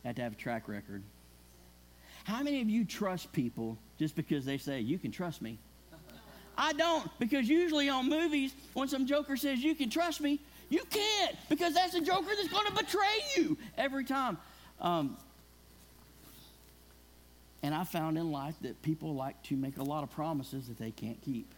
You 0.03 0.09
have 0.09 0.15
to 0.17 0.21
have 0.21 0.33
a 0.33 0.35
track 0.35 0.67
record. 0.67 1.01
How 2.25 2.41
many 2.41 2.59
of 2.59 2.69
you 2.69 2.85
trust 2.85 3.31
people 3.31 3.77
just 3.99 4.15
because 4.15 4.45
they 4.45 4.57
say 4.57 4.79
you 4.79 4.97
can 4.97 5.11
trust 5.11 5.41
me? 5.41 5.59
I 6.57 6.73
don't. 6.73 7.07
Because 7.19 7.47
usually 7.47 7.87
on 7.87 8.09
movies, 8.09 8.53
when 8.73 8.87
some 8.87 9.05
joker 9.05 9.37
says, 9.37 9.63
You 9.63 9.75
can 9.75 9.89
trust 9.91 10.21
me, 10.21 10.39
you 10.69 10.81
can't. 10.89 11.35
Because 11.49 11.75
that's 11.75 11.93
a 11.93 12.01
joker 12.01 12.31
that's 12.35 12.47
going 12.47 12.65
to 12.65 12.71
betray 12.71 13.17
you 13.37 13.57
every 13.77 14.05
time. 14.05 14.39
Um, 14.81 15.17
and 17.61 17.75
I 17.75 17.83
found 17.83 18.17
in 18.17 18.31
life 18.31 18.55
that 18.61 18.81
people 18.81 19.13
like 19.13 19.41
to 19.43 19.55
make 19.55 19.77
a 19.77 19.83
lot 19.83 20.03
of 20.03 20.11
promises 20.11 20.67
that 20.67 20.79
they 20.79 20.91
can't 20.91 21.21
keep. 21.21 21.53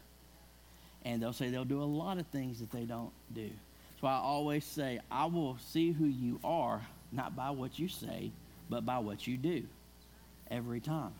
And 1.05 1.21
they'll 1.21 1.33
say 1.33 1.49
they'll 1.49 1.63
do 1.63 1.81
a 1.81 1.85
lot 1.85 2.17
of 2.17 2.27
things 2.27 2.59
that 2.59 2.71
they 2.71 2.83
don't 2.83 3.11
do. 3.33 3.49
So 4.01 4.07
I 4.07 4.15
always 4.15 4.65
say, 4.65 4.99
I 5.09 5.25
will 5.25 5.57
see 5.65 5.93
who 5.93 6.05
you 6.05 6.41
are, 6.43 6.85
not 7.13 7.37
by 7.37 7.51
what 7.51 7.79
you 7.79 7.87
say, 7.87 8.31
but 8.69 8.85
by 8.85 8.99
what 8.99 9.25
you 9.25 9.37
do 9.37 9.63
every 10.51 10.79
time. 10.79 11.13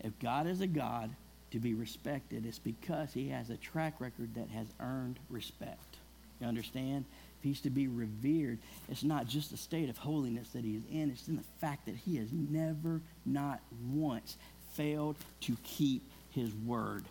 If 0.00 0.18
God 0.20 0.46
is 0.46 0.60
a 0.60 0.66
God 0.66 1.10
to 1.50 1.58
be 1.58 1.74
respected, 1.74 2.44
it's 2.46 2.58
because 2.58 3.12
he 3.12 3.28
has 3.28 3.50
a 3.50 3.56
track 3.56 3.94
record 4.00 4.34
that 4.34 4.48
has 4.50 4.66
earned 4.80 5.18
respect. 5.30 5.96
You 6.40 6.46
understand? 6.46 7.04
If 7.38 7.44
he's 7.44 7.60
to 7.62 7.70
be 7.70 7.88
revered, 7.88 8.58
it's 8.88 9.02
not 9.02 9.26
just 9.26 9.52
a 9.52 9.56
state 9.56 9.88
of 9.88 9.98
holiness 9.98 10.48
that 10.50 10.64
he 10.64 10.76
is 10.76 10.82
in, 10.92 11.10
it's 11.10 11.28
in 11.28 11.36
the 11.36 11.44
fact 11.60 11.86
that 11.86 11.96
he 11.96 12.16
has 12.16 12.28
never, 12.32 13.00
not 13.24 13.60
once, 13.92 14.36
failed 14.74 15.16
to 15.42 15.56
keep 15.64 16.02
his 16.30 16.52
word. 16.66 17.04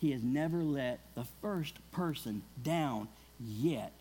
He 0.00 0.12
has 0.12 0.22
never 0.22 0.62
let 0.62 1.00
the 1.14 1.26
first 1.42 1.74
person 1.92 2.42
down 2.62 3.08
yet. 3.38 3.92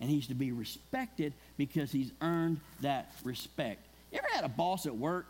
And 0.00 0.10
he's 0.10 0.26
to 0.26 0.34
be 0.34 0.52
respected 0.52 1.32
because 1.56 1.92
he's 1.92 2.10
earned 2.20 2.60
that 2.80 3.12
respect. 3.24 3.86
You 4.12 4.18
ever 4.18 4.28
had 4.32 4.44
a 4.44 4.48
boss 4.48 4.86
at 4.86 4.94
work 4.94 5.26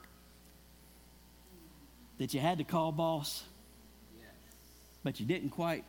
that 2.19 2.35
you 2.35 2.41
had 2.41 2.59
to 2.59 2.65
call 2.65 2.93
boss? 2.93 3.45
but 5.07 5.21
you 5.21 5.27
didn't 5.27 5.51
quite 5.51 5.85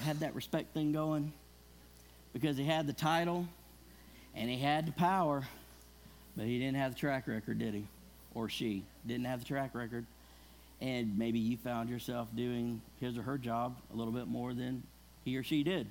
have 0.00 0.18
that 0.18 0.34
respect 0.34 0.74
thing 0.74 0.90
going 0.90 1.32
because 2.32 2.56
he 2.56 2.64
had 2.64 2.84
the 2.84 2.92
title 2.92 3.46
and 4.34 4.50
he 4.50 4.58
had 4.58 4.86
the 4.86 4.92
power, 4.92 5.44
But 6.36 6.46
he 6.46 6.58
didn't 6.58 6.78
have 6.78 6.94
the 6.94 6.98
track 6.98 7.28
record, 7.28 7.60
did 7.60 7.74
he? 7.74 7.84
Or 8.34 8.48
she 8.48 8.82
didn't 9.06 9.26
have 9.26 9.38
the 9.38 9.44
track 9.44 9.72
record. 9.72 10.04
And 10.80 11.16
maybe 11.16 11.38
you 11.38 11.56
found 11.58 11.88
yourself 11.88 12.26
doing 12.34 12.82
his 12.98 13.16
or 13.16 13.22
her 13.22 13.38
job 13.38 13.76
a 13.94 13.96
little 13.96 14.12
bit 14.12 14.26
more 14.26 14.52
than 14.52 14.82
he 15.24 15.36
or 15.36 15.44
she 15.44 15.62
did. 15.62 15.86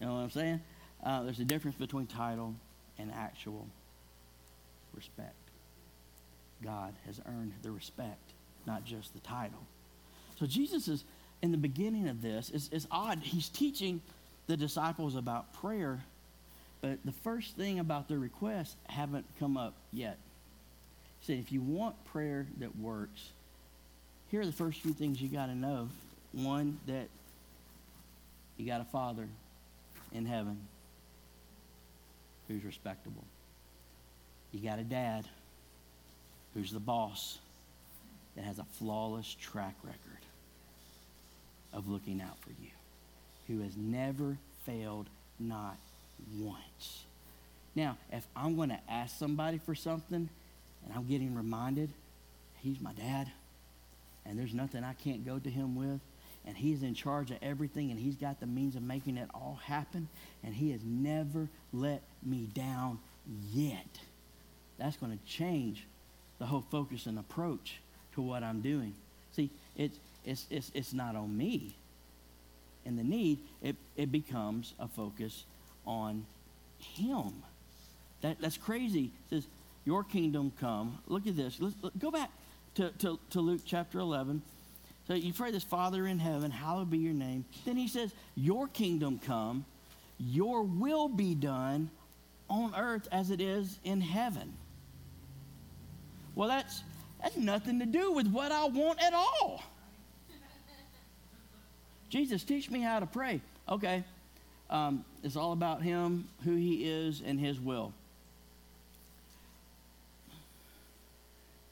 You 0.00 0.06
know 0.06 0.14
what 0.14 0.20
I'm 0.20 0.30
saying? 0.30 0.60
Uh, 1.04 1.22
there's 1.22 1.38
a 1.38 1.44
difference 1.44 1.76
between 1.76 2.08
title 2.08 2.56
and 2.98 3.12
actual 3.12 3.68
respect. 4.94 5.37
God 6.62 6.94
has 7.06 7.20
earned 7.26 7.52
the 7.62 7.70
respect, 7.70 8.32
not 8.66 8.84
just 8.84 9.14
the 9.14 9.20
title. 9.20 9.64
So 10.38 10.46
Jesus 10.46 10.88
is, 10.88 11.04
in 11.42 11.52
the 11.52 11.58
beginning 11.58 12.08
of 12.08 12.22
this, 12.22 12.50
is, 12.50 12.68
is 12.72 12.86
odd. 12.90 13.20
He's 13.22 13.48
teaching 13.48 14.00
the 14.46 14.56
disciples 14.56 15.16
about 15.16 15.52
prayer, 15.54 16.00
but 16.80 16.98
the 17.04 17.12
first 17.12 17.56
thing 17.56 17.78
about 17.78 18.08
their 18.08 18.18
requests 18.18 18.76
haven't 18.88 19.26
come 19.38 19.56
up 19.56 19.74
yet. 19.92 20.18
He 21.20 21.26
said, 21.26 21.38
if 21.38 21.52
you 21.52 21.60
want 21.60 22.02
prayer 22.06 22.46
that 22.58 22.76
works, 22.78 23.30
here 24.30 24.40
are 24.40 24.46
the 24.46 24.52
first 24.52 24.80
few 24.80 24.92
things 24.92 25.20
you 25.20 25.28
got 25.28 25.46
to 25.46 25.54
know. 25.54 25.88
One, 26.32 26.78
that 26.86 27.08
you 28.56 28.66
got 28.66 28.80
a 28.80 28.84
father 28.84 29.26
in 30.12 30.26
heaven 30.26 30.58
who's 32.46 32.64
respectable. 32.64 33.24
You 34.52 34.60
got 34.60 34.78
a 34.78 34.84
dad 34.84 35.24
who's 36.54 36.72
the 36.72 36.80
boss 36.80 37.38
that 38.36 38.44
has 38.44 38.58
a 38.58 38.64
flawless 38.78 39.34
track 39.40 39.74
record 39.82 39.98
of 41.72 41.88
looking 41.88 42.20
out 42.20 42.38
for 42.40 42.50
you, 42.50 42.70
who 43.46 43.62
has 43.62 43.76
never 43.76 44.36
failed, 44.64 45.06
not 45.38 45.76
once. 46.38 47.04
Now, 47.74 47.96
if 48.12 48.26
I'm 48.34 48.56
going 48.56 48.70
to 48.70 48.80
ask 48.88 49.16
somebody 49.18 49.58
for 49.58 49.74
something 49.74 50.28
and 50.84 50.94
I'm 50.94 51.06
getting 51.06 51.34
reminded, 51.34 51.90
he's 52.60 52.80
my 52.80 52.92
dad, 52.92 53.30
and 54.24 54.38
there's 54.38 54.54
nothing 54.54 54.84
I 54.84 54.94
can't 54.94 55.24
go 55.24 55.38
to 55.38 55.50
him 55.50 55.76
with, 55.76 56.00
and 56.46 56.56
he's 56.56 56.82
in 56.82 56.94
charge 56.94 57.30
of 57.30 57.38
everything, 57.42 57.90
and 57.90 58.00
he's 58.00 58.16
got 58.16 58.40
the 58.40 58.46
means 58.46 58.74
of 58.74 58.82
making 58.82 59.16
it 59.16 59.28
all 59.34 59.60
happen, 59.64 60.08
and 60.42 60.54
he 60.54 60.70
has 60.70 60.80
never 60.84 61.48
let 61.72 62.02
me 62.22 62.48
down 62.54 62.98
yet. 63.52 63.98
That's 64.78 64.96
going 64.96 65.16
to 65.16 65.24
change 65.26 65.86
the 66.38 66.46
whole 66.46 66.64
focus 66.70 67.06
and 67.06 67.18
approach 67.18 67.80
to 68.14 68.22
what 68.22 68.42
I'm 68.42 68.60
doing. 68.60 68.94
See, 69.32 69.50
it's, 69.76 69.98
it's, 70.24 70.46
it's, 70.50 70.70
it's 70.74 70.92
not 70.92 71.16
on 71.16 71.36
me 71.36 71.74
and 72.88 72.98
the 72.98 73.04
need, 73.04 73.38
it, 73.62 73.76
it 73.96 74.10
becomes 74.10 74.72
a 74.80 74.88
focus 74.88 75.44
on 75.86 76.24
Him. 76.78 77.32
That, 78.22 78.40
that's 78.40 78.56
crazy. 78.56 79.12
It 79.26 79.30
says, 79.30 79.46
Your 79.84 80.02
kingdom 80.02 80.52
come. 80.58 80.98
Look 81.06 81.26
at 81.26 81.36
this. 81.36 81.58
Let's, 81.60 81.76
let, 81.82 81.98
go 81.98 82.10
back 82.10 82.30
to, 82.76 82.90
to, 83.00 83.20
to 83.30 83.40
Luke 83.40 83.60
chapter 83.64 83.98
11. 83.98 84.42
So 85.06 85.14
you 85.14 85.34
pray 85.34 85.50
this, 85.50 85.62
Father 85.62 86.06
in 86.06 86.18
heaven, 86.18 86.50
hallowed 86.50 86.90
be 86.90 86.98
your 86.98 87.14
name. 87.14 87.44
Then 87.66 87.76
he 87.76 87.88
says, 87.88 88.12
Your 88.34 88.66
kingdom 88.68 89.20
come, 89.24 89.66
your 90.18 90.62
will 90.62 91.08
be 91.08 91.34
done 91.34 91.90
on 92.48 92.74
earth 92.74 93.06
as 93.12 93.30
it 93.30 93.42
is 93.42 93.78
in 93.84 94.00
heaven. 94.00 94.54
Well, 96.38 96.46
that's, 96.46 96.84
that's 97.20 97.36
nothing 97.36 97.80
to 97.80 97.84
do 97.84 98.12
with 98.12 98.28
what 98.28 98.52
I 98.52 98.66
want 98.66 99.02
at 99.02 99.12
all. 99.12 99.60
Jesus, 102.08 102.44
teach 102.44 102.70
me 102.70 102.80
how 102.80 103.00
to 103.00 103.06
pray. 103.06 103.40
Okay. 103.68 104.04
Um, 104.70 105.04
it's 105.24 105.34
all 105.34 105.50
about 105.50 105.82
Him, 105.82 106.28
who 106.44 106.54
He 106.54 106.88
is, 106.88 107.22
and 107.26 107.40
His 107.40 107.58
will. 107.58 107.92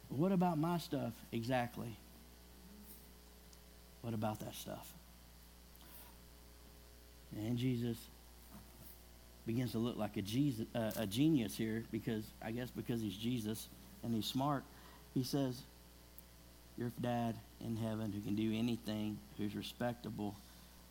What 0.08 0.32
about 0.32 0.58
my 0.58 0.78
stuff 0.78 1.12
exactly? 1.30 1.96
What 4.02 4.14
about 4.14 4.40
that 4.40 4.56
stuff? 4.56 4.92
And 7.36 7.56
Jesus 7.56 7.98
begins 9.46 9.70
to 9.72 9.78
look 9.78 9.96
like 9.96 10.16
a, 10.16 10.22
Jesus, 10.22 10.66
uh, 10.74 10.90
a 10.96 11.06
genius 11.06 11.56
here 11.56 11.84
because 11.92 12.24
I 12.42 12.50
guess 12.50 12.68
because 12.68 13.00
he's 13.00 13.16
Jesus 13.16 13.68
and 14.06 14.14
he's 14.14 14.26
smart. 14.26 14.62
He 15.12 15.24
says, 15.24 15.60
Your 16.78 16.92
dad 17.00 17.34
in 17.60 17.76
heaven 17.76 18.12
who 18.12 18.20
can 18.20 18.36
do 18.36 18.56
anything, 18.56 19.18
who's 19.36 19.54
respectable. 19.54 20.34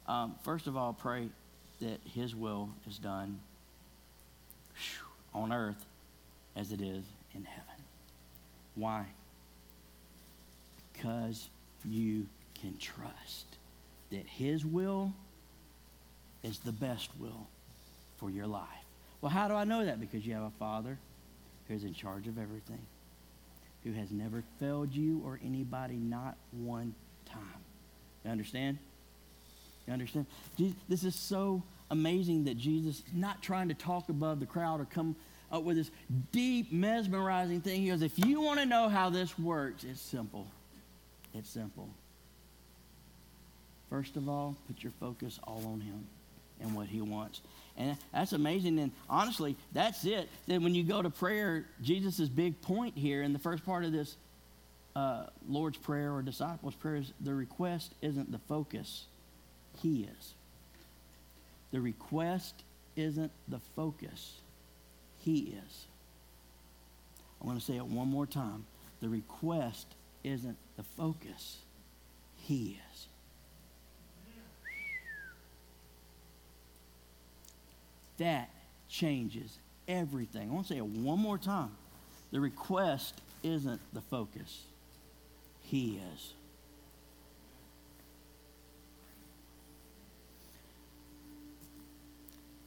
Um, 0.08 0.36
first 0.44 0.68
of 0.68 0.78
all, 0.78 0.94
pray 0.94 1.30
that 1.82 2.00
his 2.14 2.36
will 2.36 2.70
is 2.88 2.98
done 2.98 3.40
on 5.34 5.52
earth 5.52 5.84
as 6.56 6.72
it 6.72 6.82
is 6.82 7.04
in 7.34 7.44
heaven. 7.44 7.84
Why? 8.76 9.06
Because 10.94 11.50
you 11.84 12.28
can 12.60 12.78
trust 12.78 13.58
that 14.12 14.26
his 14.26 14.66
will 14.66 15.14
is 16.44 16.60
the 16.60 16.72
best 16.72 17.10
will 17.20 17.48
for 18.18 18.30
your 18.30 18.48
life. 18.48 18.68
Well, 19.22 19.32
how 19.32 19.48
do 19.48 19.56
I 19.56 19.64
know 19.64 19.86
that? 19.86 20.00
Because 20.00 20.26
you 20.26 20.34
have 20.34 20.44
a 20.44 20.52
father 20.60 20.98
who's 21.68 21.84
in 21.84 21.94
charge 21.94 22.28
of 22.28 22.38
everything 22.38 22.86
who 23.86 23.94
has 23.94 24.12
never 24.12 24.44
failed 24.60 24.94
you 24.94 25.22
or 25.24 25.40
anybody, 25.46 25.94
not 25.94 26.36
one 26.52 26.94
time. 27.26 27.40
You 28.26 28.32
understand? 28.32 28.80
You 29.88 29.94
understand? 29.94 30.26
This 30.90 31.04
is 31.04 31.16
so 31.16 31.64
amazing 31.92 32.46
that 32.46 32.58
Jesus 32.58 33.04
not 33.14 33.42
trying 33.44 33.70
to 33.70 33.76
talk 33.76 34.10
above 34.10 34.40
the 34.40 34.48
crowd 34.48 34.82
or 34.82 34.86
come 34.86 35.16
up 35.52 35.64
with 35.64 35.78
this 35.78 35.92
deep, 36.32 36.72
mesmerizing 36.72 37.62
thing. 37.62 37.82
He 37.82 37.90
goes, 37.90 38.02
if 38.02 38.18
you 38.18 38.42
want 38.42 38.60
to 38.60 38.66
know 38.66 38.90
how 38.90 39.12
this 39.12 39.38
works, 39.38 39.84
it's 39.84 40.02
simple. 40.02 40.48
It's 41.36 41.50
simple. 41.50 41.88
First 43.92 44.18
of 44.18 44.28
all, 44.28 44.56
put 44.66 44.82
your 44.82 44.94
focus 45.00 45.40
all 45.44 45.64
on 45.68 45.82
Him 45.82 46.08
and 46.60 46.74
what 46.74 46.88
He 46.88 47.02
wants. 47.02 47.42
And 47.78 47.98
that's 48.14 48.32
amazing. 48.32 48.80
And 48.80 48.92
honestly, 49.10 49.58
that's 49.74 50.06
it. 50.06 50.30
Then 50.48 50.64
when 50.64 50.74
you 50.74 50.84
go 50.84 51.02
to 51.02 51.10
prayer, 51.10 51.66
Jesus' 51.82 52.30
big 52.30 52.62
point 52.62 52.98
here 52.98 53.22
in 53.22 53.34
the 53.34 53.40
first 53.40 53.66
part 53.66 53.84
of 53.84 53.92
this 53.92 54.16
uh, 54.96 55.26
Lord's 55.48 55.78
Prayer 55.78 56.14
or 56.14 56.22
disciples' 56.22 56.76
prayer 56.76 56.96
is 56.96 57.12
the 57.20 57.34
request 57.34 57.94
isn't 58.02 58.32
the 58.32 58.40
focus, 58.40 59.06
He 59.82 60.04
is. 60.18 60.34
The 61.72 61.82
request 61.82 62.64
isn't 62.96 63.32
the 63.50 63.60
focus, 63.76 64.36
He 65.20 65.54
is. 65.66 65.86
I 67.42 67.46
want 67.46 67.60
to 67.60 67.66
say 67.66 67.76
it 67.76 67.86
one 67.86 68.08
more 68.08 68.26
time. 68.26 68.66
The 69.02 69.10
request 69.10 69.88
isn't 70.24 70.58
the 70.78 70.84
focus, 70.84 71.58
He 72.38 72.80
is. 72.94 73.08
That 78.18 78.50
changes 78.88 79.58
everything. 79.88 80.50
I 80.50 80.54
want 80.54 80.68
to 80.68 80.74
say 80.74 80.78
it 80.78 80.86
one 80.86 81.20
more 81.20 81.38
time. 81.38 81.72
The 82.32 82.40
request 82.40 83.22
isn't 83.44 83.82
the 83.94 84.02
focus, 84.02 84.64
He 85.62 86.00
is. 86.14 86.34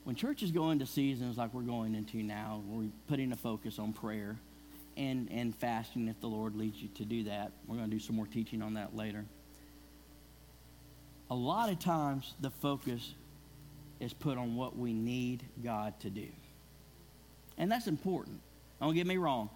When 0.04 0.16
churches 0.16 0.52
go 0.52 0.70
into 0.70 0.86
seasons 0.86 1.36
like 1.36 1.52
we're 1.52 1.60
going 1.60 1.94
into 1.94 2.22
now, 2.22 2.62
we're 2.66 2.88
putting 3.08 3.30
a 3.32 3.36
focus 3.36 3.78
on 3.78 3.92
prayer 3.92 4.36
and, 4.96 5.28
and 5.30 5.54
fasting 5.54 6.08
if 6.08 6.18
the 6.20 6.28
Lord 6.28 6.56
leads 6.56 6.80
you 6.80 6.88
to 6.94 7.04
do 7.04 7.24
that. 7.24 7.52
We're 7.66 7.76
going 7.76 7.90
to 7.90 7.94
do 7.94 8.00
some 8.00 8.16
more 8.16 8.26
teaching 8.26 8.62
on 8.62 8.72
that 8.74 8.96
later. 8.96 9.26
A 11.30 11.34
lot 11.34 11.70
of 11.70 11.78
times, 11.78 12.32
the 12.40 12.50
focus 12.50 13.12
is 14.00 14.12
put 14.12 14.38
on 14.38 14.56
what 14.56 14.76
we 14.76 14.92
need 14.92 15.42
God 15.62 15.98
to 16.00 16.10
do. 16.10 16.28
And 17.56 17.70
that's 17.70 17.86
important. 17.86 18.40
Don't 18.80 18.94
get 18.94 19.06
me 19.06 19.16
wrong. 19.16 19.50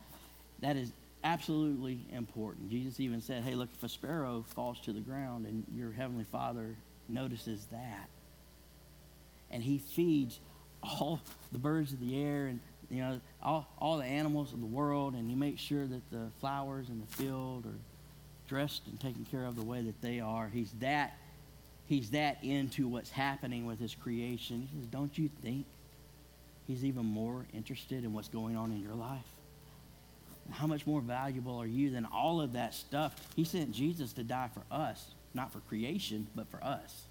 That 0.61 0.77
is 0.77 0.93
absolutely 1.25 2.01
important. 2.13 2.71
Jesus 2.71 2.99
even 2.99 3.21
said, 3.21 3.43
hey, 3.45 3.55
look, 3.55 3.69
if 3.75 3.83
a 3.83 3.89
sparrow 3.89 4.45
falls 4.55 4.81
to 4.81 4.93
the 4.93 5.01
ground 5.01 5.47
and 5.47 5.65
your 5.75 5.93
heavenly 5.93 6.25
Father 6.25 6.75
notices 7.09 7.67
that, 7.71 8.09
and 9.51 9.63
he 9.63 9.79
feeds 9.79 10.41
all 10.83 11.21
the 11.53 11.59
birds 11.59 11.93
of 11.93 12.01
the 12.01 12.21
air 12.21 12.47
and 12.47 12.61
you 12.91 13.01
know 13.01 13.21
all, 13.43 13.67
all 13.79 13.99
the 13.99 14.05
animals 14.05 14.53
of 14.53 14.61
the 14.61 14.67
world 14.67 15.15
and 15.15 15.29
he 15.31 15.37
makes 15.37 15.61
sure 15.61 15.87
that 15.87 16.11
the 16.11 16.29
flowers 16.41 16.89
in 16.89 17.01
the 17.01 17.07
field 17.07 17.67
are 17.67 17.79
dressed 18.49 18.83
and 18.89 18.99
taken 18.99 19.25
care 19.25 19.45
of 19.45 19.55
the 19.55 19.63
way 19.63 19.81
that 19.81 20.01
they 20.03 20.19
are 20.19 20.51
he's 20.53 20.73
that 20.81 21.17
he's 21.93 22.11
that 22.11 22.39
into 22.43 22.89
what's 22.89 23.11
happening 23.11 23.67
with 23.67 23.79
his 23.79 23.95
creation. 23.95 24.67
He 24.73 24.81
says, 24.81 24.87
Don't 24.87 25.17
you 25.19 25.29
think 25.43 25.67
he's 26.67 26.85
even 26.85 27.05
more 27.05 27.45
interested 27.53 28.03
in 28.03 28.15
what's 28.15 28.29
going 28.29 28.57
on 28.57 28.73
in 28.73 28.81
your 28.81 28.95
life? 28.95 29.27
How 30.51 30.67
much 30.67 30.87
more 30.87 31.01
valuable 31.01 31.59
are 31.59 31.67
you 31.67 31.91
than 31.91 32.07
all 32.07 32.41
of 32.41 32.55
that 32.55 32.75
stuff? 32.75 33.15
He 33.37 33.45
sent 33.45 33.73
Jesus 33.73 34.13
to 34.15 34.25
die 34.25 34.49
for 34.53 34.63
us, 34.75 35.11
not 35.35 35.53
for 35.53 35.61
creation, 35.61 36.27
but 36.35 36.51
for 36.51 36.63
us. 36.65 37.03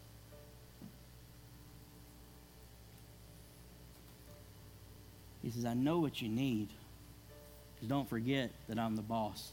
He 5.44 5.50
says, 5.50 5.66
I 5.66 5.74
know 5.74 6.00
what 6.00 6.22
you 6.22 6.28
need. 6.28 6.70
Because 7.76 7.88
don't 7.88 8.10
forget 8.10 8.52
that 8.68 8.78
I'm 8.78 8.96
the 8.96 9.02
boss. 9.02 9.52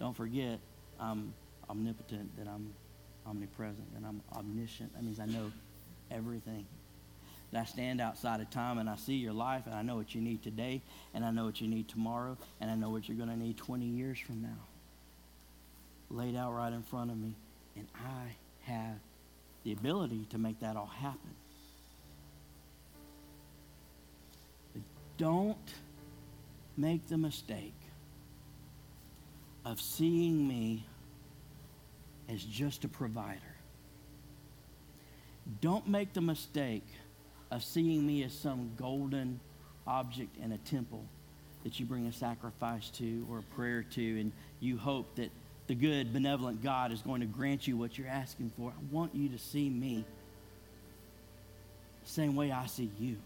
Don't 0.00 0.16
forget 0.16 0.58
I'm 0.98 1.32
omnipotent, 1.68 2.36
that 2.38 2.48
I'm 2.48 2.72
omnipresent, 3.26 3.88
and 3.96 4.06
I'm 4.06 4.20
omniscient. 4.34 4.94
That 4.94 5.04
means 5.04 5.20
I 5.20 5.26
know 5.26 5.52
everything. 6.10 6.66
I 7.56 7.64
stand 7.64 8.00
outside 8.00 8.40
of 8.40 8.50
time 8.50 8.78
and 8.78 8.88
I 8.88 8.96
see 8.96 9.14
your 9.14 9.32
life 9.32 9.62
and 9.66 9.74
I 9.74 9.82
know 9.82 9.96
what 9.96 10.14
you 10.14 10.20
need 10.20 10.42
today 10.42 10.82
and 11.14 11.24
I 11.24 11.30
know 11.30 11.44
what 11.44 11.60
you 11.60 11.68
need 11.68 11.88
tomorrow 11.88 12.36
and 12.60 12.70
I 12.70 12.74
know 12.74 12.90
what 12.90 13.08
you're 13.08 13.16
going 13.16 13.30
to 13.30 13.36
need 13.36 13.56
20 13.56 13.84
years 13.84 14.18
from 14.18 14.42
now. 14.42 14.58
Laid 16.10 16.36
out 16.36 16.52
right 16.54 16.72
in 16.72 16.82
front 16.82 17.10
of 17.10 17.16
me. 17.16 17.34
And 17.76 17.86
I 17.94 18.70
have 18.70 18.98
the 19.64 19.72
ability 19.72 20.26
to 20.30 20.38
make 20.38 20.60
that 20.60 20.76
all 20.76 20.86
happen. 20.86 21.34
But 24.72 24.82
don't 25.18 25.74
make 26.76 27.06
the 27.08 27.18
mistake 27.18 27.74
of 29.64 29.80
seeing 29.80 30.46
me 30.46 30.86
as 32.28 32.42
just 32.42 32.84
a 32.84 32.88
provider. 32.88 33.40
Don't 35.60 35.86
make 35.86 36.12
the 36.12 36.20
mistake 36.20 36.86
of 37.50 37.62
seeing 37.62 38.06
me 38.06 38.24
as 38.24 38.32
some 38.32 38.72
golden 38.76 39.40
object 39.86 40.36
in 40.42 40.52
a 40.52 40.58
temple 40.58 41.04
that 41.62 41.78
you 41.78 41.86
bring 41.86 42.06
a 42.06 42.12
sacrifice 42.12 42.90
to 42.90 43.26
or 43.30 43.38
a 43.38 43.54
prayer 43.54 43.82
to, 43.82 44.20
and 44.20 44.32
you 44.60 44.76
hope 44.76 45.14
that 45.16 45.30
the 45.66 45.74
good, 45.74 46.12
benevolent 46.12 46.62
God 46.62 46.92
is 46.92 47.00
going 47.02 47.20
to 47.20 47.26
grant 47.26 47.66
you 47.66 47.76
what 47.76 47.98
you're 47.98 48.08
asking 48.08 48.52
for. 48.56 48.70
I 48.70 48.94
want 48.94 49.14
you 49.14 49.28
to 49.30 49.38
see 49.38 49.68
me 49.68 50.04
the 52.04 52.10
same 52.10 52.36
way 52.36 52.52
I 52.52 52.66
see 52.66 52.90
you. 53.00 53.16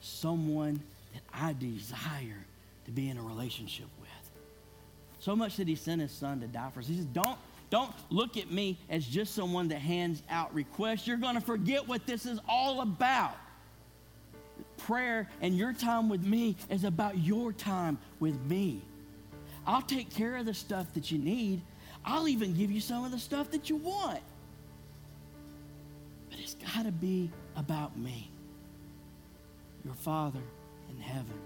Someone 0.00 0.80
that 1.12 1.22
I 1.32 1.54
desire 1.54 2.44
to 2.84 2.90
be 2.90 3.08
in 3.08 3.18
a 3.18 3.22
relationship 3.22 3.86
with. 4.00 4.10
So 5.18 5.36
much 5.36 5.56
that 5.56 5.68
he 5.68 5.74
sent 5.74 6.00
his 6.00 6.12
son 6.12 6.40
to 6.40 6.46
die 6.46 6.70
for 6.72 6.80
us. 6.80 6.86
He 6.86 6.96
says, 6.96 7.04
Don't, 7.06 7.38
don't 7.72 7.90
look 8.10 8.36
at 8.36 8.50
me 8.50 8.78
as 8.90 9.06
just 9.06 9.34
someone 9.34 9.68
that 9.68 9.78
hands 9.78 10.22
out 10.28 10.52
requests. 10.52 11.06
You're 11.06 11.16
going 11.16 11.36
to 11.36 11.40
forget 11.40 11.88
what 11.88 12.06
this 12.06 12.26
is 12.26 12.38
all 12.46 12.82
about. 12.82 13.34
Prayer 14.76 15.26
and 15.40 15.56
your 15.56 15.72
time 15.72 16.10
with 16.10 16.22
me 16.22 16.54
is 16.68 16.84
about 16.84 17.16
your 17.16 17.50
time 17.50 17.96
with 18.20 18.38
me. 18.42 18.82
I'll 19.66 19.80
take 19.80 20.10
care 20.10 20.36
of 20.36 20.44
the 20.44 20.52
stuff 20.52 20.92
that 20.92 21.10
you 21.10 21.16
need. 21.16 21.62
I'll 22.04 22.28
even 22.28 22.54
give 22.54 22.70
you 22.70 22.78
some 22.78 23.06
of 23.06 23.10
the 23.10 23.18
stuff 23.18 23.50
that 23.52 23.70
you 23.70 23.76
want. 23.76 24.20
But 26.28 26.40
it's 26.40 26.56
got 26.56 26.84
to 26.84 26.92
be 26.92 27.30
about 27.56 27.96
me. 27.96 28.30
Your 29.82 29.94
Father 29.94 30.42
in 30.90 31.00
heaven, 31.00 31.40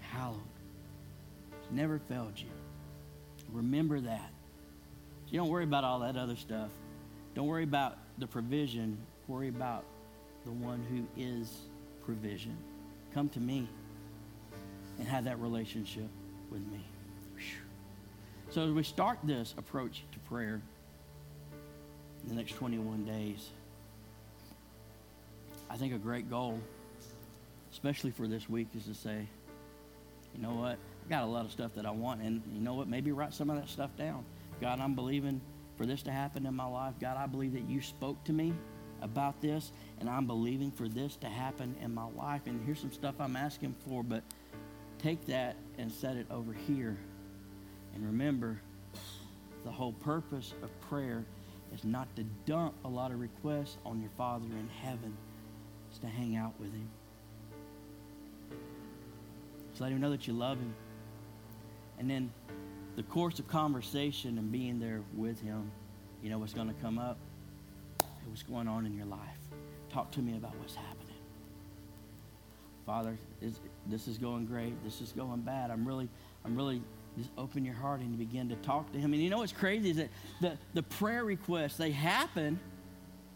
hallowed. 0.00 0.38
Never 1.70 1.98
failed 1.98 2.34
you. 2.36 2.50
Remember 3.54 3.98
that. 3.98 4.30
You 5.32 5.38
don't 5.38 5.48
worry 5.48 5.64
about 5.64 5.82
all 5.82 6.00
that 6.00 6.16
other 6.18 6.36
stuff. 6.36 6.68
Don't 7.34 7.46
worry 7.46 7.64
about 7.64 7.96
the 8.18 8.26
provision. 8.26 8.98
Worry 9.28 9.48
about 9.48 9.82
the 10.44 10.50
one 10.50 10.84
who 10.90 11.06
is 11.20 11.50
provision. 12.04 12.54
Come 13.14 13.30
to 13.30 13.40
me 13.40 13.66
and 14.98 15.08
have 15.08 15.24
that 15.24 15.38
relationship 15.40 16.06
with 16.50 16.60
me. 16.70 16.84
So, 18.50 18.66
as 18.66 18.72
we 18.72 18.82
start 18.82 19.20
this 19.24 19.54
approach 19.56 20.04
to 20.12 20.18
prayer 20.28 20.60
in 22.22 22.28
the 22.28 22.34
next 22.34 22.52
21 22.56 23.06
days, 23.06 23.48
I 25.70 25.78
think 25.78 25.94
a 25.94 25.98
great 25.98 26.28
goal, 26.28 26.60
especially 27.72 28.10
for 28.10 28.28
this 28.28 28.50
week, 28.50 28.68
is 28.76 28.84
to 28.84 28.94
say, 28.94 29.26
you 30.36 30.42
know 30.42 30.52
what? 30.52 30.76
I 31.06 31.08
got 31.08 31.22
a 31.22 31.26
lot 31.26 31.46
of 31.46 31.52
stuff 31.52 31.70
that 31.76 31.86
I 31.86 31.90
want, 31.90 32.20
and 32.20 32.42
you 32.52 32.60
know 32.60 32.74
what? 32.74 32.88
Maybe 32.88 33.12
write 33.12 33.32
some 33.32 33.48
of 33.48 33.56
that 33.56 33.70
stuff 33.70 33.96
down. 33.96 34.26
God, 34.62 34.78
I'm 34.78 34.94
believing 34.94 35.40
for 35.76 35.86
this 35.86 36.02
to 36.04 36.12
happen 36.12 36.46
in 36.46 36.54
my 36.54 36.66
life. 36.66 36.94
God, 37.00 37.16
I 37.16 37.26
believe 37.26 37.54
that 37.54 37.68
you 37.68 37.80
spoke 37.80 38.22
to 38.24 38.32
me 38.32 38.54
about 39.02 39.40
this, 39.40 39.72
and 39.98 40.08
I'm 40.08 40.24
believing 40.24 40.70
for 40.70 40.86
this 40.88 41.16
to 41.16 41.26
happen 41.26 41.74
in 41.82 41.92
my 41.92 42.06
life. 42.16 42.42
And 42.46 42.64
here's 42.64 42.78
some 42.78 42.92
stuff 42.92 43.16
I'm 43.18 43.34
asking 43.34 43.74
for, 43.88 44.04
but 44.04 44.22
take 45.00 45.26
that 45.26 45.56
and 45.78 45.90
set 45.90 46.16
it 46.16 46.28
over 46.30 46.52
here. 46.52 46.96
And 47.96 48.06
remember, 48.06 48.60
the 49.64 49.70
whole 49.72 49.94
purpose 49.94 50.54
of 50.62 50.70
prayer 50.82 51.24
is 51.74 51.82
not 51.82 52.14
to 52.14 52.22
dump 52.46 52.74
a 52.84 52.88
lot 52.88 53.10
of 53.10 53.18
requests 53.18 53.78
on 53.84 54.00
your 54.00 54.10
Father 54.16 54.46
in 54.46 54.68
heaven. 54.80 55.16
It's 55.90 55.98
to 55.98 56.06
hang 56.06 56.36
out 56.36 56.52
with 56.60 56.72
him. 56.72 56.88
Just 59.70 59.80
let 59.80 59.90
him 59.90 60.00
know 60.00 60.10
that 60.10 60.28
you 60.28 60.34
love 60.34 60.58
him. 60.58 60.72
And 61.98 62.08
then 62.08 62.30
the 62.96 63.02
course 63.04 63.38
of 63.38 63.48
conversation 63.48 64.38
and 64.38 64.52
being 64.52 64.78
there 64.78 65.00
with 65.14 65.40
him, 65.40 65.70
you 66.22 66.30
know 66.30 66.38
what's 66.38 66.54
going 66.54 66.68
to 66.68 66.80
come 66.80 66.98
up? 66.98 67.18
What's 68.26 68.42
going 68.42 68.68
on 68.68 68.86
in 68.86 68.94
your 68.96 69.06
life? 69.06 69.20
Talk 69.90 70.10
to 70.12 70.20
me 70.20 70.36
about 70.36 70.54
what's 70.56 70.74
happening. 70.74 70.98
Father, 72.86 73.16
is, 73.40 73.60
this 73.86 74.08
is 74.08 74.18
going 74.18 74.46
great. 74.46 74.72
This 74.84 75.00
is 75.00 75.12
going 75.12 75.40
bad. 75.40 75.70
I'm 75.70 75.86
really, 75.86 76.08
I'm 76.44 76.56
really 76.56 76.82
just 77.16 77.30
open 77.36 77.64
your 77.64 77.74
heart 77.74 78.00
and 78.00 78.18
begin 78.18 78.48
to 78.48 78.56
talk 78.56 78.92
to 78.92 78.98
him. 78.98 79.12
And 79.12 79.22
you 79.22 79.30
know 79.30 79.38
what's 79.38 79.52
crazy 79.52 79.90
is 79.90 79.96
that 79.96 80.08
the, 80.40 80.58
the 80.74 80.82
prayer 80.82 81.24
requests, 81.24 81.76
they 81.76 81.90
happen 81.90 82.58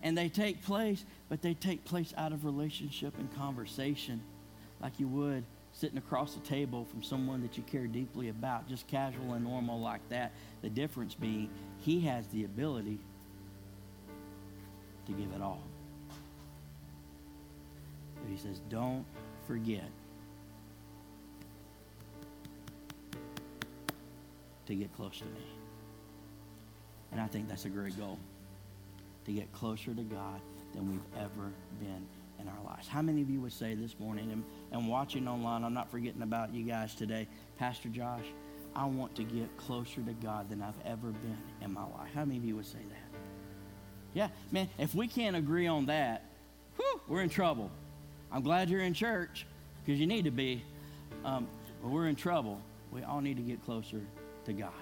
and 0.03 0.17
they 0.17 0.29
take 0.29 0.63
place, 0.63 1.05
but 1.29 1.43
they 1.43 1.55
take 1.55 1.85
place 1.85 2.13
out 2.17 2.33
of 2.33 2.45
relationship 2.45 3.19
and 3.19 3.35
conversation 3.37 4.23
like 4.81 4.99
you 4.99 5.09
would 5.09 5.45
sitting 5.77 5.99
across 5.99 6.33
the 6.33 6.41
table 6.41 6.87
from 6.87 7.03
someone 7.03 7.43
that 7.43 7.59
you 7.59 7.63
care 7.65 7.87
deeply 7.87 8.31
about, 8.31 8.67
just 8.67 8.87
casual 8.87 9.35
and 9.35 9.45
normal 9.45 9.79
like 9.79 10.01
that. 10.09 10.33
The 10.63 10.71
difference 10.71 11.15
being 11.15 11.51
he 11.81 12.01
has 12.01 12.27
the 12.29 12.45
ability 12.45 12.99
to 15.07 15.13
give 15.13 15.31
it 15.35 15.43
all. 15.43 15.61
But 18.23 18.31
he 18.31 18.39
says, 18.39 18.59
don't 18.71 19.05
forget 19.47 19.85
to 24.65 24.75
get 24.75 24.97
close 24.97 25.19
to 25.19 25.27
me. 25.27 25.47
And 27.13 27.21
I 27.21 27.27
think 27.27 27.49
that's 27.49 27.67
a 27.67 27.69
great 27.69 27.99
goal 27.99 28.19
to 29.27 29.33
get 29.33 29.53
closer 29.53 29.93
to 29.93 30.03
God 30.03 30.41
than 30.75 30.91
we've 30.91 31.23
ever 31.23 31.53
been 31.79 32.07
in 32.41 32.49
our 32.49 32.65
lives. 32.65 32.89
How 32.89 33.03
many 33.03 33.23
of 33.23 33.31
you 33.31 33.41
would 33.41 33.53
say 33.53 33.75
this 33.75 33.99
morning 33.99 34.31
and, 34.33 34.45
and 34.73 34.89
watching 34.89 35.29
online, 35.29 35.65
I'm 35.65 35.75
not 35.75 35.91
forgetting 35.91 36.23
about 36.23 36.55
you 36.55 36.65
guys 36.65 36.95
today, 36.95 37.29
Pastor 37.59 37.89
Josh, 37.89 38.25
I 38.75 38.85
want 38.85 39.15
to 39.17 39.25
get 39.25 39.57
closer 39.57 40.03
to 40.03 40.13
God 40.23 40.51
than 40.51 40.63
I've 40.63 40.79
ever 40.85 41.09
been 41.09 41.39
in 41.63 41.73
my 41.73 41.83
life. 41.83 42.11
How 42.15 42.25
many 42.25 42.39
of 42.39 42.45
you 42.45 42.57
would 42.57 42.67
say 42.67 42.79
that? 42.79 43.19
Yeah, 44.13 44.29
man, 44.51 44.69
if 44.79 44.95
we 44.95 45.09
can't 45.09 45.37
agree 45.37 45.67
on 45.67 45.87
that, 45.87 46.25
whew, 46.77 47.01
we're 47.09 47.23
in 47.23 47.29
trouble. 47.29 47.71
I'm 48.31 48.43
glad 48.43 48.69
you're 48.69 48.81
in 48.81 48.95
church 48.95 49.47
because 49.85 50.01
you 50.01 50.07
need 50.07 50.25
to 50.25 50.31
be, 50.31 50.63
um, 51.25 51.47
but 51.83 51.91
we're 51.91 52.09
in 52.09 52.17
trouble. 52.17 52.61
We 52.93 53.03
all 53.03 53.21
need 53.21 53.37
to 53.37 53.43
get 53.43 53.65
closer 53.65 54.01
to 54.45 54.53
God. 54.53 54.73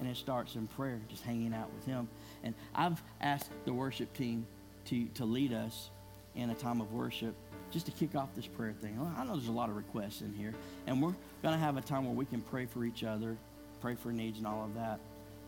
And 0.00 0.10
it 0.10 0.16
starts 0.16 0.56
in 0.56 0.66
prayer, 0.66 1.00
just 1.08 1.22
hanging 1.22 1.54
out 1.54 1.72
with 1.74 1.84
Him. 1.84 2.08
And 2.42 2.54
I've 2.74 3.00
asked 3.20 3.50
the 3.64 3.72
worship 3.72 4.12
team 4.14 4.46
to, 4.86 5.06
to 5.14 5.24
lead 5.24 5.52
us 5.52 5.90
in 6.34 6.50
a 6.50 6.54
time 6.54 6.80
of 6.80 6.92
worship 6.92 7.34
just 7.70 7.86
to 7.86 7.92
kick 7.92 8.14
off 8.14 8.34
this 8.34 8.46
prayer 8.46 8.74
thing. 8.80 8.98
I 9.16 9.24
know 9.24 9.32
there's 9.32 9.48
a 9.48 9.52
lot 9.52 9.70
of 9.70 9.76
requests 9.76 10.20
in 10.20 10.34
here, 10.34 10.54
and 10.86 11.02
we're 11.02 11.14
going 11.42 11.54
to 11.54 11.60
have 11.60 11.76
a 11.76 11.80
time 11.80 12.04
where 12.04 12.14
we 12.14 12.26
can 12.26 12.42
pray 12.42 12.66
for 12.66 12.84
each 12.84 13.02
other, 13.02 13.36
pray 13.80 13.94
for 13.94 14.12
needs, 14.12 14.38
and 14.38 14.46
all 14.46 14.64
of 14.64 14.74
that 14.74 15.00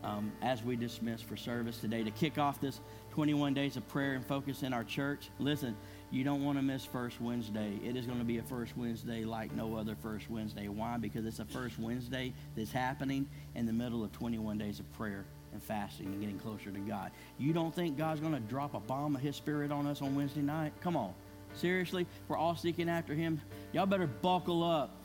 um, 0.05 0.31
as 0.41 0.63
we 0.63 0.75
dismiss 0.75 1.21
for 1.21 1.35
service 1.35 1.77
today 1.77 2.03
to 2.03 2.11
kick 2.11 2.37
off 2.37 2.61
this 2.61 2.79
21 3.11 3.53
days 3.53 3.75
of 3.75 3.87
prayer 3.87 4.13
and 4.13 4.25
focus 4.25 4.61
in 4.63 4.73
our 4.73 4.83
church. 4.83 5.29
Listen, 5.39 5.75
you 6.11 6.23
don't 6.23 6.43
want 6.43 6.57
to 6.57 6.61
miss 6.61 6.85
First 6.85 7.19
Wednesday. 7.19 7.79
It 7.83 7.95
is 7.95 8.05
going 8.05 8.19
to 8.19 8.25
be 8.25 8.37
a 8.37 8.43
First 8.43 8.77
Wednesday 8.77 9.23
like 9.23 9.53
no 9.53 9.75
other 9.75 9.95
First 9.95 10.29
Wednesday. 10.29 10.67
Why? 10.67 10.97
Because 10.97 11.25
it's 11.25 11.39
a 11.39 11.45
First 11.45 11.79
Wednesday 11.79 12.33
that's 12.55 12.71
happening 12.71 13.27
in 13.55 13.65
the 13.65 13.73
middle 13.73 14.03
of 14.03 14.11
21 14.11 14.57
days 14.57 14.79
of 14.79 14.91
prayer 14.93 15.25
and 15.55 15.63
fasting 15.63 16.07
and 16.07 16.19
getting 16.19 16.37
closer 16.37 16.69
to 16.69 16.79
God. 16.79 17.11
You 17.37 17.53
don't 17.53 17.73
think 17.73 17.97
God's 17.97 18.19
going 18.19 18.33
to 18.33 18.41
drop 18.41 18.73
a 18.73 18.79
bomb 18.81 19.15
of 19.15 19.21
His 19.21 19.37
Spirit 19.37 19.71
on 19.71 19.87
us 19.87 20.01
on 20.01 20.13
Wednesday 20.13 20.41
night? 20.41 20.73
Come 20.81 20.97
on. 20.97 21.13
Seriously, 21.55 22.05
we're 22.27 22.37
all 22.37 22.57
seeking 22.57 22.89
after 22.89 23.13
Him. 23.13 23.39
Y'all 23.71 23.85
better 23.85 24.05
buckle 24.07 24.63
up 24.63 25.01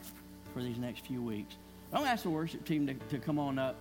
for 0.52 0.60
these 0.60 0.76
next 0.76 1.06
few 1.06 1.22
weeks. 1.22 1.54
I'm 1.92 1.98
going 1.98 2.06
to 2.06 2.12
ask 2.12 2.24
the 2.24 2.30
worship 2.30 2.64
team 2.64 2.86
to, 2.88 2.94
to 2.94 3.18
come 3.18 3.38
on 3.38 3.60
up, 3.60 3.76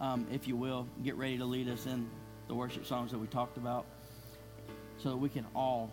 um, 0.00 0.26
if 0.32 0.46
you 0.46 0.54
will, 0.54 0.86
get 1.02 1.16
ready 1.16 1.36
to 1.38 1.44
lead 1.44 1.68
us 1.68 1.86
in 1.86 2.08
the 2.46 2.54
worship 2.54 2.86
songs 2.86 3.10
that 3.10 3.18
we 3.18 3.26
talked 3.26 3.56
about 3.56 3.84
so 4.98 5.10
that 5.10 5.16
we 5.16 5.28
can 5.28 5.44
all, 5.56 5.90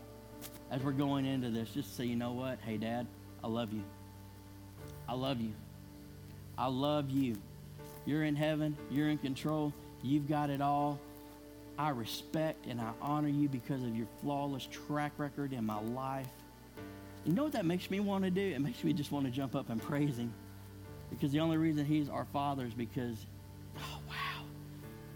as 0.69 0.81
we're 0.83 0.91
going 0.91 1.25
into 1.25 1.49
this, 1.49 1.69
just 1.71 1.97
say, 1.97 2.05
you 2.05 2.15
know 2.15 2.33
what? 2.33 2.59
Hey, 2.63 2.77
Dad, 2.77 3.07
I 3.43 3.47
love 3.47 3.73
you. 3.73 3.83
I 5.07 5.13
love 5.13 5.41
you. 5.41 5.53
I 6.55 6.67
love 6.67 7.09
you. 7.09 7.35
You're 8.05 8.23
in 8.23 8.35
heaven. 8.35 8.77
You're 8.91 9.09
in 9.09 9.17
control. 9.17 9.73
You've 10.03 10.27
got 10.27 10.49
it 10.49 10.61
all. 10.61 10.99
I 11.77 11.89
respect 11.91 12.65
and 12.67 12.81
I 12.81 12.91
honor 13.01 13.29
you 13.29 13.47
because 13.47 13.83
of 13.83 13.95
your 13.95 14.07
flawless 14.21 14.65
track 14.65 15.13
record 15.17 15.53
in 15.53 15.65
my 15.65 15.79
life. 15.81 16.27
You 17.25 17.33
know 17.33 17.43
what 17.43 17.53
that 17.53 17.65
makes 17.65 17.89
me 17.89 17.99
want 17.99 18.23
to 18.25 18.29
do? 18.31 18.41
It 18.41 18.59
makes 18.59 18.83
me 18.83 18.93
just 18.93 19.11
want 19.11 19.25
to 19.25 19.31
jump 19.31 19.55
up 19.55 19.69
and 19.69 19.81
praise 19.81 20.17
Him. 20.17 20.33
Because 21.09 21.31
the 21.31 21.39
only 21.39 21.57
reason 21.57 21.85
He's 21.85 22.09
our 22.09 22.25
Father 22.25 22.65
is 22.65 22.73
because, 22.73 23.25
oh, 23.77 23.99
wow, 24.07 24.43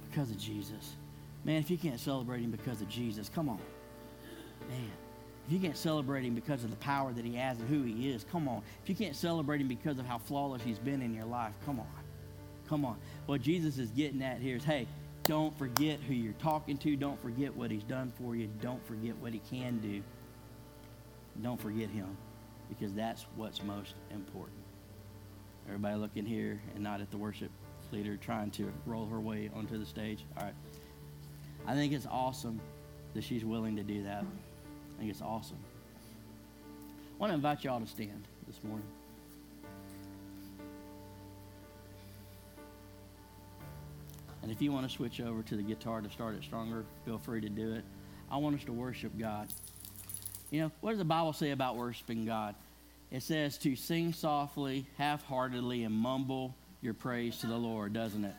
because 0.09 0.29
of 0.31 0.38
Jesus. 0.38 0.93
Man, 1.43 1.57
if 1.57 1.69
you 1.69 1.77
can't 1.77 1.99
celebrate 1.99 2.41
Him 2.41 2.51
because 2.51 2.81
of 2.81 2.89
Jesus, 2.89 3.29
come 3.29 3.49
on. 3.49 3.59
Man, 4.69 4.91
if 5.47 5.53
you 5.53 5.59
can't 5.59 5.77
celebrate 5.77 6.23
Him 6.23 6.34
because 6.34 6.63
of 6.63 6.69
the 6.69 6.77
power 6.77 7.11
that 7.11 7.25
He 7.25 7.36
has 7.36 7.59
and 7.59 7.67
who 7.67 7.84
He 7.84 8.09
is, 8.09 8.25
come 8.31 8.47
on. 8.47 8.61
If 8.84 8.89
you 8.89 8.95
can't 8.95 9.15
celebrate 9.15 9.59
Him 9.59 9.67
because 9.67 9.99
of 9.99 10.05
how 10.05 10.17
flawless 10.17 10.61
He's 10.61 10.79
been 10.79 11.01
in 11.01 11.13
your 11.13 11.25
life, 11.25 11.53
come 11.65 11.79
on. 11.79 11.88
Come 12.68 12.86
on. 12.86 12.97
What 13.26 13.41
Jesus 13.41 13.78
is 13.78 13.89
getting 13.91 14.22
at 14.22 14.39
here 14.39 14.57
is 14.57 14.64
hey, 14.64 14.88
don't 15.24 15.57
forget 15.57 15.99
who 16.01 16.14
you're 16.14 16.34
talking 16.34 16.78
to. 16.80 16.95
Don't 16.95 17.22
forget 17.22 17.55
what 17.55 17.72
He's 17.72 17.84
done 17.84 18.11
for 18.22 18.36
you. 18.36 18.49
Don't 18.61 18.86
forget 18.86 19.16
what 19.18 19.34
He 19.34 19.41
can 19.49 19.80
do. 19.80 20.01
Don't 21.41 21.59
forget 21.59 21.89
Him 21.89 22.18
because 22.70 22.93
that's 22.93 23.26
what's 23.36 23.64
most 23.64 23.95
important. 24.11 24.57
Everybody 25.68 25.95
looking 25.95 26.26
here 26.26 26.61
and 26.76 26.84
not 26.84 26.99
at 26.99 27.09
the 27.11 27.18
worship 27.18 27.51
leader 27.91 28.18
trying 28.18 28.51
to 28.51 28.72
roll 28.86 29.05
her 29.05 29.20
way 29.20 29.49
onto 29.53 29.78
the 29.78 29.86
stage. 29.86 30.26
All 30.38 30.43
right. 30.43 30.53
I 31.66 31.74
think 31.74 31.93
it's 31.93 32.07
awesome 32.09 32.59
that 33.14 33.24
she's 33.24 33.45
willing 33.45 33.76
to 33.78 33.84
do 33.84 34.03
that. 34.03 34.24
I 34.24 34.99
think 34.99 35.09
it's 35.09 35.22
awesome. 35.22 35.59
I 37.16 37.20
want 37.20 37.32
to 37.32 37.36
invite 37.36 37.64
y'all 37.64 37.80
to 37.80 37.88
stand 37.88 38.28
this 38.47 38.61
morning. 38.64 38.86
And 44.44 44.52
if 44.52 44.62
you 44.62 44.72
want 44.72 44.88
to 44.88 44.94
switch 44.94 45.22
over 45.22 45.41
to 45.41 45.56
the 45.56 45.64
guitar 45.64 46.02
to 46.02 46.10
start 46.10 46.36
it 46.36 46.44
stronger, 46.44 46.86
feel 47.06 47.18
free 47.18 47.41
to 47.41 47.50
do 47.50 47.74
it. 47.74 47.84
I 48.30 48.38
want 48.38 48.58
us 48.58 48.66
to 48.66 48.74
worship 48.74 49.18
God. 49.18 49.48
You 50.52 50.62
know, 50.62 50.72
what 50.82 50.91
does 50.91 51.00
the 51.00 51.06
Bible 51.06 51.34
say 51.34 51.52
about 51.52 51.78
worshiping 51.78 52.26
God? 52.26 52.54
It 53.10 53.24
says 53.24 53.58
to 53.60 53.76
sing 53.76 54.12
softly, 54.12 54.86
half 54.98 55.24
heartedly, 55.24 55.84
and 55.84 55.96
mumble 55.96 56.56
your 56.82 56.94
praise 56.94 57.38
to 57.38 57.48
the 57.48 57.56
Lord, 57.56 57.94
doesn't 57.94 58.26
it? 58.26 58.36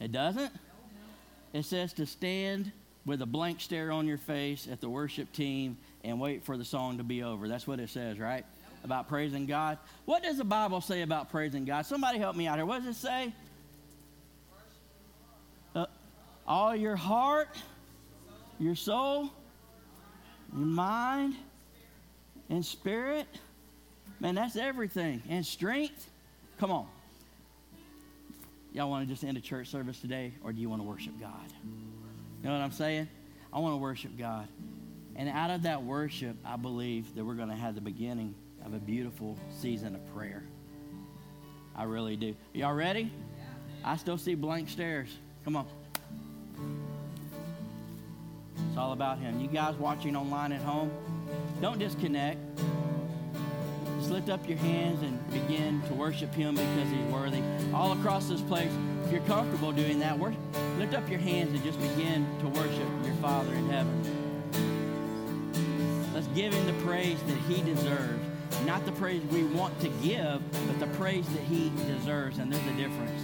It 0.00 0.12
doesn't? 0.12 0.52
It 1.52 1.64
says 1.64 1.92
to 1.94 2.06
stand 2.06 2.72
with 3.06 3.22
a 3.22 3.26
blank 3.26 3.60
stare 3.60 3.92
on 3.92 4.06
your 4.06 4.18
face 4.18 4.68
at 4.70 4.80
the 4.80 4.88
worship 4.88 5.32
team 5.32 5.76
and 6.04 6.20
wait 6.20 6.44
for 6.44 6.56
the 6.56 6.64
song 6.64 6.98
to 6.98 7.04
be 7.04 7.22
over. 7.22 7.48
That's 7.48 7.66
what 7.66 7.80
it 7.80 7.90
says, 7.90 8.18
right? 8.18 8.44
About 8.82 9.08
praising 9.08 9.46
God. 9.46 9.78
What 10.04 10.22
does 10.22 10.38
the 10.38 10.44
Bible 10.44 10.80
say 10.80 11.02
about 11.02 11.30
praising 11.30 11.64
God? 11.64 11.86
Somebody 11.86 12.18
help 12.18 12.36
me 12.36 12.46
out 12.46 12.56
here. 12.56 12.66
What 12.66 12.82
does 12.82 12.96
it 12.96 13.00
say? 13.00 13.32
Uh, 15.74 15.86
all 16.50 16.74
your 16.74 16.96
heart, 16.96 17.56
your 18.58 18.74
soul, 18.74 19.30
your 20.52 20.66
mind, 20.66 21.36
and 22.48 22.66
spirit. 22.66 23.28
Man, 24.18 24.34
that's 24.34 24.56
everything. 24.56 25.22
And 25.28 25.46
strength. 25.46 26.10
Come 26.58 26.72
on. 26.72 26.88
Y'all 28.72 28.90
want 28.90 29.06
to 29.06 29.14
just 29.14 29.22
end 29.22 29.36
a 29.36 29.40
church 29.40 29.68
service 29.68 30.00
today, 30.00 30.32
or 30.42 30.52
do 30.52 30.60
you 30.60 30.68
want 30.68 30.82
to 30.82 30.88
worship 30.88 31.12
God? 31.20 31.30
You 31.62 32.48
know 32.48 32.52
what 32.52 32.62
I'm 32.62 32.72
saying? 32.72 33.08
I 33.52 33.60
want 33.60 33.74
to 33.74 33.78
worship 33.78 34.18
God. 34.18 34.48
And 35.14 35.28
out 35.28 35.50
of 35.50 35.62
that 35.62 35.84
worship, 35.84 36.36
I 36.44 36.56
believe 36.56 37.14
that 37.14 37.24
we're 37.24 37.34
going 37.34 37.48
to 37.48 37.54
have 37.54 37.76
the 37.76 37.80
beginning 37.80 38.34
of 38.66 38.74
a 38.74 38.78
beautiful 38.78 39.38
season 39.60 39.94
of 39.94 40.14
prayer. 40.16 40.42
I 41.76 41.84
really 41.84 42.16
do. 42.16 42.34
Y'all 42.54 42.74
ready? 42.74 43.12
I 43.84 43.96
still 43.96 44.18
see 44.18 44.34
blank 44.34 44.68
stares. 44.68 45.16
Come 45.44 45.54
on. 45.54 45.66
All 48.80 48.92
about 48.92 49.18
Him. 49.18 49.38
You 49.38 49.46
guys 49.46 49.74
watching 49.74 50.16
online 50.16 50.52
at 50.52 50.62
home, 50.62 50.90
don't 51.60 51.78
disconnect. 51.78 52.38
Just 53.98 54.10
lift 54.10 54.30
up 54.30 54.48
your 54.48 54.56
hands 54.56 55.02
and 55.02 55.30
begin 55.30 55.82
to 55.88 55.92
worship 55.92 56.32
Him 56.32 56.54
because 56.54 56.88
He's 56.88 57.12
worthy. 57.12 57.42
All 57.74 57.92
across 57.92 58.26
this 58.26 58.40
place, 58.40 58.72
if 59.04 59.12
you're 59.12 59.20
comfortable 59.22 59.70
doing 59.70 59.98
that, 59.98 60.18
lift 60.78 60.94
up 60.94 61.10
your 61.10 61.18
hands 61.18 61.52
and 61.52 61.62
just 61.62 61.78
begin 61.78 62.26
to 62.40 62.48
worship 62.48 62.88
your 63.04 63.14
Father 63.16 63.52
in 63.52 63.68
heaven. 63.68 63.92
Let's 66.14 66.28
give 66.28 66.54
Him 66.54 66.66
the 66.66 66.82
praise 66.82 67.22
that 67.24 67.36
He 67.52 67.60
deserves. 67.62 68.24
Not 68.64 68.86
the 68.86 68.92
praise 68.92 69.22
we 69.30 69.44
want 69.44 69.78
to 69.80 69.88
give, 70.02 70.40
but 70.66 70.80
the 70.80 70.86
praise 70.96 71.28
that 71.34 71.42
He 71.42 71.70
deserves. 71.86 72.38
And 72.38 72.50
there's 72.50 72.66
a 72.66 72.76
difference. 72.78 73.20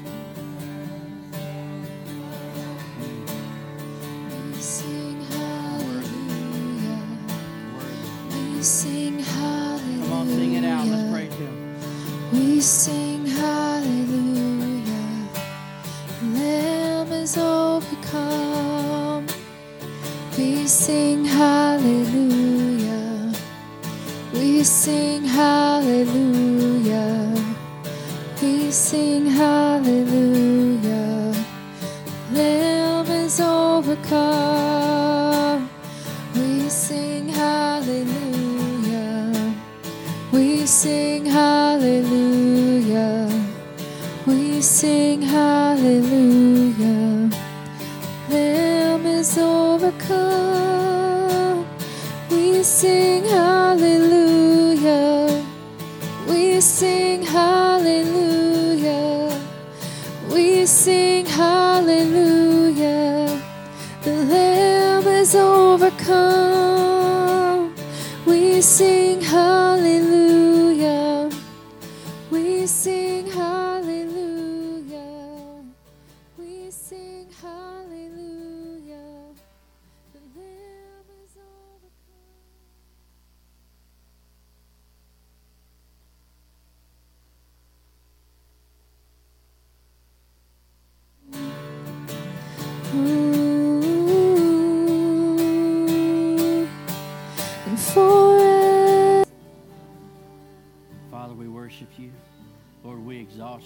God, 103.36 103.62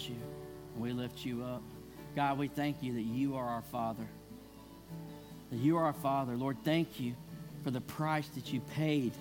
we 0.78 0.92
lift 0.92 1.24
you 1.24 1.42
up. 1.44 1.62
God, 2.16 2.38
we 2.38 2.48
thank 2.48 2.82
you 2.82 2.94
that 2.94 3.02
you 3.02 3.36
are 3.36 3.44
our 3.44 3.62
Father. 3.62 4.06
That 5.50 5.58
you 5.58 5.76
are 5.76 5.84
our 5.84 5.92
Father. 5.92 6.36
Lord, 6.36 6.56
thank 6.64 6.98
you 6.98 7.14
for 7.62 7.70
the 7.70 7.80
price 7.80 8.26
that 8.30 8.52
you 8.52 8.60
paid 8.74 9.12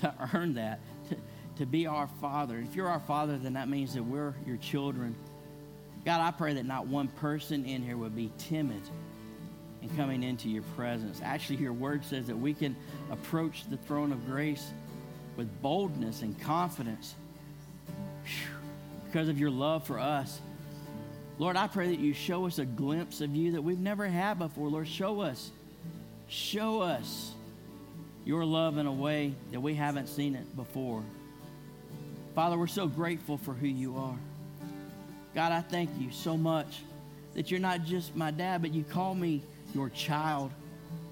to 0.00 0.12
earn 0.34 0.54
that, 0.54 0.80
to, 1.08 1.16
to 1.58 1.66
be 1.66 1.86
our 1.86 2.08
Father. 2.20 2.58
If 2.58 2.74
you're 2.74 2.88
our 2.88 3.00
Father, 3.00 3.38
then 3.38 3.54
that 3.54 3.68
means 3.68 3.94
that 3.94 4.02
we're 4.02 4.34
your 4.46 4.56
children. 4.58 5.14
God, 6.04 6.20
I 6.20 6.30
pray 6.30 6.54
that 6.54 6.66
not 6.66 6.86
one 6.86 7.08
person 7.08 7.64
in 7.64 7.82
here 7.82 7.96
would 7.96 8.16
be 8.16 8.30
timid 8.38 8.82
in 9.82 9.88
coming 9.96 10.22
into 10.22 10.48
your 10.48 10.64
presence. 10.76 11.20
Actually, 11.22 11.56
your 11.56 11.72
word 11.72 12.04
says 12.04 12.26
that 12.26 12.36
we 12.36 12.52
can 12.54 12.76
approach 13.10 13.68
the 13.70 13.76
throne 13.76 14.12
of 14.12 14.26
grace 14.26 14.72
with 15.36 15.62
boldness 15.62 16.22
and 16.22 16.38
confidence 16.40 17.14
because 19.12 19.28
of 19.28 19.38
your 19.38 19.50
love 19.50 19.86
for 19.86 19.98
us. 19.98 20.40
Lord, 21.38 21.56
I 21.56 21.66
pray 21.66 21.88
that 21.88 21.98
you 21.98 22.14
show 22.14 22.46
us 22.46 22.58
a 22.58 22.64
glimpse 22.64 23.20
of 23.20 23.36
you 23.36 23.52
that 23.52 23.62
we've 23.62 23.78
never 23.78 24.06
had 24.06 24.38
before. 24.38 24.68
Lord, 24.68 24.88
show 24.88 25.20
us. 25.20 25.50
Show 26.28 26.80
us 26.80 27.32
your 28.24 28.44
love 28.44 28.78
in 28.78 28.86
a 28.86 28.92
way 28.92 29.34
that 29.50 29.60
we 29.60 29.74
haven't 29.74 30.08
seen 30.08 30.34
it 30.34 30.56
before. 30.56 31.02
Father, 32.34 32.56
we're 32.56 32.66
so 32.66 32.86
grateful 32.86 33.36
for 33.36 33.52
who 33.52 33.66
you 33.66 33.98
are. 33.98 34.16
God, 35.34 35.52
I 35.52 35.60
thank 35.60 35.90
you 35.98 36.10
so 36.10 36.36
much 36.38 36.80
that 37.34 37.50
you're 37.50 37.60
not 37.60 37.84
just 37.84 38.16
my 38.16 38.30
dad, 38.30 38.62
but 38.62 38.72
you 38.72 38.82
call 38.82 39.14
me 39.14 39.42
your 39.74 39.90
child. 39.90 40.50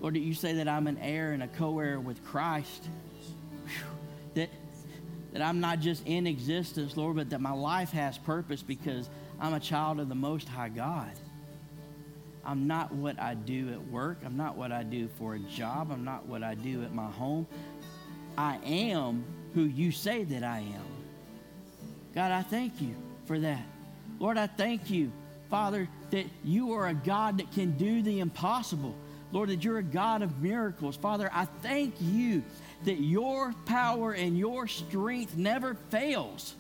Lord, 0.01 0.15
that 0.15 0.21
you 0.21 0.33
say 0.33 0.55
that 0.55 0.69
I'm 0.69 0.87
an 0.87 0.97
heir 0.99 1.33
and 1.33 1.43
a 1.43 1.49
co 1.49 1.79
heir 1.79 2.01
with 2.01 2.25
Christ. 2.25 2.89
That 5.33 5.43
I'm 5.43 5.61
not 5.61 5.81
just 5.81 6.07
in 6.07 6.27
existence, 6.27 6.97
Lord, 6.97 7.17
but 7.17 7.31
that 7.31 7.41
my 7.41 7.53
life 7.53 7.91
has 7.91 8.19
purpose 8.19 8.63
because 8.63 9.09
I'm 9.41 9.55
a 9.55 9.61
child 9.61 10.01
of 10.01 10.09
the 10.09 10.15
Most 10.15 10.49
High 10.49 10.69
God. 10.69 11.13
I'm 12.45 12.67
not 12.67 12.93
what 12.93 13.21
I 13.21 13.35
do 13.35 13.71
at 13.71 13.87
work. 13.89 14.19
I'm 14.25 14.37
not 14.37 14.57
what 14.57 14.73
I 14.73 14.83
do 14.83 15.09
for 15.19 15.35
a 15.35 15.39
job. 15.39 15.91
I'm 15.93 16.05
not 16.05 16.27
what 16.27 16.43
I 16.43 16.55
do 16.55 16.83
at 16.83 16.93
my 16.93 17.11
home. 17.11 17.47
I 18.37 18.59
am 18.65 19.25
who 19.55 19.63
you 19.63 19.93
say 19.93 20.25
that 20.25 20.43
I 20.43 20.59
am. 20.59 20.87
God, 22.15 22.33
I 22.33 22.43
thank 22.43 22.81
you 22.81 22.95
for 23.27 23.39
that. 23.39 23.63
Lord, 24.19 24.37
I 24.37 24.47
thank 24.47 24.91
you, 24.91 25.13
Father, 25.49 25.89
that 26.11 26.27
you 26.45 26.73
are 26.73 26.89
a 26.89 26.95
God 26.95 27.39
that 27.39 27.53
can 27.53 27.73
do 27.77 28.03
the 28.03 28.21
impossible. 28.21 28.95
Lord, 29.33 29.51
that 29.51 29.63
you're 29.63 29.79
a 29.79 29.83
God 29.83 30.23
of 30.23 30.43
miracles. 30.43 30.97
Father, 30.97 31.31
I 31.33 31.45
thank 31.63 31.95
you 32.01 32.43
that 32.85 33.01
your 33.01 33.55
power 33.67 34.13
and 34.13 34.39
your 34.39 34.67
strength 34.67 35.37
never 35.37 35.75
fails. 35.91 36.55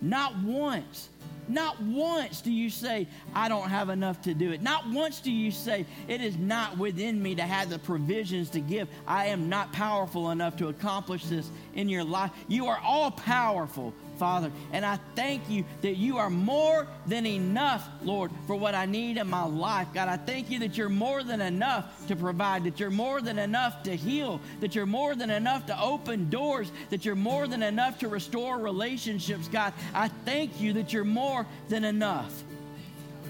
Not 0.00 0.36
once. 0.38 1.08
Not 1.48 1.82
once 1.82 2.40
do 2.40 2.52
you 2.52 2.70
say, 2.70 3.08
I 3.34 3.48
don't 3.48 3.68
have 3.68 3.88
enough 3.88 4.22
to 4.22 4.34
do 4.34 4.52
it. 4.52 4.62
Not 4.62 4.88
once 4.88 5.20
do 5.20 5.32
you 5.32 5.50
say, 5.50 5.84
it 6.06 6.20
is 6.20 6.36
not 6.36 6.78
within 6.78 7.20
me 7.20 7.34
to 7.34 7.42
have 7.42 7.70
the 7.70 7.78
provisions 7.78 8.50
to 8.50 8.60
give. 8.60 8.88
I 9.06 9.26
am 9.26 9.48
not 9.48 9.72
powerful 9.72 10.30
enough 10.30 10.56
to 10.58 10.68
accomplish 10.68 11.24
this 11.24 11.50
in 11.74 11.88
your 11.88 12.04
life. 12.04 12.30
You 12.46 12.66
are 12.66 12.78
all 12.84 13.10
powerful, 13.10 13.92
Father. 14.20 14.52
And 14.70 14.84
I 14.84 14.98
thank 15.16 15.48
you 15.48 15.64
that 15.80 15.96
you 15.96 16.18
are 16.18 16.28
more 16.28 16.86
than 17.06 17.24
enough, 17.24 17.88
Lord, 18.02 18.30
for 18.46 18.54
what 18.54 18.74
I 18.74 18.84
need 18.84 19.16
in 19.16 19.28
my 19.28 19.44
life. 19.44 19.88
God, 19.94 20.08
I 20.08 20.18
thank 20.18 20.50
you 20.50 20.58
that 20.58 20.76
you're 20.76 20.90
more 20.90 21.22
than 21.22 21.40
enough 21.40 22.06
to 22.08 22.14
provide, 22.14 22.64
that 22.64 22.78
you're 22.78 22.90
more 22.90 23.22
than 23.22 23.38
enough 23.38 23.82
to 23.84 23.96
heal, 23.96 24.38
that 24.60 24.74
you're 24.74 24.84
more 24.84 25.14
than 25.14 25.30
enough 25.30 25.64
to 25.66 25.80
open 25.80 26.28
doors, 26.28 26.70
that 26.90 27.06
you're 27.06 27.16
more 27.16 27.46
than 27.46 27.62
enough 27.62 27.98
to 28.00 28.08
restore 28.08 28.58
relationships. 28.58 29.48
God, 29.48 29.72
I 29.94 30.08
thank 30.26 30.60
you 30.60 30.74
that 30.74 30.92
you're 30.92 31.04
more 31.04 31.46
than 31.70 31.84
enough. 31.84 32.44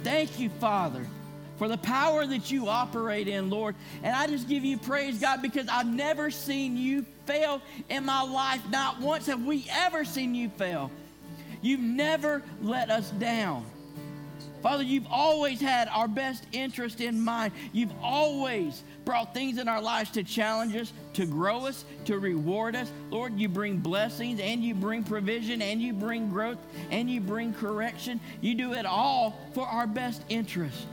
Thank 0.02 0.40
you, 0.40 0.48
Father 0.48 1.06
for 1.60 1.68
the 1.68 1.76
power 1.76 2.24
that 2.24 2.50
you 2.50 2.68
operate 2.68 3.28
in, 3.28 3.50
Lord. 3.50 3.74
And 4.02 4.16
I 4.16 4.26
just 4.26 4.48
give 4.48 4.64
you 4.64 4.78
praise, 4.78 5.18
God, 5.18 5.42
because 5.42 5.68
I've 5.68 5.92
never 5.92 6.30
seen 6.30 6.74
you 6.78 7.04
fail 7.26 7.60
in 7.90 8.06
my 8.06 8.22
life. 8.22 8.62
Not 8.70 8.98
once 8.98 9.26
have 9.26 9.44
we 9.44 9.66
ever 9.70 10.06
seen 10.06 10.34
you 10.34 10.48
fail. 10.48 10.90
You've 11.60 11.80
never 11.80 12.42
let 12.62 12.90
us 12.90 13.10
down. 13.10 13.66
Father, 14.62 14.82
you've 14.82 15.06
always 15.10 15.60
had 15.60 15.88
our 15.88 16.08
best 16.08 16.46
interest 16.52 17.02
in 17.02 17.20
mind. 17.20 17.52
You've 17.74 17.92
always 18.02 18.82
brought 19.04 19.34
things 19.34 19.58
in 19.58 19.68
our 19.68 19.82
lives 19.82 20.10
to 20.12 20.24
challenge 20.24 20.74
us, 20.74 20.94
to 21.12 21.26
grow 21.26 21.66
us, 21.66 21.84
to 22.06 22.18
reward 22.18 22.74
us. 22.74 22.90
Lord, 23.10 23.38
you 23.38 23.50
bring 23.50 23.76
blessings 23.76 24.40
and 24.40 24.64
you 24.64 24.74
bring 24.74 25.04
provision 25.04 25.60
and 25.60 25.82
you 25.82 25.92
bring 25.92 26.30
growth 26.30 26.58
and 26.90 27.10
you 27.10 27.20
bring 27.20 27.52
correction. 27.52 28.18
You 28.40 28.54
do 28.54 28.72
it 28.72 28.86
all 28.86 29.38
for 29.52 29.66
our 29.66 29.86
best 29.86 30.22
interest. 30.30 30.86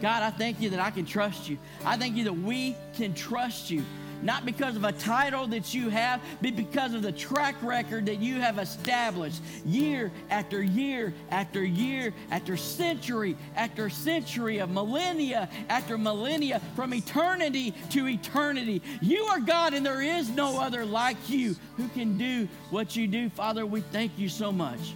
God, 0.00 0.22
I 0.22 0.30
thank 0.30 0.60
you 0.60 0.70
that 0.70 0.80
I 0.80 0.90
can 0.90 1.04
trust 1.04 1.48
you. 1.48 1.58
I 1.84 1.96
thank 1.96 2.16
you 2.16 2.24
that 2.24 2.32
we 2.32 2.76
can 2.94 3.14
trust 3.14 3.70
you. 3.70 3.84
Not 4.22 4.44
because 4.44 4.76
of 4.76 4.84
a 4.84 4.92
title 4.92 5.46
that 5.48 5.72
you 5.72 5.88
have, 5.88 6.20
but 6.42 6.54
because 6.54 6.92
of 6.92 7.02
the 7.02 7.12
track 7.12 7.54
record 7.62 8.06
that 8.06 8.20
you 8.20 8.38
have 8.40 8.58
established 8.58 9.40
year 9.64 10.12
after 10.28 10.62
year 10.62 11.14
after 11.30 11.64
year 11.64 12.12
after 12.30 12.56
century 12.56 13.36
after 13.56 13.88
century 13.88 14.58
of 14.58 14.70
millennia 14.70 15.48
after 15.70 15.96
millennia 15.96 16.60
from 16.76 16.92
eternity 16.92 17.72
to 17.90 18.08
eternity. 18.08 18.82
You 19.00 19.24
are 19.24 19.40
God, 19.40 19.72
and 19.72 19.84
there 19.86 20.02
is 20.02 20.28
no 20.28 20.60
other 20.60 20.84
like 20.84 21.16
you 21.28 21.56
who 21.76 21.88
can 21.88 22.18
do 22.18 22.46
what 22.68 22.94
you 22.96 23.06
do. 23.06 23.30
Father, 23.30 23.64
we 23.64 23.80
thank 23.80 24.18
you 24.18 24.28
so 24.28 24.52
much 24.52 24.94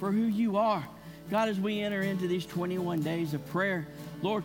for 0.00 0.10
who 0.10 0.24
you 0.24 0.56
are. 0.56 0.84
God, 1.30 1.48
as 1.48 1.60
we 1.60 1.80
enter 1.80 2.02
into 2.02 2.26
these 2.26 2.44
21 2.44 3.02
days 3.02 3.32
of 3.34 3.46
prayer, 3.46 3.86
Lord, 4.22 4.44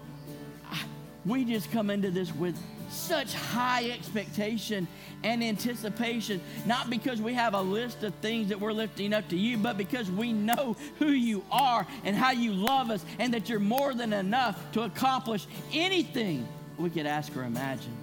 we 1.26 1.46
just 1.46 1.72
come 1.72 1.90
into 1.90 2.12
this 2.12 2.34
with 2.36 2.58
such 2.90 3.34
high 3.34 3.90
expectation 3.92 4.88
and 5.24 5.44
anticipation, 5.44 6.42
not 6.66 6.90
because 6.90 7.22
we 7.22 7.34
have 7.34 7.54
a 7.54 7.62
list 7.62 8.04
of 8.04 8.14
things 8.16 8.50
that 8.50 8.60
we're 8.60 8.72
lifting 8.72 9.14
up 9.14 9.28
to 9.30 9.36
you, 9.36 9.58
but 9.58 9.78
because 9.78 10.10
we 10.10 10.32
know 10.32 10.76
who 11.00 11.10
you 11.10 11.44
are 11.52 11.86
and 12.04 12.16
how 12.16 12.32
you 12.32 12.54
love 12.54 12.90
us, 12.90 13.04
and 13.20 13.34
that 13.34 13.50
you're 13.50 13.60
more 13.60 13.94
than 13.94 14.14
enough 14.14 14.60
to 14.72 14.84
accomplish 14.84 15.46
anything 15.74 16.48
we 16.78 16.90
could 16.90 17.06
ask 17.06 17.36
or 17.36 17.44
imagine. 17.44 17.96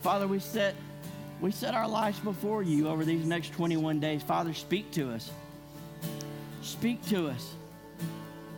Father, 0.00 0.26
we 0.26 0.38
set 0.40 0.74
we 1.40 1.50
set 1.50 1.74
our 1.74 1.88
lives 1.88 2.20
before 2.20 2.62
you 2.62 2.86
over 2.86 3.04
these 3.04 3.26
next 3.26 3.52
21 3.54 3.98
days. 3.98 4.22
Father, 4.22 4.54
speak 4.54 4.92
to 4.92 5.10
us. 5.10 5.28
Speak 6.62 7.04
to 7.06 7.26
us. 7.26 7.54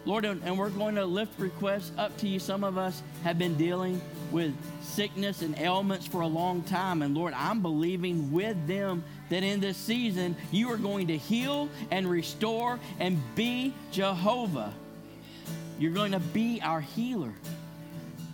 Lord, 0.07 0.25
and 0.25 0.59
we're 0.59 0.71
going 0.71 0.97
to 0.97 1.07
lift 1.07 1.39
requests 1.39 1.93
up 1.97 2.17
to 2.19 2.29
you. 2.29 2.39
Some 2.39 2.63
of 2.63 2.77
us 2.77 3.03
have 3.23 3.39
been 3.39 3.55
dealing 3.57 4.01
with 4.31 4.55
sickness 4.83 5.43
and 5.43 5.59
ailments 5.59 6.07
for 6.07 6.21
a 6.21 6.27
long 6.27 6.63
time. 6.63 7.03
And 7.03 7.17
Lord, 7.17 7.33
I'm 7.35 7.63
believing 7.63 8.31
with 8.33 8.67
them 8.67 9.03
that 9.31 9.43
in 9.43 9.61
this 9.61 9.77
season 9.77 10.37
you 10.51 10.71
are 10.71 10.77
going 10.77 11.07
to 11.09 11.17
heal 11.17 11.69
and 11.91 12.09
restore 12.09 12.79
and 13.01 13.19
be 13.35 13.73
Jehovah. 13.93 14.75
You're 15.79 15.93
going 15.93 16.13
to 16.13 16.21
be 16.21 16.61
our 16.63 16.81
healer. 16.81 17.33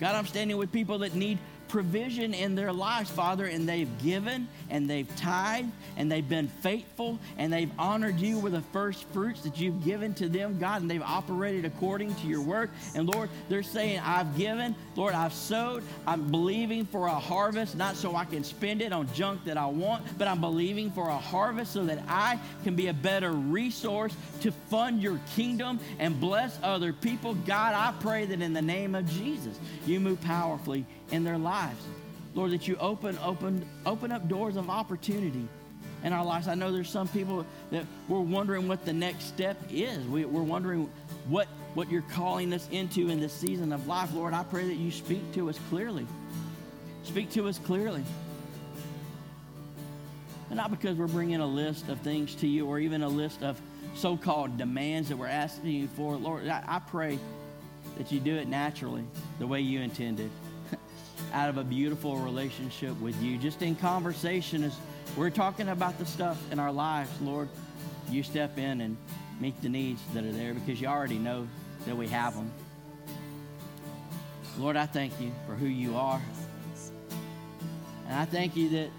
God, 0.01 0.15
I'm 0.15 0.27
standing 0.27 0.57
with 0.57 0.73
people 0.73 0.99
that 0.99 1.15
need 1.15 1.39
provision 1.71 2.35
in 2.35 2.55
their 2.55 2.73
lives, 2.73 3.11
Father, 3.11 3.47
and 3.47 3.69
they've 3.69 3.89
given 4.03 4.49
and 4.69 4.91
they've 4.91 5.09
tithed 5.17 5.71
and 5.97 6.11
they've 6.11 6.29
been 6.29 6.49
faithful 6.49 7.19
and 7.39 7.53
they've 7.53 7.71
honored 7.79 8.19
you 8.19 8.39
with 8.39 8.53
the 8.53 8.61
first 8.73 9.05
fruits 9.13 9.43
that 9.43 9.59
you've 9.61 9.85
given 9.85 10.13
to 10.15 10.29
them, 10.29 10.59
God, 10.59 10.83
and 10.83 10.91
they've 10.91 11.03
operated 11.03 11.65
according 11.65 12.15
to 12.17 12.27
your 12.27 12.43
word. 12.43 12.71
And 12.95 13.09
Lord, 13.09 13.31
they're 13.49 13.63
saying, 13.63 14.01
I've 14.01 14.37
given, 14.37 14.75
Lord, 14.97 15.15
I've 15.15 15.33
sowed, 15.33 15.83
I'm 16.07 16.31
believing 16.31 16.85
for 16.85 17.07
a 17.07 17.19
harvest, 17.19 17.77
not 17.77 17.97
so 17.97 18.17
I 18.17 18.25
can 18.25 18.43
spend 18.43 18.83
it 18.83 18.93
on 18.93 19.13
junk 19.15 19.45
that 19.45 19.57
I 19.57 19.67
want, 19.67 20.05
but 20.19 20.29
I'm 20.29 20.41
believing 20.41 20.91
for 20.91 21.09
a 21.09 21.17
harvest 21.17 21.73
so 21.73 21.85
that 21.85 22.03
I 22.09 22.39
can 22.65 22.75
be 22.75 22.89
a 22.89 22.95
better 22.95 23.33
resource 23.33 24.15
to 24.41 24.51
fund 24.51 25.03
your 25.03 25.21
kingdom 25.37 25.79
and 25.99 26.21
bless 26.21 26.59
other 26.63 26.93
people. 26.93 27.35
God, 27.35 27.75
I 27.75 27.95
pray 28.01 28.27
that 28.27 28.43
in 28.43 28.53
the 28.53 28.63
name 28.63 28.95
of 28.95 29.09
Jesus, 29.09 29.59
you 29.87 30.01
move 30.01 30.21
powerfully 30.23 30.85
in 31.11 31.25
their 31.25 31.39
lives. 31.39 31.83
Lord, 32.35 32.53
that 32.53 32.69
you 32.69 32.77
open, 32.77 33.19
open, 33.23 33.67
open 33.85 34.13
up 34.13 34.29
doors 34.29 34.57
of 34.57 34.71
opportunity 34.71 35.49
in 36.05 36.13
our 36.13 36.25
lives. 36.25 36.49
I 36.49 36.55
know 36.55 36.73
there's 36.73 36.89
some 36.89 37.09
people 37.09 37.45
that 37.71 37.85
we're 38.09 38.21
wondering 38.21 38.69
what 38.69 38.85
the 38.85 38.93
next 38.93 39.25
step 39.25 39.57
is. 39.71 39.99
We, 40.07 40.25
we're 40.25 40.43
wondering 40.43 40.89
what, 41.29 41.49
what 41.75 41.91
you're 41.91 42.03
calling 42.03 42.53
us 42.53 42.69
into 42.71 43.09
in 43.09 43.21
this 43.21 43.33
season 43.33 43.73
of 43.73 43.87
life. 43.87 44.13
Lord, 44.15 44.33
I 44.33 44.45
pray 44.45 44.67
that 44.69 44.75
you 44.75 44.91
speak 44.91 45.35
to 45.35 45.51
us 45.51 45.59
clearly. 45.69 46.07
Speak 47.03 47.31
to 47.33 47.49
us 47.49 47.59
clearly. 47.59 48.05
And 50.49 50.57
not 50.57 50.71
because 50.71 50.97
we're 50.97 51.07
bringing 51.07 51.41
a 51.41 51.47
list 51.47 51.89
of 51.89 52.01
things 52.01 52.35
to 52.37 52.47
you 52.47 52.67
or 52.67 52.79
even 52.79 53.03
a 53.03 53.09
list 53.09 53.43
of 53.43 53.61
so 53.95 54.17
called 54.17 54.57
demands 54.57 55.09
that 55.09 55.17
we're 55.17 55.27
asking 55.27 55.71
you 55.71 55.89
for. 55.89 56.17
Lord, 56.17 56.47
I, 56.49 56.63
I 56.67 56.79
pray 56.79 57.19
that 57.99 58.11
you 58.11 58.21
do 58.21 58.37
it 58.37 58.49
naturally, 58.49 59.05
the 59.39 59.47
way 59.47 59.61
you 59.61 59.81
intended 59.81 60.31
out 61.33 61.49
of 61.49 61.59
a 61.59 61.65
beautiful 61.65 62.17
relationship 62.19 62.99
with 63.01 63.21
you. 63.23 63.39
Just 63.39 63.63
in 63.63 63.75
conversation, 63.75 64.65
as 64.65 64.77
we're 65.17 65.31
talking 65.31 65.69
about 65.69 65.99
the 65.99 66.07
stuff 66.07 66.39
in 66.53 66.59
our 66.59 66.73
lives, 66.73 67.11
Lord, 67.21 67.49
you 68.11 68.23
step 68.23 68.59
in 68.59 68.81
and 68.81 68.97
meet 69.41 69.61
the 69.63 69.69
needs 69.69 70.01
that 70.15 70.25
are 70.25 70.33
there 70.33 70.55
because 70.55 70.81
you 70.81 70.89
already 70.89 71.19
know 71.19 71.47
that 71.87 71.97
we 71.97 72.07
have 72.09 72.35
them. 72.35 72.51
Lord, 74.59 74.77
I 74.77 74.87
thank 74.87 75.19
you 75.21 75.33
for 75.47 75.55
who 75.55 75.67
you 75.67 75.97
are. 75.97 76.21
And 78.09 78.19
I 78.19 78.25
thank 78.25 78.57
you 78.57 78.69
that 78.71 78.91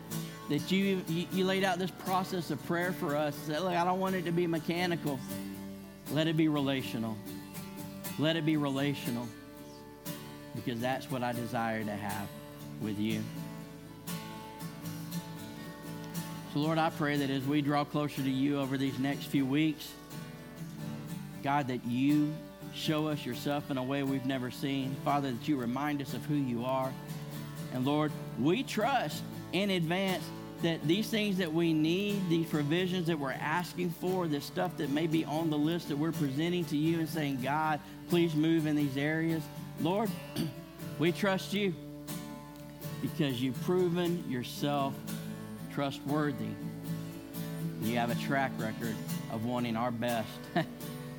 that 0.50 0.70
you, 0.70 1.02
you, 1.08 1.46
laid 1.46 1.64
out 1.64 1.80
this 1.80 1.92
process 1.92 2.52
of 2.52 2.62
prayer 2.66 2.92
for 2.92 3.16
us. 3.16 3.38
That, 3.48 3.64
look, 3.64 3.74
I 3.74 3.86
don't 3.86 4.02
want 4.02 4.16
it 4.16 4.26
to 4.26 4.34
be 4.34 4.48
mechanical. 4.48 5.18
Let 6.12 6.28
it 6.28 6.36
be 6.36 6.50
relational. 6.50 7.16
Let 8.20 8.36
it 8.36 8.46
be 8.46 8.58
relational 8.58 9.30
because 10.56 10.80
that's 10.80 11.10
what 11.10 11.24
I 11.24 11.32
desire 11.34 11.84
to 11.84 11.92
have 11.92 12.28
with 12.82 13.00
you. 13.00 13.22
So, 16.54 16.60
Lord, 16.60 16.78
I 16.78 16.90
pray 16.90 17.18
that 17.18 17.30
as 17.30 17.44
we 17.46 17.62
draw 17.62 17.86
closer 17.86 18.22
to 18.22 18.30
you 18.30 18.60
over 18.60 18.78
these 18.78 19.00
next 19.00 19.26
few 19.26 19.46
weeks, 19.46 19.90
God, 21.44 21.70
that 21.70 21.86
you 21.86 22.34
show 22.74 23.08
us 23.08 23.26
yourself 23.26 23.72
in 23.72 23.78
a 23.78 23.84
way 23.84 24.04
we've 24.04 24.26
never 24.26 24.52
seen. 24.52 24.96
Father, 25.04 25.32
that 25.32 25.48
you 25.48 25.58
remind 25.58 26.02
us 26.02 26.14
of 26.14 26.26
who 26.26 26.36
you 26.36 26.66
are. 26.66 26.92
And 27.74 27.86
Lord, 27.86 28.12
we 28.40 28.64
trust 28.64 29.24
in 29.54 29.70
advance 29.70 30.24
that 30.62 30.86
these 30.88 31.08
things 31.08 31.38
that 31.38 31.52
we 31.52 31.74
need, 31.74 32.30
these 32.30 32.48
provisions 32.48 33.08
that 33.08 33.18
we're 33.18 33.32
asking 33.32 33.90
for, 33.90 34.28
this 34.28 34.46
stuff 34.46 34.78
that 34.78 34.90
may 34.90 35.08
be 35.08 35.26
on 35.26 35.50
the 35.50 35.58
list 35.58 35.90
that 35.90 35.98
we're 35.98 36.12
presenting 36.12 36.66
to 36.66 36.78
you 36.78 37.00
and 37.00 37.10
saying, 37.10 37.42
God, 37.42 37.80
please 38.10 38.36
move 38.36 38.68
in 38.68 38.76
these 38.76 38.98
areas. 38.98 39.42
Lord, 39.82 40.10
we 41.00 41.12
trust 41.12 41.54
you 41.54 41.74
because 43.02 43.42
you've 43.42 43.60
proven 43.64 44.24
yourself 44.30 44.94
trustworthy. 45.74 46.46
You 47.82 47.98
have 47.98 48.12
a 48.12 48.16
track 48.16 48.52
record 48.60 48.96
of 49.32 49.46
wanting 49.46 49.76
our 49.76 49.90
best. 49.90 50.30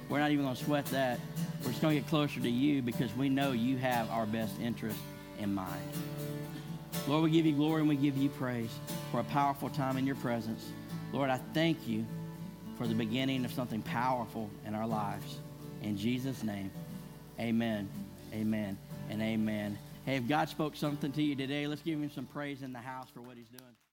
We're 0.08 0.20
not 0.20 0.30
even 0.30 0.44
going 0.44 0.54
to 0.54 0.64
sweat 0.64 0.86
that. 0.86 1.18
We're 1.62 1.70
just 1.70 1.82
going 1.82 1.96
to 1.96 2.00
get 2.00 2.08
closer 2.08 2.38
to 2.38 2.48
you 2.48 2.82
because 2.82 3.12
we 3.16 3.28
know 3.28 3.50
you 3.50 3.78
have 3.78 4.08
our 4.10 4.26
best 4.26 4.60
interest 4.60 4.98
in 5.40 5.52
mind. 5.52 5.82
Lord, 7.08 7.24
we 7.24 7.30
give 7.30 7.46
you 7.46 7.52
glory 7.52 7.80
and 7.80 7.88
we 7.88 7.96
give 7.96 8.16
you 8.16 8.28
praise 8.28 8.70
for 9.10 9.20
a 9.20 9.24
powerful 9.24 9.70
time 9.70 9.96
in 9.96 10.06
your 10.06 10.16
presence. 10.16 10.70
Lord, 11.12 11.30
I 11.30 11.40
thank 11.52 11.88
you 11.88 12.06
for 12.78 12.86
the 12.86 12.94
beginning 12.94 13.44
of 13.44 13.52
something 13.52 13.82
powerful 13.82 14.48
in 14.66 14.74
our 14.74 14.86
lives. 14.86 15.38
In 15.82 15.96
Jesus' 15.96 16.44
name, 16.44 16.70
amen, 17.40 17.88
amen, 18.32 18.78
and 19.10 19.20
amen. 19.22 19.78
Hey, 20.04 20.16
if 20.16 20.26
God 20.26 20.48
spoke 20.48 20.74
something 20.76 21.12
to 21.12 21.22
you 21.22 21.36
today, 21.36 21.66
let's 21.66 21.82
give 21.82 21.98
him 21.98 22.10
some 22.10 22.26
praise 22.26 22.62
in 22.62 22.72
the 22.72 22.78
house 22.78 23.08
for 23.12 23.20
what 23.20 23.36
he's 23.36 23.48
doing. 23.48 23.71